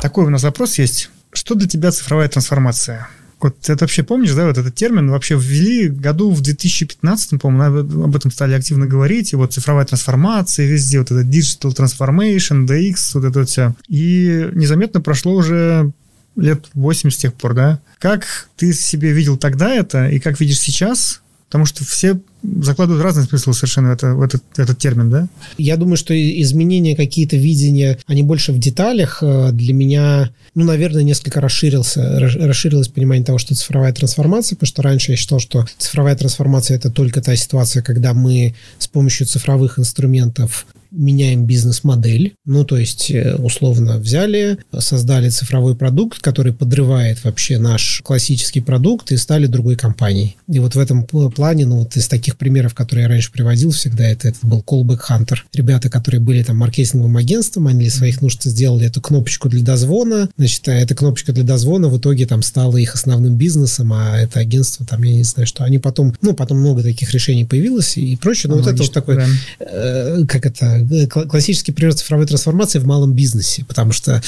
Такой 0.00 0.24
у 0.24 0.30
нас 0.30 0.42
вопрос 0.42 0.78
есть. 0.78 1.10
Что 1.32 1.54
для 1.54 1.68
тебя 1.68 1.90
цифровая 1.92 2.28
трансформация? 2.28 3.08
Вот 3.40 3.58
ты 3.58 3.72
это 3.72 3.84
вообще 3.84 4.02
помнишь, 4.02 4.32
да, 4.32 4.46
вот 4.46 4.58
этот 4.58 4.74
термин 4.74 5.10
вообще 5.10 5.34
ввели 5.34 5.88
году 5.88 6.30
в 6.30 6.42
2015, 6.42 7.40
по-моему, 7.40 8.04
об 8.04 8.14
этом 8.14 8.30
стали 8.30 8.52
активно 8.52 8.86
говорить, 8.86 9.32
и 9.32 9.36
вот 9.36 9.54
цифровая 9.54 9.86
трансформация 9.86 10.66
везде, 10.66 10.98
вот 10.98 11.10
это 11.10 11.22
digital 11.22 11.74
transformation, 11.74 12.66
DX, 12.66 12.94
вот 13.14 13.24
это 13.24 13.44
все. 13.44 13.74
И 13.88 14.50
незаметно 14.52 15.00
прошло 15.00 15.34
уже 15.34 15.90
лет 16.36 16.66
8 16.74 17.10
с 17.10 17.16
тех 17.16 17.34
пор, 17.34 17.54
да? 17.54 17.80
Как 17.98 18.48
ты 18.56 18.72
себе 18.72 19.12
видел 19.12 19.36
тогда 19.36 19.74
это, 19.74 20.08
и 20.08 20.18
как 20.18 20.40
видишь 20.40 20.60
сейчас? 20.60 21.20
Потому 21.50 21.66
что 21.66 21.84
все 21.84 22.16
закладывают 22.62 23.02
разный 23.02 23.24
смысл 23.24 23.52
совершенно 23.52 23.88
в, 23.88 23.92
это, 23.92 24.14
в 24.14 24.22
этот, 24.22 24.42
этот 24.56 24.78
термин, 24.78 25.10
да? 25.10 25.28
Я 25.58 25.76
думаю, 25.76 25.96
что 25.96 26.14
изменения 26.14 26.94
какие-то 26.94 27.36
видения, 27.36 27.98
они 28.06 28.22
больше 28.22 28.52
в 28.52 28.58
деталях. 28.58 29.18
Э, 29.20 29.50
для 29.52 29.74
меня, 29.74 30.30
ну, 30.54 30.64
наверное, 30.64 31.02
несколько 31.02 31.40
расширился, 31.40 32.20
расширилось 32.20 32.86
понимание 32.86 33.24
того, 33.24 33.38
что 33.38 33.56
цифровая 33.56 33.92
трансформация, 33.92 34.56
потому 34.56 34.68
что 34.68 34.82
раньше 34.82 35.10
я 35.10 35.16
считал, 35.16 35.40
что 35.40 35.66
цифровая 35.76 36.14
трансформация– 36.14 36.76
это 36.78 36.88
только 36.88 37.20
та 37.20 37.34
ситуация, 37.34 37.82
когда 37.82 38.14
мы 38.14 38.54
с 38.78 38.86
помощью 38.86 39.26
цифровых 39.26 39.80
инструментов 39.80 40.66
меняем 40.90 41.44
бизнес-модель. 41.44 42.34
Ну, 42.44 42.64
то 42.64 42.76
есть, 42.76 43.10
э, 43.10 43.36
условно, 43.36 43.98
взяли, 43.98 44.58
создали 44.78 45.28
цифровой 45.28 45.76
продукт, 45.76 46.20
который 46.20 46.52
подрывает 46.52 47.22
вообще 47.24 47.58
наш 47.58 48.02
классический 48.04 48.60
продукт 48.60 49.12
и 49.12 49.16
стали 49.16 49.46
другой 49.46 49.76
компанией. 49.76 50.36
И 50.48 50.58
вот 50.58 50.74
в 50.74 50.78
этом 50.78 51.04
плане, 51.04 51.66
ну, 51.66 51.78
вот 51.78 51.96
из 51.96 52.08
таких 52.08 52.36
примеров, 52.36 52.74
которые 52.74 53.04
я 53.04 53.08
раньше 53.08 53.32
приводил 53.32 53.70
всегда, 53.70 54.04
это, 54.04 54.28
это 54.28 54.38
был 54.42 54.64
Callback 54.66 55.00
Hunter. 55.08 55.38
Ребята, 55.54 55.88
которые 55.88 56.20
были 56.20 56.42
там 56.42 56.56
маркетинговым 56.56 57.16
агентством, 57.16 57.66
они 57.66 57.80
для 57.80 57.90
своих 57.90 58.20
нужд 58.20 58.42
сделали 58.44 58.86
эту 58.86 59.00
кнопочку 59.00 59.48
для 59.48 59.62
дозвона. 59.62 60.28
Значит, 60.36 60.68
а 60.68 60.72
эта 60.72 60.94
кнопочка 60.94 61.32
для 61.32 61.44
дозвона 61.44 61.88
в 61.88 61.98
итоге 61.98 62.26
там 62.26 62.42
стала 62.42 62.76
их 62.76 62.94
основным 62.94 63.36
бизнесом, 63.36 63.92
а 63.92 64.18
это 64.18 64.40
агентство 64.40 64.86
там, 64.86 65.02
я 65.02 65.12
не 65.12 65.24
знаю, 65.24 65.46
что 65.46 65.64
они 65.64 65.78
потом, 65.78 66.14
ну, 66.20 66.34
потом 66.34 66.58
много 66.58 66.82
таких 66.82 67.12
решений 67.12 67.44
появилось 67.44 67.96
и 67.96 68.16
прочее. 68.16 68.50
Но 68.50 68.56
ну, 68.56 68.62
вот 68.62 68.72
это 68.72 68.82
вот 68.82 68.92
такой, 68.92 69.16
да. 69.16 69.26
э, 69.60 70.24
как 70.26 70.46
это, 70.46 70.79
классический 71.06 71.72
пример 71.72 71.94
цифровой 71.94 72.26
трансформации 72.26 72.78
в 72.78 72.86
малом 72.86 73.14
бизнесе, 73.14 73.64
потому 73.64 73.92
что 73.92 74.22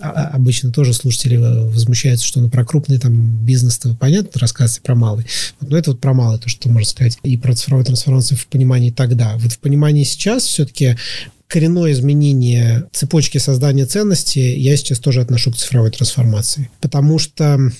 а, 0.00 0.10
а, 0.10 0.28
обычно 0.28 0.72
тоже 0.72 0.94
слушатели 0.94 1.36
э, 1.36 1.68
возмущаются, 1.68 2.26
что 2.26 2.40
ну, 2.40 2.48
про 2.48 2.64
крупный 2.64 2.98
там 2.98 3.44
бизнес-то 3.44 3.94
понятно, 3.94 4.40
рассказывать 4.40 4.82
про 4.82 4.94
малый. 4.94 5.26
Вот, 5.60 5.70
но 5.70 5.76
это 5.76 5.90
вот 5.90 6.00
про 6.00 6.14
малый, 6.14 6.38
то, 6.38 6.48
что 6.48 6.68
можно 6.68 6.88
сказать. 6.88 7.18
И 7.22 7.36
про 7.36 7.54
цифровую 7.54 7.84
трансформацию 7.84 8.38
в 8.38 8.46
понимании 8.46 8.90
тогда. 8.90 9.36
Вот 9.38 9.52
в 9.52 9.58
понимании 9.58 10.04
сейчас 10.04 10.44
все-таки 10.44 10.96
коренное 11.48 11.92
изменение 11.92 12.86
цепочки 12.92 13.38
создания 13.38 13.86
ценности 13.86 14.38
я 14.38 14.76
сейчас 14.76 15.00
тоже 15.00 15.20
отношу 15.20 15.50
к 15.50 15.56
цифровой 15.56 15.90
трансформации. 15.90 16.70
Потому 16.80 17.18
что 17.18 17.72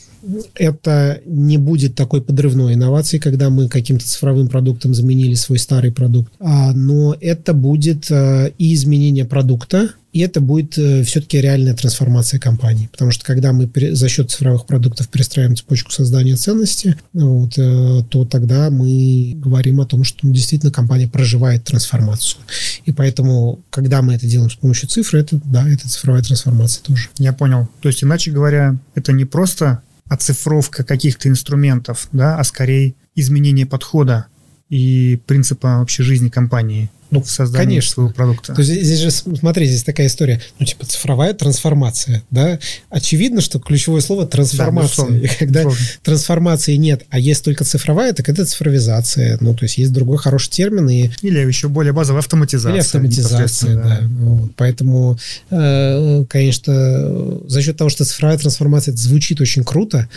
это 0.55 1.21
не 1.27 1.59
будет 1.59 1.95
такой 1.95 2.23
подрывной 2.23 2.75
инновацией, 2.75 3.21
когда 3.21 3.51
мы 3.51 3.69
каким-то 3.69 4.07
цифровым 4.07 4.49
продуктом 4.49 4.95
заменили 4.95 5.35
свой 5.35 5.59
старый 5.59 5.93
продукт, 5.93 6.33
а, 6.41 6.73
но 6.73 7.17
это 7.21 7.53
будет 7.55 8.11
э, 8.11 8.53
и 8.59 8.75
изменение 8.75 9.25
продукта, 9.25 9.91
и 10.13 10.21
это 10.21 10.41
будет 10.41 10.79
э, 10.79 11.03
все-таки 11.05 11.41
реальная 11.41 11.75
трансформация 11.75 12.41
компании. 12.41 12.89
Потому 12.91 13.11
что 13.11 13.25
когда 13.25 13.53
мы 13.53 13.71
за 13.93 14.09
счет 14.09 14.31
цифровых 14.31 14.67
продуктов 14.67 15.09
перестраиваем 15.09 15.57
цепочку 15.57 15.93
создания 15.93 16.35
ценности, 16.37 16.97
вот, 17.13 17.59
э, 17.59 18.03
то 18.09 18.25
тогда 18.25 18.71
мы 18.71 19.35
говорим 19.37 19.81
о 19.81 19.87
том, 19.87 20.05
что 20.05 20.27
ну, 20.27 20.33
действительно 20.33 20.73
компания 20.73 21.09
проживает 21.09 21.65
трансформацию. 21.65 22.41
И 22.87 22.93
поэтому, 22.93 23.61
когда 23.71 24.01
мы 24.01 24.15
это 24.15 24.27
делаем 24.27 24.51
с 24.51 24.55
помощью 24.55 24.89
цифры, 24.89 25.21
это, 25.21 25.41
да, 25.45 25.69
это 25.69 25.89
цифровая 25.89 26.23
трансформация 26.23 26.83
тоже. 26.83 27.09
Я 27.19 27.33
понял. 27.33 27.69
То 27.81 27.89
есть, 27.89 28.03
иначе 28.03 28.31
говоря, 28.31 28.79
это 28.95 29.13
не 29.13 29.27
просто 29.27 29.83
оцифровка 30.09 30.85
каких-то 30.85 31.29
инструментов, 31.29 32.09
да, 32.13 32.39
а 32.39 32.45
скорее 32.45 32.95
изменение 33.15 33.67
подхода 33.67 34.27
и 34.69 35.21
принципа 35.27 35.79
вообще 35.79 36.03
жизни 36.03 36.29
компании 36.29 36.91
ну, 37.11 37.23
в 37.23 37.31
создании 37.31 37.67
конечно. 37.67 37.93
своего 37.93 38.13
продукта. 38.13 38.55
То 38.55 38.63
есть 38.63 38.83
здесь 38.83 38.99
же, 38.99 39.11
смотри, 39.11 39.67
здесь 39.67 39.83
такая 39.83 40.07
история, 40.07 40.41
ну, 40.59 40.67
типа 40.67 40.87
цифровая 40.87 41.33
трансформация, 41.35 42.23
да? 42.31 42.59
Очевидно, 42.91 43.41
что 43.41 43.59
ключевое 43.59 44.01
слово 44.01 44.27
трансформация. 44.27 45.09
Да, 45.09 45.17
и 45.17 45.29
когда 45.39 45.61
условно. 45.61 45.87
трансформации 46.03 46.77
нет, 46.77 47.05
а 47.11 47.19
есть 47.19 47.45
только 47.45 47.65
цифровая, 47.65 48.13
так 48.13 48.29
это 48.29 48.45
цифровизация. 48.45 49.39
Ну, 49.41 49.55
то 49.55 49.65
есть 49.65 49.79
есть 49.79 49.93
другой 49.93 50.19
хороший 50.19 50.51
термин. 50.51 50.89
И... 50.89 51.11
Или 51.23 51.39
еще 51.39 51.69
более 51.69 51.93
базовая 51.93 52.21
автоматизация. 52.21 52.73
Или 52.73 52.81
автоматизация, 52.81 53.75
да. 53.77 53.83
да. 53.83 54.01
Вот. 54.03 54.51
Поэтому, 54.57 55.19
э, 55.51 56.25
конечно, 56.29 57.41
за 57.47 57.63
счет 57.63 57.77
того, 57.77 57.91
что 57.91 58.05
цифровая 58.05 58.39
трансформация 58.39 58.93
это 58.93 59.01
звучит 59.01 59.41
очень 59.41 59.65
круто, 59.65 60.09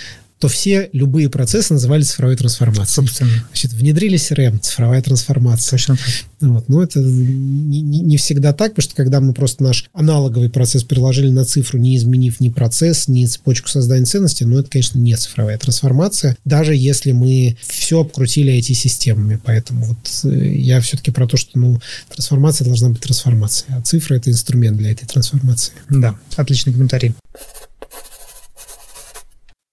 то 0.41 0.47
все 0.47 0.89
любые 0.91 1.29
процессы 1.29 1.71
называли 1.71 2.01
цифровой 2.01 2.35
трансформацией. 2.35 2.87
Собственно. 2.87 3.29
Значит, 3.49 3.73
внедрили 3.73 4.17
CRM, 4.17 4.57
цифровая 4.59 4.99
трансформация. 5.03 5.77
Точно 5.77 5.97
Вот. 6.39 6.67
Но 6.67 6.81
это 6.81 6.99
не, 6.99 7.81
не, 7.81 7.99
не 7.99 8.17
всегда 8.17 8.51
так, 8.51 8.71
потому 8.71 8.81
что 8.81 8.95
когда 8.95 9.21
мы 9.21 9.33
просто 9.33 9.61
наш 9.63 9.85
аналоговый 9.93 10.49
процесс 10.49 10.83
переложили 10.83 11.29
на 11.29 11.45
цифру, 11.45 11.77
не 11.77 11.95
изменив 11.95 12.39
ни 12.39 12.49
процесс, 12.49 13.07
ни 13.07 13.23
цепочку 13.27 13.69
создания 13.69 14.05
ценности, 14.05 14.43
но 14.43 14.59
это, 14.59 14.71
конечно, 14.71 14.97
не 14.97 15.15
цифровая 15.15 15.59
трансформация, 15.59 16.35
даже 16.43 16.75
если 16.75 17.11
мы 17.11 17.55
все 17.61 18.01
обкрутили 18.01 18.51
IT-системами. 18.57 19.39
Поэтому 19.45 19.85
вот 19.85 20.23
э, 20.23 20.55
я 20.55 20.81
все-таки 20.81 21.11
про 21.11 21.27
то, 21.27 21.37
что 21.37 21.59
ну, 21.59 21.79
трансформация 22.09 22.65
должна 22.65 22.89
быть 22.89 23.01
трансформацией, 23.01 23.75
а 23.77 23.81
цифра— 23.83 24.15
это 24.15 24.31
инструмент 24.31 24.75
для 24.75 24.91
этой 24.91 25.05
трансформации. 25.05 25.73
Да, 25.87 26.15
отличный 26.35 26.73
комментарий. 26.73 27.13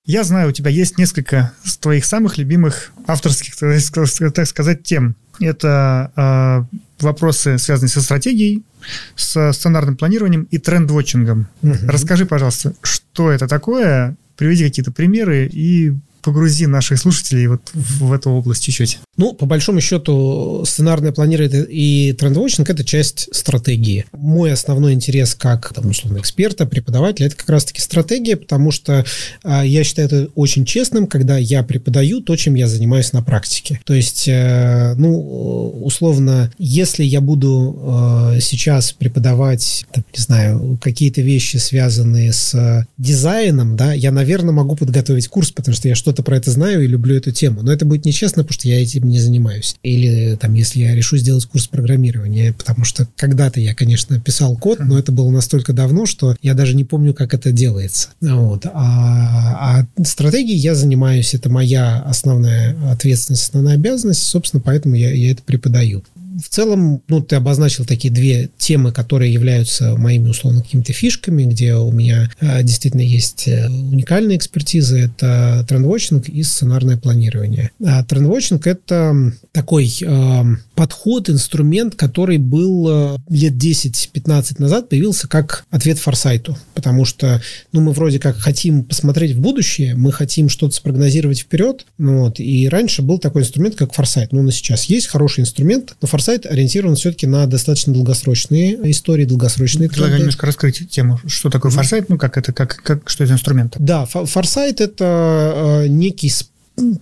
Я 0.09 0.25
знаю, 0.25 0.49
у 0.49 0.53
тебя 0.53 0.71
есть 0.71 0.97
несколько 0.97 1.53
твоих 1.81 2.07
самых 2.07 2.39
любимых 2.39 2.93
авторских, 3.07 3.55
так 4.33 4.47
сказать, 4.47 4.83
тем. 4.83 5.17
Это 5.39 6.11
э, 6.17 7.05
вопросы, 7.05 7.59
связанные 7.59 7.91
со 7.91 8.01
стратегией, 8.01 8.65
с 9.17 9.53
сценарным 9.53 9.99
планированием 9.99 10.49
и 10.51 10.57
тренд-вотчингом. 10.57 11.47
Угу. 11.63 11.75
Расскажи, 11.83 12.25
пожалуйста, 12.25 12.73
что 12.81 13.31
это 13.31 13.47
такое, 13.47 14.17
приведи 14.39 14.65
какие-то 14.65 14.93
примеры 14.93 15.47
и 15.53 15.93
погрузи 16.23 16.67
наших 16.67 16.99
слушателей 16.99 17.47
вот 17.47 17.71
в 17.75 18.13
эту 18.13 18.31
область 18.31 18.65
чуть-чуть. 18.65 18.99
Ну, 19.17 19.33
по 19.33 19.47
большому 19.47 19.81
счету, 19.81 20.65
сценарное 20.67 21.13
планирование 21.13 21.65
и 21.65 22.13
трендвотчинг– 22.13 22.69
это 22.71 22.85
часть 22.85 23.29
стратегии. 23.35 24.05
Мой 24.13 24.53
основной 24.53 24.93
интерес 24.93 25.35
как, 25.35 25.73
там, 25.73 25.91
условно, 25.91 26.19
эксперта, 26.19 26.67
преподавателя– 26.67 27.27
это 27.29 27.37
как 27.37 27.49
раз-таки 27.49 27.81
стратегия, 27.81 28.37
потому 28.37 28.71
что 28.71 29.05
э, 29.45 29.63
я 29.65 29.85
считаю 29.85 30.07
это 30.07 30.29
очень 30.35 30.65
честным, 30.65 31.07
когда 31.07 31.37
я 31.37 31.63
преподаю 31.63 32.21
то, 32.21 32.37
чем 32.37 32.55
я 32.55 32.69
занимаюсь 32.69 33.13
на 33.13 33.23
практике. 33.23 33.81
То 33.85 33.95
есть, 33.95 34.29
э, 34.29 34.95
ну, 34.97 35.69
условно, 35.83 36.53
если 36.59 37.05
я 37.05 37.21
буду 37.21 38.35
э, 38.37 38.41
сейчас 38.41 38.93
преподавать, 38.93 39.87
там, 39.93 40.05
не 40.17 40.23
знаю, 40.23 40.79
какие-то 40.81 41.23
вещи, 41.23 41.57
связанные 41.57 42.33
с 42.33 42.87
дизайном, 42.99 43.77
да, 43.77 43.93
я, 43.93 44.13
наверное, 44.13 44.53
могу 44.53 44.77
подготовить 44.77 45.29
курс, 45.29 45.51
потому 45.51 45.75
что 45.75 45.89
я 45.89 45.95
что-то 46.09 46.23
про 46.23 46.39
это 46.39 46.51
знаю 46.51 46.83
и 46.83 46.87
люблю 46.87 47.17
эту 47.17 47.33
тему. 47.33 47.61
Но 47.63 47.71
это 47.71 47.85
будет 47.85 48.07
нечестно, 48.07 48.43
потому 48.43 48.55
что 48.55 48.69
я 48.69 48.81
этим 48.81 49.07
не 49.11 49.21
занимаюсь. 49.21 49.77
Или 49.83 50.39
там, 50.41 50.55
если 50.55 50.81
я 50.81 50.95
решу 50.95 51.19
сделать 51.19 51.45
курс 51.45 51.69
программирования, 51.69 52.55
потому 52.55 52.85
что 52.85 53.07
когда-то 53.17 53.61
я, 53.61 53.75
конечно, 53.75 54.19
писал 54.19 54.57
код, 54.57 54.79
но 54.81 54.99
это 54.99 55.13
было 55.13 55.31
настолько 55.31 55.75
давно, 55.75 56.07
что 56.07 56.35
я 56.41 56.55
даже 56.55 56.75
не 56.75 56.85
помню, 56.85 57.13
как 57.13 57.35
это 57.35 57.53
делается. 57.53 58.09
Вот. 58.23 58.65
А, 58.65 59.83
а 59.93 60.03
стратегией 60.03 60.57
я 60.57 60.75
занимаюсь, 60.75 61.35
это 61.35 61.51
моя 61.51 62.01
основная 62.01 62.75
ответственность, 62.91 63.43
основная 63.43 63.75
обязанность, 63.75 64.23
собственно, 64.23 64.63
поэтому 64.65 64.95
я, 64.95 65.11
я 65.11 65.33
это 65.33 65.43
преподаю 65.43 66.03
в 66.39 66.49
целом, 66.49 67.03
ну, 67.09 67.21
ты 67.21 67.37
обозначил 67.37 67.85
такие 67.85 68.13
две 68.13 68.49
темы, 68.59 68.93
которые 68.93 69.33
являются 69.33 69.97
моими, 69.97 70.29
условно, 70.29 70.63
какими-то 70.63 70.93
фишками, 70.93 71.45
где 71.45 71.75
у 71.75 71.91
меня 71.91 72.31
э, 72.41 72.63
действительно 72.63 73.01
есть 73.01 73.49
э, 73.49 73.69
уникальная 73.69 74.37
экспертиза. 74.37 74.99
Это 74.99 75.65
трендвотчинг 75.69 76.29
и 76.29 76.43
сценарное 76.43 76.97
планирование. 76.97 77.71
А 77.85 78.05
трендвотчинг— 78.05 78.67
это 78.69 79.33
такой 79.53 79.93
э, 80.01 80.45
подход, 80.79 81.29
инструмент, 81.29 81.97
который 81.97 82.39
был 82.39 82.87
э, 82.89 83.17
лет 83.29 83.55
10-15 83.55 84.55
назад 84.63 84.89
появился 84.89 85.27
как 85.27 85.65
ответ 85.71 85.99
форсайту. 85.99 86.57
Потому 86.75 87.05
что, 87.05 87.43
ну, 87.73 87.81
мы 87.81 87.93
вроде 87.93 88.19
как 88.19 88.37
хотим 88.39 88.85
посмотреть 88.85 89.33
в 89.33 89.41
будущее, 89.41 89.97
мы 89.97 90.13
хотим 90.13 90.49
что-то 90.49 90.77
спрогнозировать 90.77 91.41
вперед, 91.41 91.85
ну, 91.99 92.21
вот, 92.21 92.41
и 92.41 92.69
раньше 92.69 93.03
был 93.03 93.19
такой 93.19 93.43
инструмент, 93.43 93.75
как 93.75 93.93
форсайт. 93.93 94.33
Ну, 94.33 94.43
на 94.43 94.53
сейчас 94.53 94.85
есть 94.85 95.09
хороший 95.09 95.41
инструмент, 95.41 95.97
но 96.01 96.09
форсайт 96.09 96.29
сайт 96.29 96.47
ориентирован 96.47 96.95
все-таки 96.95 97.27
на 97.27 97.47
достаточно 97.47 97.93
долгосрочные 97.93 98.91
истории, 98.91 99.25
долгосрочные 99.25 99.89
Предлагаю 99.89 100.19
тренды. 100.19 100.23
немножко 100.25 100.47
раскрыть 100.47 100.89
тему. 100.91 101.19
Что 101.27 101.51
такое 101.51 101.73
форсайт? 101.73 102.09
Ну, 102.09 102.19
как 102.19 102.37
это, 102.37 102.53
как, 102.53 102.77
как, 102.83 103.09
что 103.09 103.25
это 103.25 103.33
инструмент? 103.33 103.75
Да, 103.79 104.07
форсайт– 104.07 104.81
это 104.83 105.85
э, 105.85 105.89
некий 105.89 106.29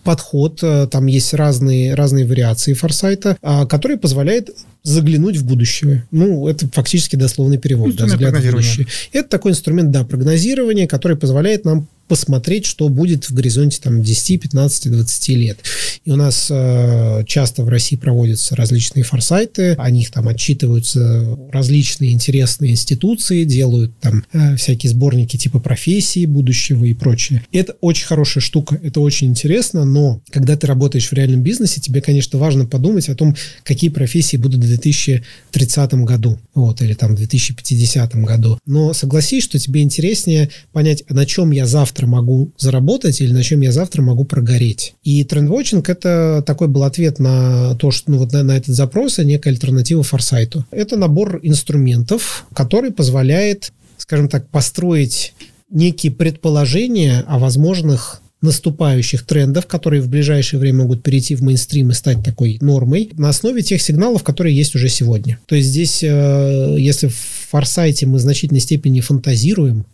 подход, 0.03 0.61
э, 0.63 0.89
там 0.91 1.07
есть 1.07 1.35
разные, 1.35 1.95
разные 1.95 2.27
вариации 2.27 2.73
форсайта, 2.73 3.37
а, 3.43 3.67
который 3.67 3.97
позволяет 3.97 4.51
заглянуть 4.83 5.37
в 5.37 5.45
будущее. 5.45 6.07
Ну, 6.11 6.47
это 6.47 6.69
фактически 6.73 7.17
дословный 7.17 7.59
перевод. 7.59 7.97
Да, 7.97 8.07
взгляд 8.07 8.37
в 8.37 8.51
будущее. 8.51 8.87
Это 9.13 9.29
такой 9.29 9.53
инструмент, 9.53 9.91
да, 9.91 10.05
прогнозирования, 10.05 10.87
который 10.87 11.17
позволяет 11.17 11.65
нам 11.65 11.89
посмотреть, 12.09 12.67
что 12.67 12.89
будет 12.89 13.29
в 13.29 13.35
горизонте 13.35 13.81
там 13.83 14.03
10, 14.03 14.41
15, 14.43 14.91
20 14.91 15.29
лет. 15.31 15.59
И 16.05 16.11
у 16.11 16.17
нас 16.17 16.49
э, 16.51 17.25
часто 17.27 17.63
в 17.63 17.69
России 17.69 17.97
проводятся 17.97 18.57
различные 18.57 19.03
форсайты, 19.03 19.75
о 19.75 19.91
них 19.91 20.11
там 20.11 20.29
отчитываются 20.29 21.37
различные 21.53 22.13
интересные 22.13 22.73
институции, 22.73 23.45
делают 23.45 23.99
там 24.01 24.25
э, 24.33 24.57
всякие 24.57 24.91
сборники 24.91 25.37
типа 25.37 25.59
профессии 25.59 26.27
будущего 26.27 26.85
и 26.85 26.95
прочее. 26.95 27.45
Это 27.53 27.75
очень 27.81 28.07
хорошая 28.07 28.43
штука, 28.43 28.79
это 28.83 29.01
очень 29.01 29.29
интересно, 29.29 29.85
но 29.85 30.21
когда 30.31 30.57
ты 30.57 30.67
работаешь 30.67 31.09
в 31.09 31.13
реальном 31.13 31.43
бизнесе, 31.43 31.81
тебе, 31.81 32.01
конечно, 32.01 32.39
важно 32.39 32.67
подумать 32.67 33.09
о 33.09 33.15
том, 33.15 33.35
какие 33.65 33.91
профессии 33.91 34.37
будут 34.37 34.61
в 34.61 34.69
2030 34.69 35.95
году, 35.95 36.39
вот, 36.55 36.83
или 36.83 36.95
там 36.95 37.15
в 37.15 37.17
2050 37.17 38.17
году. 38.17 38.59
Но 38.67 38.93
согласись, 38.93 39.45
что 39.45 39.59
тебе 39.59 39.83
интереснее 39.83 40.51
понять, 40.73 41.05
на 41.09 41.27
чем 41.27 41.51
я 41.51 41.67
завтра 41.67 41.96
завтра 41.97 42.07
могу 42.07 42.53
заработать 42.59 43.21
или 43.23 43.33
на 43.33 43.43
чем 43.43 43.63
я 43.63 43.73
завтра 43.73 44.03
могу 44.03 44.25
прогореть. 44.25 44.95
И 45.03 45.25
трендвотчинг 45.25 45.89
это 45.89 46.43
такой 46.47 46.69
был 46.69 46.83
ответ 46.83 47.19
на 47.19 47.75
то, 47.77 47.91
что 47.91 48.11
ну, 48.11 48.19
вот 48.19 48.33
на, 48.33 48.43
на 48.43 48.57
этот 48.57 48.75
запрос, 48.75 49.19
а 49.19 49.25
некая 49.25 49.51
альтернатива 49.51 50.03
форсайту. 50.03 50.67
Это 50.71 50.97
набор 50.97 51.41
инструментов, 51.43 52.45
который 52.53 52.91
позволяет, 52.91 53.73
скажем 53.97 54.29
так, 54.29 54.49
построить 54.51 55.33
некие 55.71 56.13
предположения 56.13 57.25
о 57.27 57.39
возможных 57.39 58.21
наступающих 58.43 59.25
трендов, 59.25 59.67
которые 59.67 60.03
в 60.03 60.09
ближайшее 60.09 60.61
время 60.61 60.83
могут 60.83 61.03
перейти 61.03 61.35
в 61.35 61.43
мейнстрим 61.43 61.91
и 61.91 61.95
стать 61.95 62.23
такой 62.23 62.59
нормой, 62.61 63.11
на 63.15 63.31
основе 63.31 63.63
тех 63.63 63.81
сигналов, 63.81 64.23
которые 64.23 64.55
есть 64.55 64.75
уже 64.75 64.91
сегодня. 64.91 65.39
То 65.47 65.55
есть 65.57 65.69
здесь, 65.69 66.03
э, 66.03 66.77
если 66.79 67.09
в 67.09 67.17
форсайте 67.51 68.05
мы 68.05 68.19
в 68.19 68.21
значительной 68.21 68.61
степени 68.61 69.01
фантазируем, 69.01 69.87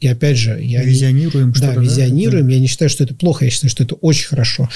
и 0.00 0.06
опять 0.08 0.38
же, 0.38 0.58
я 0.62 0.82
визионируем, 0.82 1.52
да, 1.52 1.58
что-то, 1.58 1.80
визионируем. 1.80 2.46
Да? 2.46 2.54
Я 2.54 2.60
не 2.60 2.66
считаю, 2.66 2.88
что 2.88 3.04
это 3.04 3.14
плохо, 3.14 3.44
я 3.44 3.50
считаю, 3.50 3.70
что 3.70 3.84
это 3.84 3.96
очень 3.96 4.28
хорошо. 4.28 4.68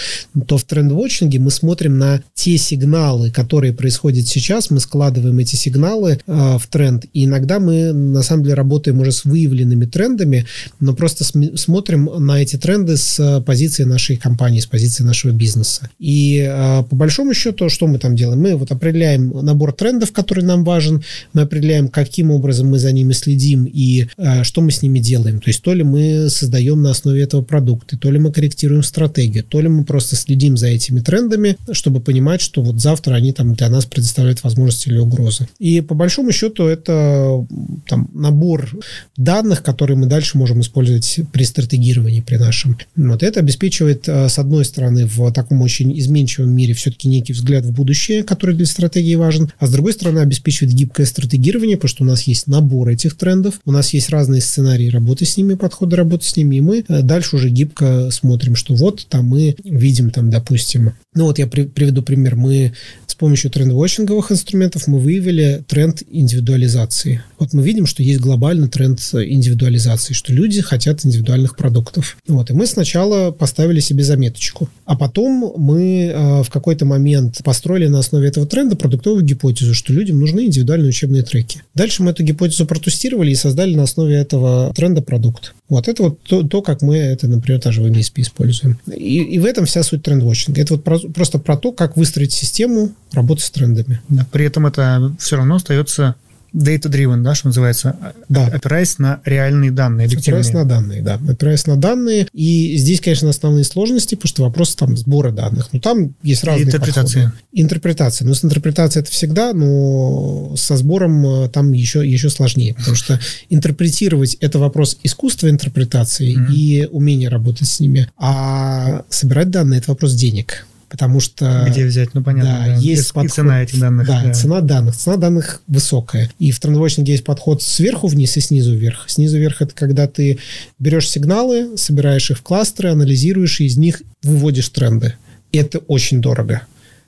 То 0.46 0.58
в 0.58 0.64
тренд-вотчинге 0.64 1.38
мы 1.38 1.50
смотрим 1.50 1.98
на 1.98 2.22
те 2.34 2.58
сигналы, 2.58 3.30
которые 3.30 3.72
происходят 3.72 4.28
сейчас, 4.28 4.70
мы 4.70 4.80
складываем 4.80 5.38
эти 5.38 5.56
сигналы 5.56 6.18
э, 6.26 6.58
в 6.58 6.66
тренд. 6.68 7.06
И 7.14 7.24
иногда 7.24 7.58
мы 7.58 7.92
на 7.92 8.22
самом 8.22 8.42
деле 8.42 8.54
работаем 8.54 9.00
уже 9.00 9.12
с 9.12 9.24
выявленными 9.24 9.86
трендами, 9.86 10.46
но 10.78 10.94
просто 10.94 11.24
см- 11.24 11.56
смотрим 11.56 12.04
на 12.18 12.42
эти 12.42 12.56
тренды 12.56 12.98
с 12.98 13.42
позиции 13.46 13.84
нашей 13.84 14.16
компании, 14.16 14.60
с 14.60 14.66
позиции 14.66 15.04
нашего 15.04 15.32
бизнеса. 15.32 15.88
И 15.98 16.46
э, 16.46 16.82
по 16.82 16.96
большому 16.96 17.32
счету, 17.32 17.70
что 17.70 17.86
мы 17.86 17.98
там 17.98 18.14
делаем? 18.14 18.42
Мы 18.42 18.56
вот 18.56 18.70
определяем 18.70 19.30
набор 19.30 19.72
трендов, 19.72 20.12
который 20.12 20.44
нам 20.44 20.64
важен, 20.64 21.02
мы 21.32 21.42
определяем, 21.42 21.88
каким 21.88 22.30
образом 22.30 22.66
мы 22.66 22.78
за 22.78 22.92
ними 22.92 23.14
следим 23.14 23.64
и 23.64 24.06
э, 24.18 24.44
что 24.44 24.60
мы 24.60 24.70
с 24.70 24.82
ними 24.82 24.98
делаем 24.98 25.13
делаем. 25.14 25.40
То 25.40 25.48
есть 25.50 25.62
то 25.62 25.72
ли 25.72 25.84
мы 25.84 26.28
создаем 26.28 26.82
на 26.82 26.90
основе 26.90 27.22
этого 27.22 27.42
продукты, 27.42 27.96
то 27.96 28.10
ли 28.10 28.18
мы 28.18 28.32
корректируем 28.32 28.82
стратегию, 28.82 29.44
то 29.44 29.60
ли 29.60 29.68
мы 29.68 29.84
просто 29.84 30.16
следим 30.16 30.56
за 30.56 30.68
этими 30.68 31.00
трендами, 31.00 31.56
чтобы 31.72 32.00
понимать, 32.00 32.40
что 32.40 32.62
вот 32.62 32.80
завтра 32.80 33.14
они 33.14 33.32
там 33.32 33.54
для 33.54 33.68
нас 33.68 33.86
предоставляют 33.86 34.42
возможности 34.42 34.88
или 34.88 34.98
угрозы. 34.98 35.48
И 35.58 35.80
по 35.80 35.94
большому 35.94 36.32
счету 36.32 36.66
это 36.66 37.46
там 37.86 38.10
набор 38.12 38.70
данных, 39.16 39.62
которые 39.62 39.96
мы 39.96 40.06
дальше 40.06 40.36
можем 40.36 40.60
использовать 40.60 41.20
при 41.32 41.44
стратегировании, 41.44 42.20
при 42.20 42.36
нашем. 42.36 42.76
Вот 42.96 43.22
это 43.22 43.40
обеспечивает, 43.40 44.08
э, 44.08 44.28
с 44.28 44.38
одной 44.38 44.64
стороны, 44.64 45.06
в 45.06 45.30
таком 45.32 45.62
очень 45.62 45.96
изменчивом 45.98 46.50
мире 46.50 46.74
все-таки 46.74 47.08
некий 47.08 47.32
взгляд 47.32 47.64
в 47.64 47.72
будущее, 47.72 48.24
который 48.24 48.56
для 48.56 48.66
стратегии 48.66 49.14
важен, 49.14 49.52
а 49.58 49.66
с 49.66 49.70
другой 49.70 49.92
стороны 49.92 50.20
обеспечивает 50.20 50.74
гибкое 50.74 51.06
стратегирование, 51.06 51.76
потому 51.76 51.88
что 51.88 52.04
у 52.04 52.06
нас 52.06 52.22
есть 52.22 52.46
набор 52.46 52.88
этих 52.88 53.16
трендов, 53.16 53.60
у 53.64 53.72
нас 53.72 53.94
есть 53.94 54.10
разные 54.10 54.40
сценарии 54.40 54.88
работы 54.88 55.03
с 55.24 55.36
ними, 55.36 55.54
подходы 55.54 55.96
работы 55.96 56.24
с 56.24 56.36
ними, 56.36 56.56
и 56.56 56.60
мы 56.60 56.84
э, 56.86 57.02
дальше 57.02 57.36
уже 57.36 57.48
гибко 57.48 58.10
смотрим, 58.10 58.56
что 58.56 58.74
вот 58.74 59.06
там 59.08 59.26
мы 59.26 59.56
видим 59.64 60.10
там, 60.10 60.30
допустим, 60.30 60.92
ну 61.14 61.24
вот 61.26 61.38
я 61.38 61.46
при, 61.46 61.64
приведу 61.64 62.02
пример, 62.02 62.36
мы 62.36 62.72
с 63.06 63.14
помощью 63.14 63.48
тренд-вотчинговых 63.50 64.32
инструментов 64.32 64.88
мы 64.88 64.98
выявили 64.98 65.62
тренд 65.68 66.02
индивидуализации. 66.10 67.22
Вот 67.38 67.52
мы 67.52 67.62
видим, 67.62 67.86
что 67.86 68.02
есть 68.02 68.18
глобальный 68.18 68.68
тренд 68.68 68.98
индивидуализации, 69.14 70.14
что 70.14 70.32
люди 70.32 70.60
хотят 70.60 71.04
индивидуальных 71.04 71.56
продуктов. 71.56 72.16
Вот, 72.26 72.50
и 72.50 72.54
мы 72.54 72.66
сначала 72.66 73.30
поставили 73.30 73.78
себе 73.78 74.02
заметочку, 74.02 74.68
а 74.84 74.96
потом 74.96 75.52
мы 75.56 76.06
э, 76.06 76.42
в 76.42 76.50
какой-то 76.50 76.86
момент 76.86 77.40
построили 77.44 77.86
на 77.86 78.00
основе 78.00 78.28
этого 78.28 78.46
тренда 78.46 78.74
продуктовую 78.74 79.24
гипотезу, 79.24 79.74
что 79.74 79.92
людям 79.92 80.18
нужны 80.18 80.46
индивидуальные 80.46 80.88
учебные 80.88 81.22
треки. 81.22 81.62
Дальше 81.74 82.02
мы 82.02 82.10
эту 82.10 82.24
гипотезу 82.24 82.66
протестировали 82.66 83.30
и 83.30 83.36
создали 83.36 83.76
на 83.76 83.84
основе 83.84 84.16
этого 84.16 84.72
тренда 84.74 84.93
продукт. 85.02 85.54
Вот 85.68 85.88
это 85.88 86.04
вот 86.04 86.22
то, 86.22 86.42
то 86.42 86.62
как 86.62 86.82
мы 86.82 86.96
это, 86.96 87.28
например, 87.28 87.60
даже 87.60 87.82
в 87.82 87.86
MSP 87.86 88.22
используем. 88.22 88.78
И, 88.86 89.22
и 89.22 89.38
в 89.38 89.44
этом 89.44 89.66
вся 89.66 89.82
суть 89.82 90.02
тренд-вотчинга. 90.02 90.60
Это 90.60 90.74
вот 90.74 90.84
про, 90.84 90.98
просто 90.98 91.38
про 91.38 91.56
то, 91.56 91.72
как 91.72 91.96
выстроить 91.96 92.32
систему 92.32 92.92
работы 93.12 93.42
с 93.42 93.50
трендами. 93.50 94.00
Да, 94.08 94.26
при 94.30 94.44
этом 94.46 94.66
это 94.66 95.14
все 95.18 95.36
равно 95.36 95.56
остается 95.56 96.16
data-driven, 96.54 97.22
да, 97.22 97.34
что 97.34 97.48
называется, 97.48 97.96
да. 98.28 98.46
опираясь 98.46 98.98
на 98.98 99.20
реальные 99.24 99.72
данные, 99.72 100.06
объективные. 100.06 100.40
Опираясь 100.40 100.54
на 100.54 100.64
данные, 100.64 101.02
да, 101.02 101.20
опираясь 101.28 101.66
на 101.66 101.76
данные. 101.76 102.28
И 102.32 102.76
здесь, 102.76 103.00
конечно, 103.00 103.28
основные 103.28 103.64
сложности, 103.64 104.14
потому 104.14 104.28
что 104.28 104.42
вопрос 104.44 104.76
там 104.76 104.96
сбора 104.96 105.32
данных. 105.32 105.68
Ну, 105.72 105.80
там 105.80 106.14
есть 106.22 106.44
разные 106.44 106.66
интерпретации. 106.66 107.24
Подходы. 107.24 107.42
Интерпретация. 107.52 108.26
Ну, 108.26 108.34
с 108.34 108.44
интерпретацией 108.44 109.02
это 109.02 109.10
всегда, 109.10 109.52
но 109.52 110.54
со 110.56 110.76
сбором 110.76 111.26
э, 111.26 111.48
там 111.48 111.72
еще, 111.72 112.08
еще 112.08 112.30
сложнее, 112.30 112.74
потому 112.74 112.96
что 112.96 113.20
интерпретировать 113.50 114.34
это 114.40 114.58
вопрос 114.58 114.98
искусства 115.02 115.50
интерпретации 115.50 116.36
mm-hmm. 116.36 116.52
и 116.52 116.86
умения 116.86 117.28
работать 117.28 117.68
с 117.68 117.80
ними, 117.80 118.08
а 118.16 119.04
собирать 119.08 119.50
данные 119.50 119.78
это 119.78 119.90
вопрос 119.90 120.14
денег 120.14 120.66
потому 120.94 121.18
что... 121.18 121.66
Где 121.68 121.84
взять? 121.84 122.14
Ну, 122.14 122.22
понятно. 122.22 122.52
Да, 122.52 122.66
да. 122.66 122.74
есть 122.76 123.10
и, 123.10 123.12
подход, 123.14 123.24
и 123.24 123.34
цена 123.34 123.62
этих 123.64 123.80
данных. 123.80 124.06
Да, 124.06 124.22
да, 124.22 124.32
цена 124.32 124.60
данных. 124.60 124.94
Цена 124.94 125.16
данных 125.16 125.60
высокая. 125.66 126.30
И 126.38 126.52
в 126.52 126.60
трендвотчинге 126.60 127.14
есть 127.14 127.24
подход 127.24 127.64
сверху 127.64 128.06
вниз 128.06 128.36
и 128.36 128.40
снизу 128.40 128.76
вверх. 128.76 129.06
Снизу 129.08 129.36
вверх– 129.36 129.56
это 129.60 129.74
когда 129.74 130.06
ты 130.06 130.38
берешь 130.78 131.10
сигналы, 131.10 131.76
собираешь 131.76 132.30
их 132.30 132.38
в 132.38 132.42
кластеры, 132.42 132.90
анализируешь, 132.90 133.60
и 133.60 133.64
из 133.64 133.76
них 133.76 134.02
выводишь 134.22 134.68
тренды. 134.68 135.14
И 135.50 135.58
это 135.58 135.78
очень 135.78 136.20
дорого. 136.20 136.62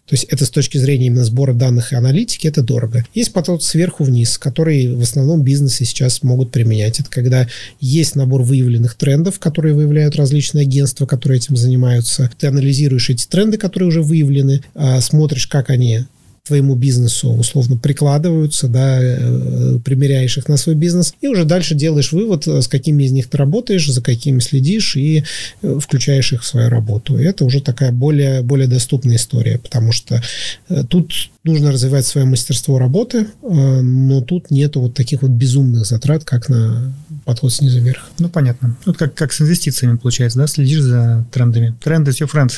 То 0.07 0.15
есть 0.15 0.25
это 0.25 0.45
с 0.45 0.51
точки 0.51 0.79
зрения 0.79 1.07
именно 1.07 1.25
сбора 1.25 1.53
данных 1.53 1.93
и 1.93 1.97
аналитики, 1.97 2.47
это 2.47 2.63
дорого. 2.63 3.05
Есть 3.13 3.33
подход 3.33 3.63
сверху 3.63 4.05
вниз, 4.05 4.39
который 4.39 4.95
в 4.95 5.03
основном 5.03 5.43
бизнесы 5.43 5.85
сейчас 5.85 6.23
могут 6.23 6.53
применять. 6.53 7.01
Это 7.01 7.11
когда 7.11 7.49
есть 7.81 8.15
набор 8.15 8.43
выявленных 8.43 8.95
трендов, 8.95 9.41
которые 9.41 9.75
выявляют 9.75 10.17
различные 10.17 10.63
агентства, 10.63 11.07
которые 11.07 11.39
этим 11.39 11.57
занимаются. 11.57 12.31
Ты 12.39 12.47
анализируешь 12.47 13.11
эти 13.11 13.27
тренды, 13.27 13.59
которые 13.59 13.89
уже 13.89 14.03
выявлены, 14.03 14.63
а, 14.75 15.01
смотришь, 15.01 15.49
как 15.49 15.71
они 15.71 16.05
твоему 16.47 16.75
бизнесу 16.75 17.31
условно 17.31 17.77
прикладываются, 17.77 18.69
да, 18.69 18.99
э, 19.01 19.79
примеряешь 19.85 20.39
их 20.39 20.49
на 20.49 20.57
свой 20.57 20.75
бизнес, 20.75 21.15
и 21.21 21.29
уже 21.29 21.45
дальше 21.45 21.75
делаешь 21.75 22.13
вывод, 22.13 22.47
э, 22.47 22.63
с 22.63 22.69
какими 22.69 23.05
из 23.05 23.13
них 23.13 23.29
ты 23.29 23.37
работаешь, 23.37 23.91
за 23.91 24.01
какими 24.01 24.39
следишь, 24.41 24.97
и 24.97 25.25
э, 25.63 25.79
включаешь 25.81 26.33
их 26.33 26.43
в 26.43 26.47
свою 26.47 26.69
работу. 26.69 27.19
И 27.19 27.25
это 27.25 27.45
уже 27.45 27.61
такая 27.61 27.93
более, 27.93 28.43
более 28.43 28.69
доступная 28.69 29.17
история, 29.17 29.59
потому 29.59 29.93
что 29.93 30.23
тут 30.89 31.13
нужно 31.45 31.73
развивать 31.73 32.07
свое 32.07 32.27
мастерство 32.27 32.79
работы, 32.79 33.27
но 33.43 34.21
тут 34.21 34.51
нету 34.51 34.81
вот 34.81 34.95
таких 34.95 35.23
вот 35.23 35.31
безумных 35.31 35.87
затрат, 35.87 36.25
как 36.25 36.49
на 36.49 36.95
подход 37.25 37.53
снизу 37.53 37.81
вверх. 37.81 38.09
Ну, 38.19 38.29
понятно. 38.29 38.77
Вот 38.85 38.97
как, 38.97 39.15
как 39.15 39.33
с 39.33 39.41
инвестициями 39.41 39.97
получается, 39.97 40.39
да? 40.39 40.47
Следишь 40.47 40.81
за 40.81 41.25
трендами. 41.33 41.75
Тренд 41.83 42.09
is 42.09 42.21
your 42.21 42.31
friend. 42.33 42.51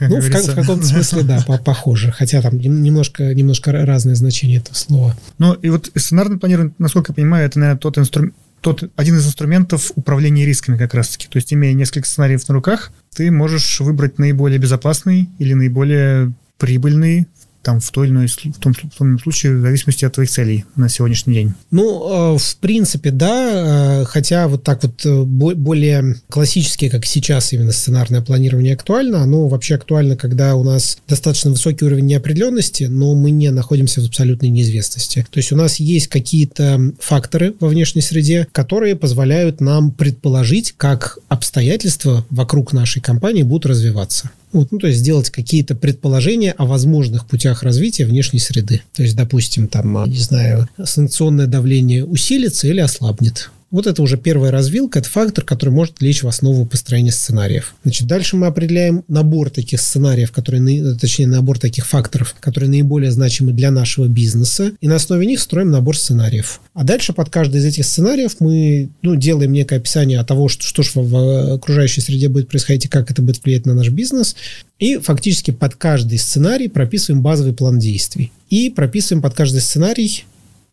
Ну, 0.00 0.20
в, 0.20 0.28
в 0.28 0.54
каком-то 0.54 0.86
смысле, 0.86 1.22
да, 1.22 1.42
похоже. 1.64 2.12
Хотя 2.12 2.42
там 2.42 2.58
немножко, 2.58 3.34
немножко 3.34 3.72
разное 3.72 4.14
значение 4.14 4.58
этого 4.58 4.74
слова. 4.74 5.16
Ну, 5.38 5.54
и 5.54 5.70
вот 5.70 5.90
сценарное 5.94 6.38
планирование, 6.38 6.74
насколько 6.78 7.12
я 7.12 7.14
понимаю, 7.14 7.46
это, 7.46 7.58
наверное, 7.58 7.78
тот 7.78 7.98
инструмент, 7.98 8.34
тот 8.60 8.90
один 8.96 9.16
из 9.16 9.26
инструментов 9.26 9.92
управления 9.94 10.46
рисками 10.46 10.78
как 10.78 10.94
раз-таки. 10.94 11.28
То 11.28 11.36
есть, 11.36 11.52
имея 11.52 11.74
несколько 11.74 12.08
сценариев 12.08 12.48
на 12.48 12.54
руках, 12.54 12.92
ты 13.14 13.30
можешь 13.30 13.80
выбрать 13.80 14.18
наиболее 14.18 14.58
безопасный 14.58 15.28
или 15.38 15.52
наиболее 15.52 16.32
прибыльный 16.58 17.26
там 17.64 17.80
в 17.80 17.90
той 17.90 18.06
или 18.06 18.12
иной 18.12 18.26
в 18.28 18.58
том, 18.60 18.72
в 18.74 18.96
том 18.98 19.18
случае 19.18 19.56
в 19.56 19.62
зависимости 19.62 20.04
от 20.04 20.12
твоих 20.12 20.30
целей 20.30 20.64
на 20.76 20.88
сегодняшний 20.88 21.34
день? 21.34 21.54
Ну, 21.70 22.34
э, 22.34 22.38
в 22.38 22.56
принципе, 22.58 23.10
да, 23.10 24.02
э, 24.02 24.04
хотя 24.04 24.46
вот 24.48 24.62
так 24.62 24.82
вот 24.84 25.04
э, 25.04 25.22
более 25.22 26.16
классические, 26.28 26.90
как 26.90 27.06
сейчас 27.06 27.52
именно 27.52 27.72
сценарное 27.72 28.20
планирование 28.20 28.74
актуально, 28.74 29.22
оно 29.22 29.48
вообще 29.48 29.74
актуально, 29.74 30.16
когда 30.16 30.54
у 30.54 30.62
нас 30.62 30.98
достаточно 31.08 31.50
высокий 31.50 31.84
уровень 31.84 32.06
неопределенности, 32.06 32.84
но 32.84 33.14
мы 33.14 33.30
не 33.30 33.50
находимся 33.50 34.00
в 34.00 34.06
абсолютной 34.06 34.50
неизвестности. 34.50 35.26
То 35.30 35.38
есть 35.38 35.50
у 35.52 35.56
нас 35.56 35.76
есть 35.76 36.08
какие-то 36.08 36.92
факторы 37.00 37.54
во 37.60 37.68
внешней 37.68 38.02
среде, 38.02 38.46
которые 38.52 38.96
позволяют 38.96 39.60
нам 39.60 39.90
предположить, 39.90 40.74
как 40.76 41.18
обстоятельства 41.28 42.26
вокруг 42.30 42.72
нашей 42.72 43.00
компании 43.00 43.42
будут 43.42 43.66
развиваться. 43.66 44.30
Вот, 44.54 44.70
ну, 44.70 44.78
то 44.78 44.86
есть 44.86 45.00
сделать 45.00 45.30
какие-то 45.30 45.74
предположения 45.74 46.52
о 46.52 46.64
возможных 46.64 47.26
путях 47.26 47.64
развития 47.64 48.06
внешней 48.06 48.38
среды. 48.38 48.82
То 48.94 49.02
есть, 49.02 49.16
допустим, 49.16 49.66
там, 49.66 49.98
а, 49.98 50.06
не 50.06 50.20
знаю, 50.20 50.68
санкционное 50.82 51.46
давление 51.46 52.04
усилится 52.04 52.68
или 52.68 52.78
ослабнет. 52.78 53.50
Вот 53.74 53.88
это 53.88 54.02
уже 54.02 54.16
первая 54.16 54.52
развилка, 54.52 55.00
это 55.00 55.10
фактор, 55.10 55.42
который 55.42 55.70
может 55.70 56.00
лечь 56.00 56.22
в 56.22 56.28
основу 56.28 56.64
построения 56.64 57.10
сценариев. 57.10 57.74
Значит, 57.82 58.06
дальше 58.06 58.36
мы 58.36 58.46
определяем 58.46 59.02
набор 59.08 59.50
таких 59.50 59.80
сценариев, 59.80 60.30
которые, 60.30 60.94
точнее, 60.94 61.26
набор 61.26 61.58
таких 61.58 61.84
факторов, 61.84 62.36
которые 62.38 62.70
наиболее 62.70 63.10
значимы 63.10 63.52
для 63.52 63.72
нашего 63.72 64.06
бизнеса, 64.06 64.70
и 64.80 64.86
на 64.86 64.94
основе 64.94 65.26
них 65.26 65.40
строим 65.40 65.72
набор 65.72 65.98
сценариев. 65.98 66.60
А 66.72 66.84
дальше 66.84 67.12
под 67.12 67.30
каждый 67.30 67.62
из 67.62 67.64
этих 67.64 67.84
сценариев 67.84 68.36
мы 68.38 68.90
ну, 69.02 69.16
делаем 69.16 69.50
некое 69.50 69.78
описание 69.78 70.22
того, 70.22 70.46
что, 70.46 70.62
что 70.62 70.84
же 70.84 70.90
в 70.94 71.54
окружающей 71.54 72.00
среде 72.00 72.28
будет 72.28 72.46
происходить 72.46 72.84
и 72.84 72.88
как 72.88 73.10
это 73.10 73.22
будет 73.22 73.42
влиять 73.42 73.66
на 73.66 73.74
наш 73.74 73.88
бизнес. 73.88 74.36
И 74.78 74.98
фактически 74.98 75.50
под 75.50 75.74
каждый 75.74 76.18
сценарий 76.18 76.68
прописываем 76.68 77.24
базовый 77.24 77.52
план 77.52 77.80
действий. 77.80 78.30
И 78.50 78.70
прописываем 78.70 79.20
под 79.20 79.34
каждый 79.34 79.60
сценарий 79.60 80.26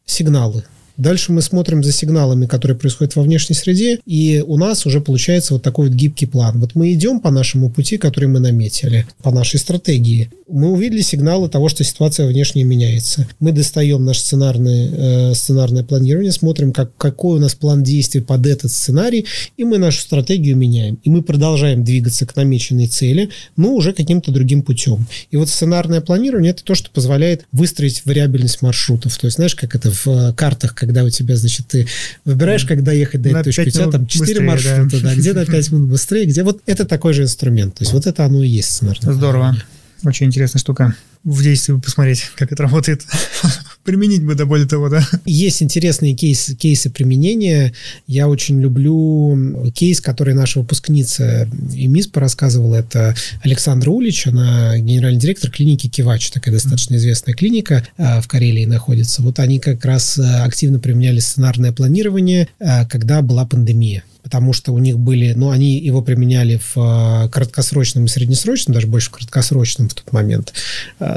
сигналы. 0.06 0.66
Дальше 0.98 1.32
мы 1.32 1.42
смотрим 1.42 1.84
за 1.84 1.92
сигналами, 1.92 2.46
которые 2.46 2.78
происходят 2.78 3.16
во 3.16 3.24
внешней 3.24 3.56
среде, 3.56 4.00
и 4.06 4.44
у 4.46 4.58
нас 4.58 4.86
уже 4.86 5.02
получается 5.02 5.54
вот 5.54 5.64
такой 5.64 5.88
вот 5.88 5.96
гибкий 5.96 6.26
план. 6.26 6.60
Вот 6.60 6.76
мы 6.76 6.94
идем 6.94 7.20
по 7.20 7.32
нашему 7.32 7.70
пути, 7.70 7.98
который 7.98 8.30
мы 8.30 8.40
наметили, 8.40 9.06
по 9.22 9.32
нашей 9.32 9.60
стратегии. 9.60 10.30
Мы 10.48 10.72
увидели 10.72 11.02
сигналы 11.02 11.50
того, 11.50 11.70
что 11.70 11.84
ситуация 11.84 12.28
внешне 12.28 12.64
меняется. 12.64 13.28
Мы 13.40 13.52
достаем 13.52 14.04
наш 14.04 14.20
сценарный, 14.20 14.90
э, 14.92 15.34
сценарное 15.34 15.84
планирование, 15.84 16.32
смотрим, 16.32 16.74
как, 16.74 16.96
какой 16.98 17.38
у 17.38 17.42
нас 17.42 17.56
план 17.56 17.84
действий 17.84 18.22
под 18.22 18.46
этот 18.46 18.72
сценарий, 18.72 19.26
и 19.58 19.64
мы 19.64 19.78
нашу 19.78 20.02
стратегию 20.02 20.58
меняем. 20.58 21.00
И 21.04 21.10
мы 21.10 21.22
продолжаем 21.22 21.84
двигаться 21.84 22.26
к 22.26 22.36
намеченной 22.36 22.88
цели, 22.88 23.30
но 23.56 23.74
уже 23.74 23.94
каким-то 23.94 24.32
другим 24.32 24.62
путем. 24.62 25.08
И 25.32 25.38
вот 25.38 25.50
сценарное 25.50 26.02
планирование– 26.02 26.52
это 26.52 26.64
то, 26.64 26.76
что 26.76 26.90
позволяет 26.92 27.46
выстроить 27.52 28.06
вариабельность 28.06 28.62
маршрутов. 28.62 29.18
То 29.18 29.28
есть, 29.28 29.38
знаешь, 29.38 29.56
как 29.56 29.76
это 29.76 29.92
в 29.92 30.08
э, 30.08 30.34
картах, 30.34 30.76
когда 30.82 31.04
у 31.04 31.10
тебя, 31.12 31.36
значит, 31.36 31.68
ты 31.68 31.88
выбираешь, 32.26 32.66
когда 32.66 32.92
ехать 32.92 33.22
до 33.22 33.30
этой 33.30 33.44
точки, 33.44 33.68
у 33.68 33.72
тебя 33.72 33.92
там 33.92 34.08
4 34.08 34.42
маршрута, 34.42 35.00
да. 35.00 35.10
да, 35.10 35.16
где 35.16 35.34
на 35.34 35.46
5 35.46 35.72
минут 35.72 35.90
быстрее, 35.90 36.26
где 36.26 36.44
вот 36.44 36.62
это 36.66 36.86
такой 36.86 37.14
же 37.14 37.22
инструмент. 37.22 37.76
То 37.76 37.84
есть 37.84 37.94
вот 37.94 38.08
это 38.08 38.26
оно 38.26 38.42
и 38.42 38.48
есть 38.48 38.72
сценарное. 38.72 39.14
Здорово. 39.14 39.56
Очень 40.04 40.26
интересная 40.26 40.60
штука 40.60 40.96
в 41.24 41.44
действии 41.44 41.80
посмотреть, 41.80 42.24
как 42.36 42.52
это 42.52 42.64
работает. 42.64 43.06
Применить 43.84 44.24
бы, 44.24 44.36
да, 44.36 44.46
более 44.46 44.68
того, 44.68 44.90
да. 44.90 45.08
Есть 45.26 45.64
интересные 45.64 46.14
кейсы, 46.16 46.56
кейсы 46.56 46.90
применения. 46.90 47.74
Я 48.08 48.28
очень 48.28 48.60
люблю 48.60 49.72
кейс, 49.74 50.02
который 50.02 50.34
наша 50.34 50.60
выпускница 50.60 51.48
ИМИС 51.74 52.10
рассказывала. 52.14 52.76
Это 52.76 53.16
Александра 53.44 53.90
Улич, 53.90 54.28
она 54.28 54.78
генеральный 54.78 55.20
директор 55.20 55.50
клиники 55.50 55.88
Кивач, 55.88 56.30
такая 56.32 56.54
достаточно 56.54 56.96
известная 56.96 57.34
клиника 57.34 57.86
а, 57.98 58.22
в 58.22 58.28
Карелии 58.28 58.66
находится. 58.66 59.22
Вот 59.22 59.40
они 59.40 59.60
как 59.60 59.84
раз 59.86 60.20
а, 60.20 60.44
активно 60.46 60.80
применяли 60.80 61.20
сценарное 61.20 61.72
планирование, 61.72 62.48
а, 62.60 62.86
когда 62.86 63.22
была 63.22 63.46
пандемия 63.46 64.04
потому 64.24 64.54
что 64.54 64.72
у 64.72 64.78
них 64.78 65.00
были, 65.00 65.34
ну, 65.34 65.50
они 65.50 65.78
его 65.80 66.02
применяли 66.02 66.62
в 66.74 67.30
краткосрочном 67.32 68.06
и 68.06 68.08
среднесрочном, 68.08 68.74
даже 68.74 68.88
больше 68.88 69.10
в 69.10 69.14
краткосрочном 69.14 69.90
в 69.90 69.94
тот 69.94 70.12
момент. 70.14 70.54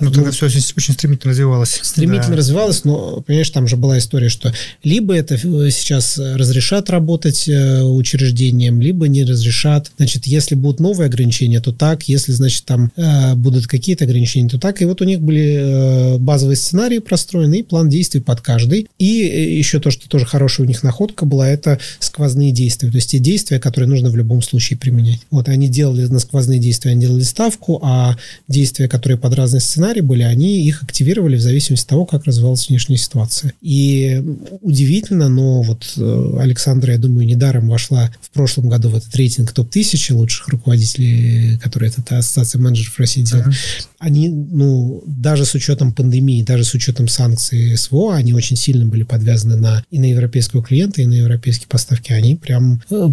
Э, 0.00 0.04
ну, 0.04 0.10
тогда 0.10 0.26
ну, 0.26 0.32
все 0.32 0.46
очень, 0.46 0.60
стремительно 0.60 1.30
развивалось. 1.30 1.80
Стремительно 1.82 2.32
да. 2.32 2.36
развивалось, 2.36 2.84
но, 2.84 3.22
понимаешь, 3.22 3.50
там 3.50 3.66
же 3.66 3.76
была 3.76 3.98
история, 3.98 4.28
что 4.28 4.52
либо 4.82 5.14
это 5.14 5.38
сейчас 5.38 6.18
разрешат 6.18 6.90
работать 6.90 7.48
э, 7.48 7.82
учреждением, 7.82 8.80
либо 8.80 9.08
не 9.08 9.24
разрешат. 9.24 9.90
Значит, 9.96 10.26
если 10.26 10.54
будут 10.54 10.80
новые 10.80 11.06
ограничения, 11.06 11.60
то 11.60 11.72
так, 11.72 12.04
если, 12.04 12.32
значит, 12.32 12.64
там 12.64 12.90
будут 13.36 13.66
какие-то 13.66 14.04
ограничения, 14.04 14.48
то 14.48 14.58
так. 14.58 14.82
И 14.82 14.84
вот 14.84 15.00
у 15.00 15.04
них 15.04 15.20
были 15.20 16.18
базовые 16.18 16.56
сценарии 16.56 16.98
простроены 16.98 17.60
и 17.60 17.62
план 17.62 17.88
действий 17.88 18.20
под 18.20 18.40
каждый. 18.40 18.88
И 18.98 19.04
еще 19.04 19.80
то, 19.80 19.90
что 19.90 20.08
тоже 20.08 20.26
хорошая 20.26 20.66
у 20.66 20.68
них 20.68 20.82
находка 20.82 21.24
была, 21.24 21.48
это 21.48 21.78
сквозные 21.98 22.52
действия. 22.52 22.90
То 22.90 22.96
есть 22.96 23.10
те 23.10 23.18
действия, 23.18 23.58
которые 23.58 23.88
нужно 23.88 24.10
в 24.10 24.16
любом 24.16 24.42
случае 24.42 24.78
применять. 24.78 25.20
Вот 25.30 25.48
они 25.48 25.68
делали 25.68 26.06
на 26.06 26.18
сквозные 26.18 26.58
действия, 26.58 26.92
они 26.92 27.00
делали 27.00 27.22
ставку, 27.22 27.80
а 27.82 28.16
действия, 28.48 28.88
которые 28.88 29.18
под 29.18 29.34
разные 29.34 29.60
сценарии 29.60 29.83
были, 30.00 30.22
они 30.22 30.64
их 30.64 30.82
активировали 30.82 31.36
в 31.36 31.40
зависимости 31.40 31.84
от 31.84 31.90
того, 31.90 32.06
как 32.06 32.24
развивалась 32.24 32.68
внешняя 32.68 32.96
ситуация. 32.96 33.52
И 33.60 34.22
удивительно, 34.60 35.28
но 35.28 35.62
вот 35.62 35.94
э, 35.96 36.36
Александра, 36.38 36.92
я 36.92 36.98
думаю, 36.98 37.26
недаром 37.26 37.68
вошла 37.68 38.10
в 38.20 38.30
прошлом 38.30 38.68
году 38.68 38.88
в 38.88 38.96
этот 38.96 39.14
рейтинг 39.16 39.52
топ-1000 39.52 40.14
лучших 40.14 40.48
руководителей, 40.48 41.58
которые 41.58 41.92
это 41.96 42.18
ассоциация 42.18 42.60
менеджеров 42.60 42.98
России 42.98 43.22
делает. 43.22 43.48
Uh-huh. 43.48 43.86
Они, 43.98 44.28
ну, 44.28 45.02
даже 45.06 45.44
с 45.44 45.54
учетом 45.54 45.92
пандемии, 45.92 46.42
даже 46.42 46.64
с 46.64 46.74
учетом 46.74 47.08
санкций 47.08 47.76
СВО, 47.76 48.14
они 48.14 48.32
очень 48.32 48.56
сильно 48.56 48.86
были 48.86 49.02
подвязаны 49.02 49.56
на 49.56 49.84
и 49.90 49.98
на 49.98 50.06
европейского 50.06 50.62
клиента, 50.62 51.02
и 51.02 51.06
на 51.06 51.14
европейские 51.14 51.68
поставки. 51.68 52.12
Они 52.12 52.36
прям 52.36 52.80
Э, 52.90 53.08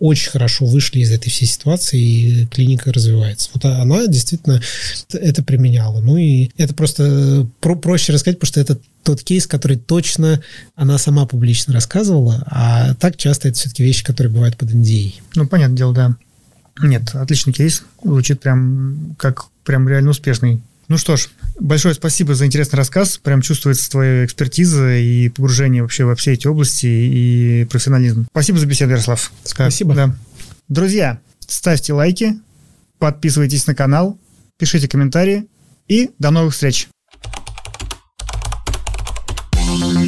очень 0.00 0.30
хорошо 0.30 0.66
вышли 0.66 1.00
из 1.00 1.10
этой 1.10 1.30
всей 1.30 1.46
ситуации, 1.46 2.00
и 2.00 2.46
клиника 2.46 2.92
развивается. 2.92 3.50
Вот 3.54 3.64
она 3.64 4.06
действительно 4.06 4.60
это 5.12 5.42
применяла. 5.42 5.77
Ну 5.78 6.16
и 6.16 6.50
это 6.56 6.74
просто 6.74 7.46
про 7.60 7.76
проще 7.76 8.12
рассказать, 8.12 8.38
потому 8.38 8.48
что 8.48 8.60
это 8.60 8.78
тот 9.02 9.22
кейс, 9.22 9.46
который 9.46 9.76
точно 9.76 10.42
она 10.74 10.98
сама 10.98 11.26
публично 11.26 11.72
рассказывала, 11.72 12.44
а 12.46 12.94
так 12.94 13.16
часто 13.16 13.48
это 13.48 13.58
все-таки 13.58 13.82
вещи, 13.82 14.04
которые 14.04 14.32
бывают 14.32 14.56
под 14.56 14.70
NDA. 14.70 15.14
Ну, 15.34 15.46
понятное 15.46 15.76
дело, 15.76 15.94
да. 15.94 16.16
Нет, 16.82 17.14
отличный 17.14 17.52
кейс. 17.52 17.82
Звучит 18.02 18.40
прям 18.40 19.16
как 19.18 19.46
прям 19.64 19.88
реально 19.88 20.10
успешный. 20.10 20.62
Ну 20.88 20.96
что 20.96 21.16
ж, 21.16 21.28
большое 21.60 21.94
спасибо 21.94 22.34
за 22.34 22.46
интересный 22.46 22.76
рассказ. 22.76 23.18
Прям 23.18 23.42
чувствуется 23.42 23.90
твоя 23.90 24.24
экспертиза 24.24 24.96
и 24.96 25.28
погружение 25.28 25.82
вообще 25.82 26.04
во 26.04 26.16
все 26.16 26.32
эти 26.32 26.46
области 26.46 26.86
и 26.86 27.66
профессионализм. 27.68 28.26
Спасибо 28.30 28.58
за 28.58 28.66
беседу, 28.66 28.92
Ярослав. 28.92 29.30
Спасибо. 29.44 29.94
Да. 29.94 30.16
Друзья, 30.68 31.18
ставьте 31.46 31.92
лайки, 31.92 32.38
подписывайтесь 32.98 33.66
на 33.66 33.74
канал, 33.74 34.18
пишите 34.56 34.88
комментарии 34.88 35.46
и 35.88 36.10
до 36.18 36.30
новых 36.30 36.52
встреч! 36.52 36.88
thank 39.70 40.06
you 40.06 40.07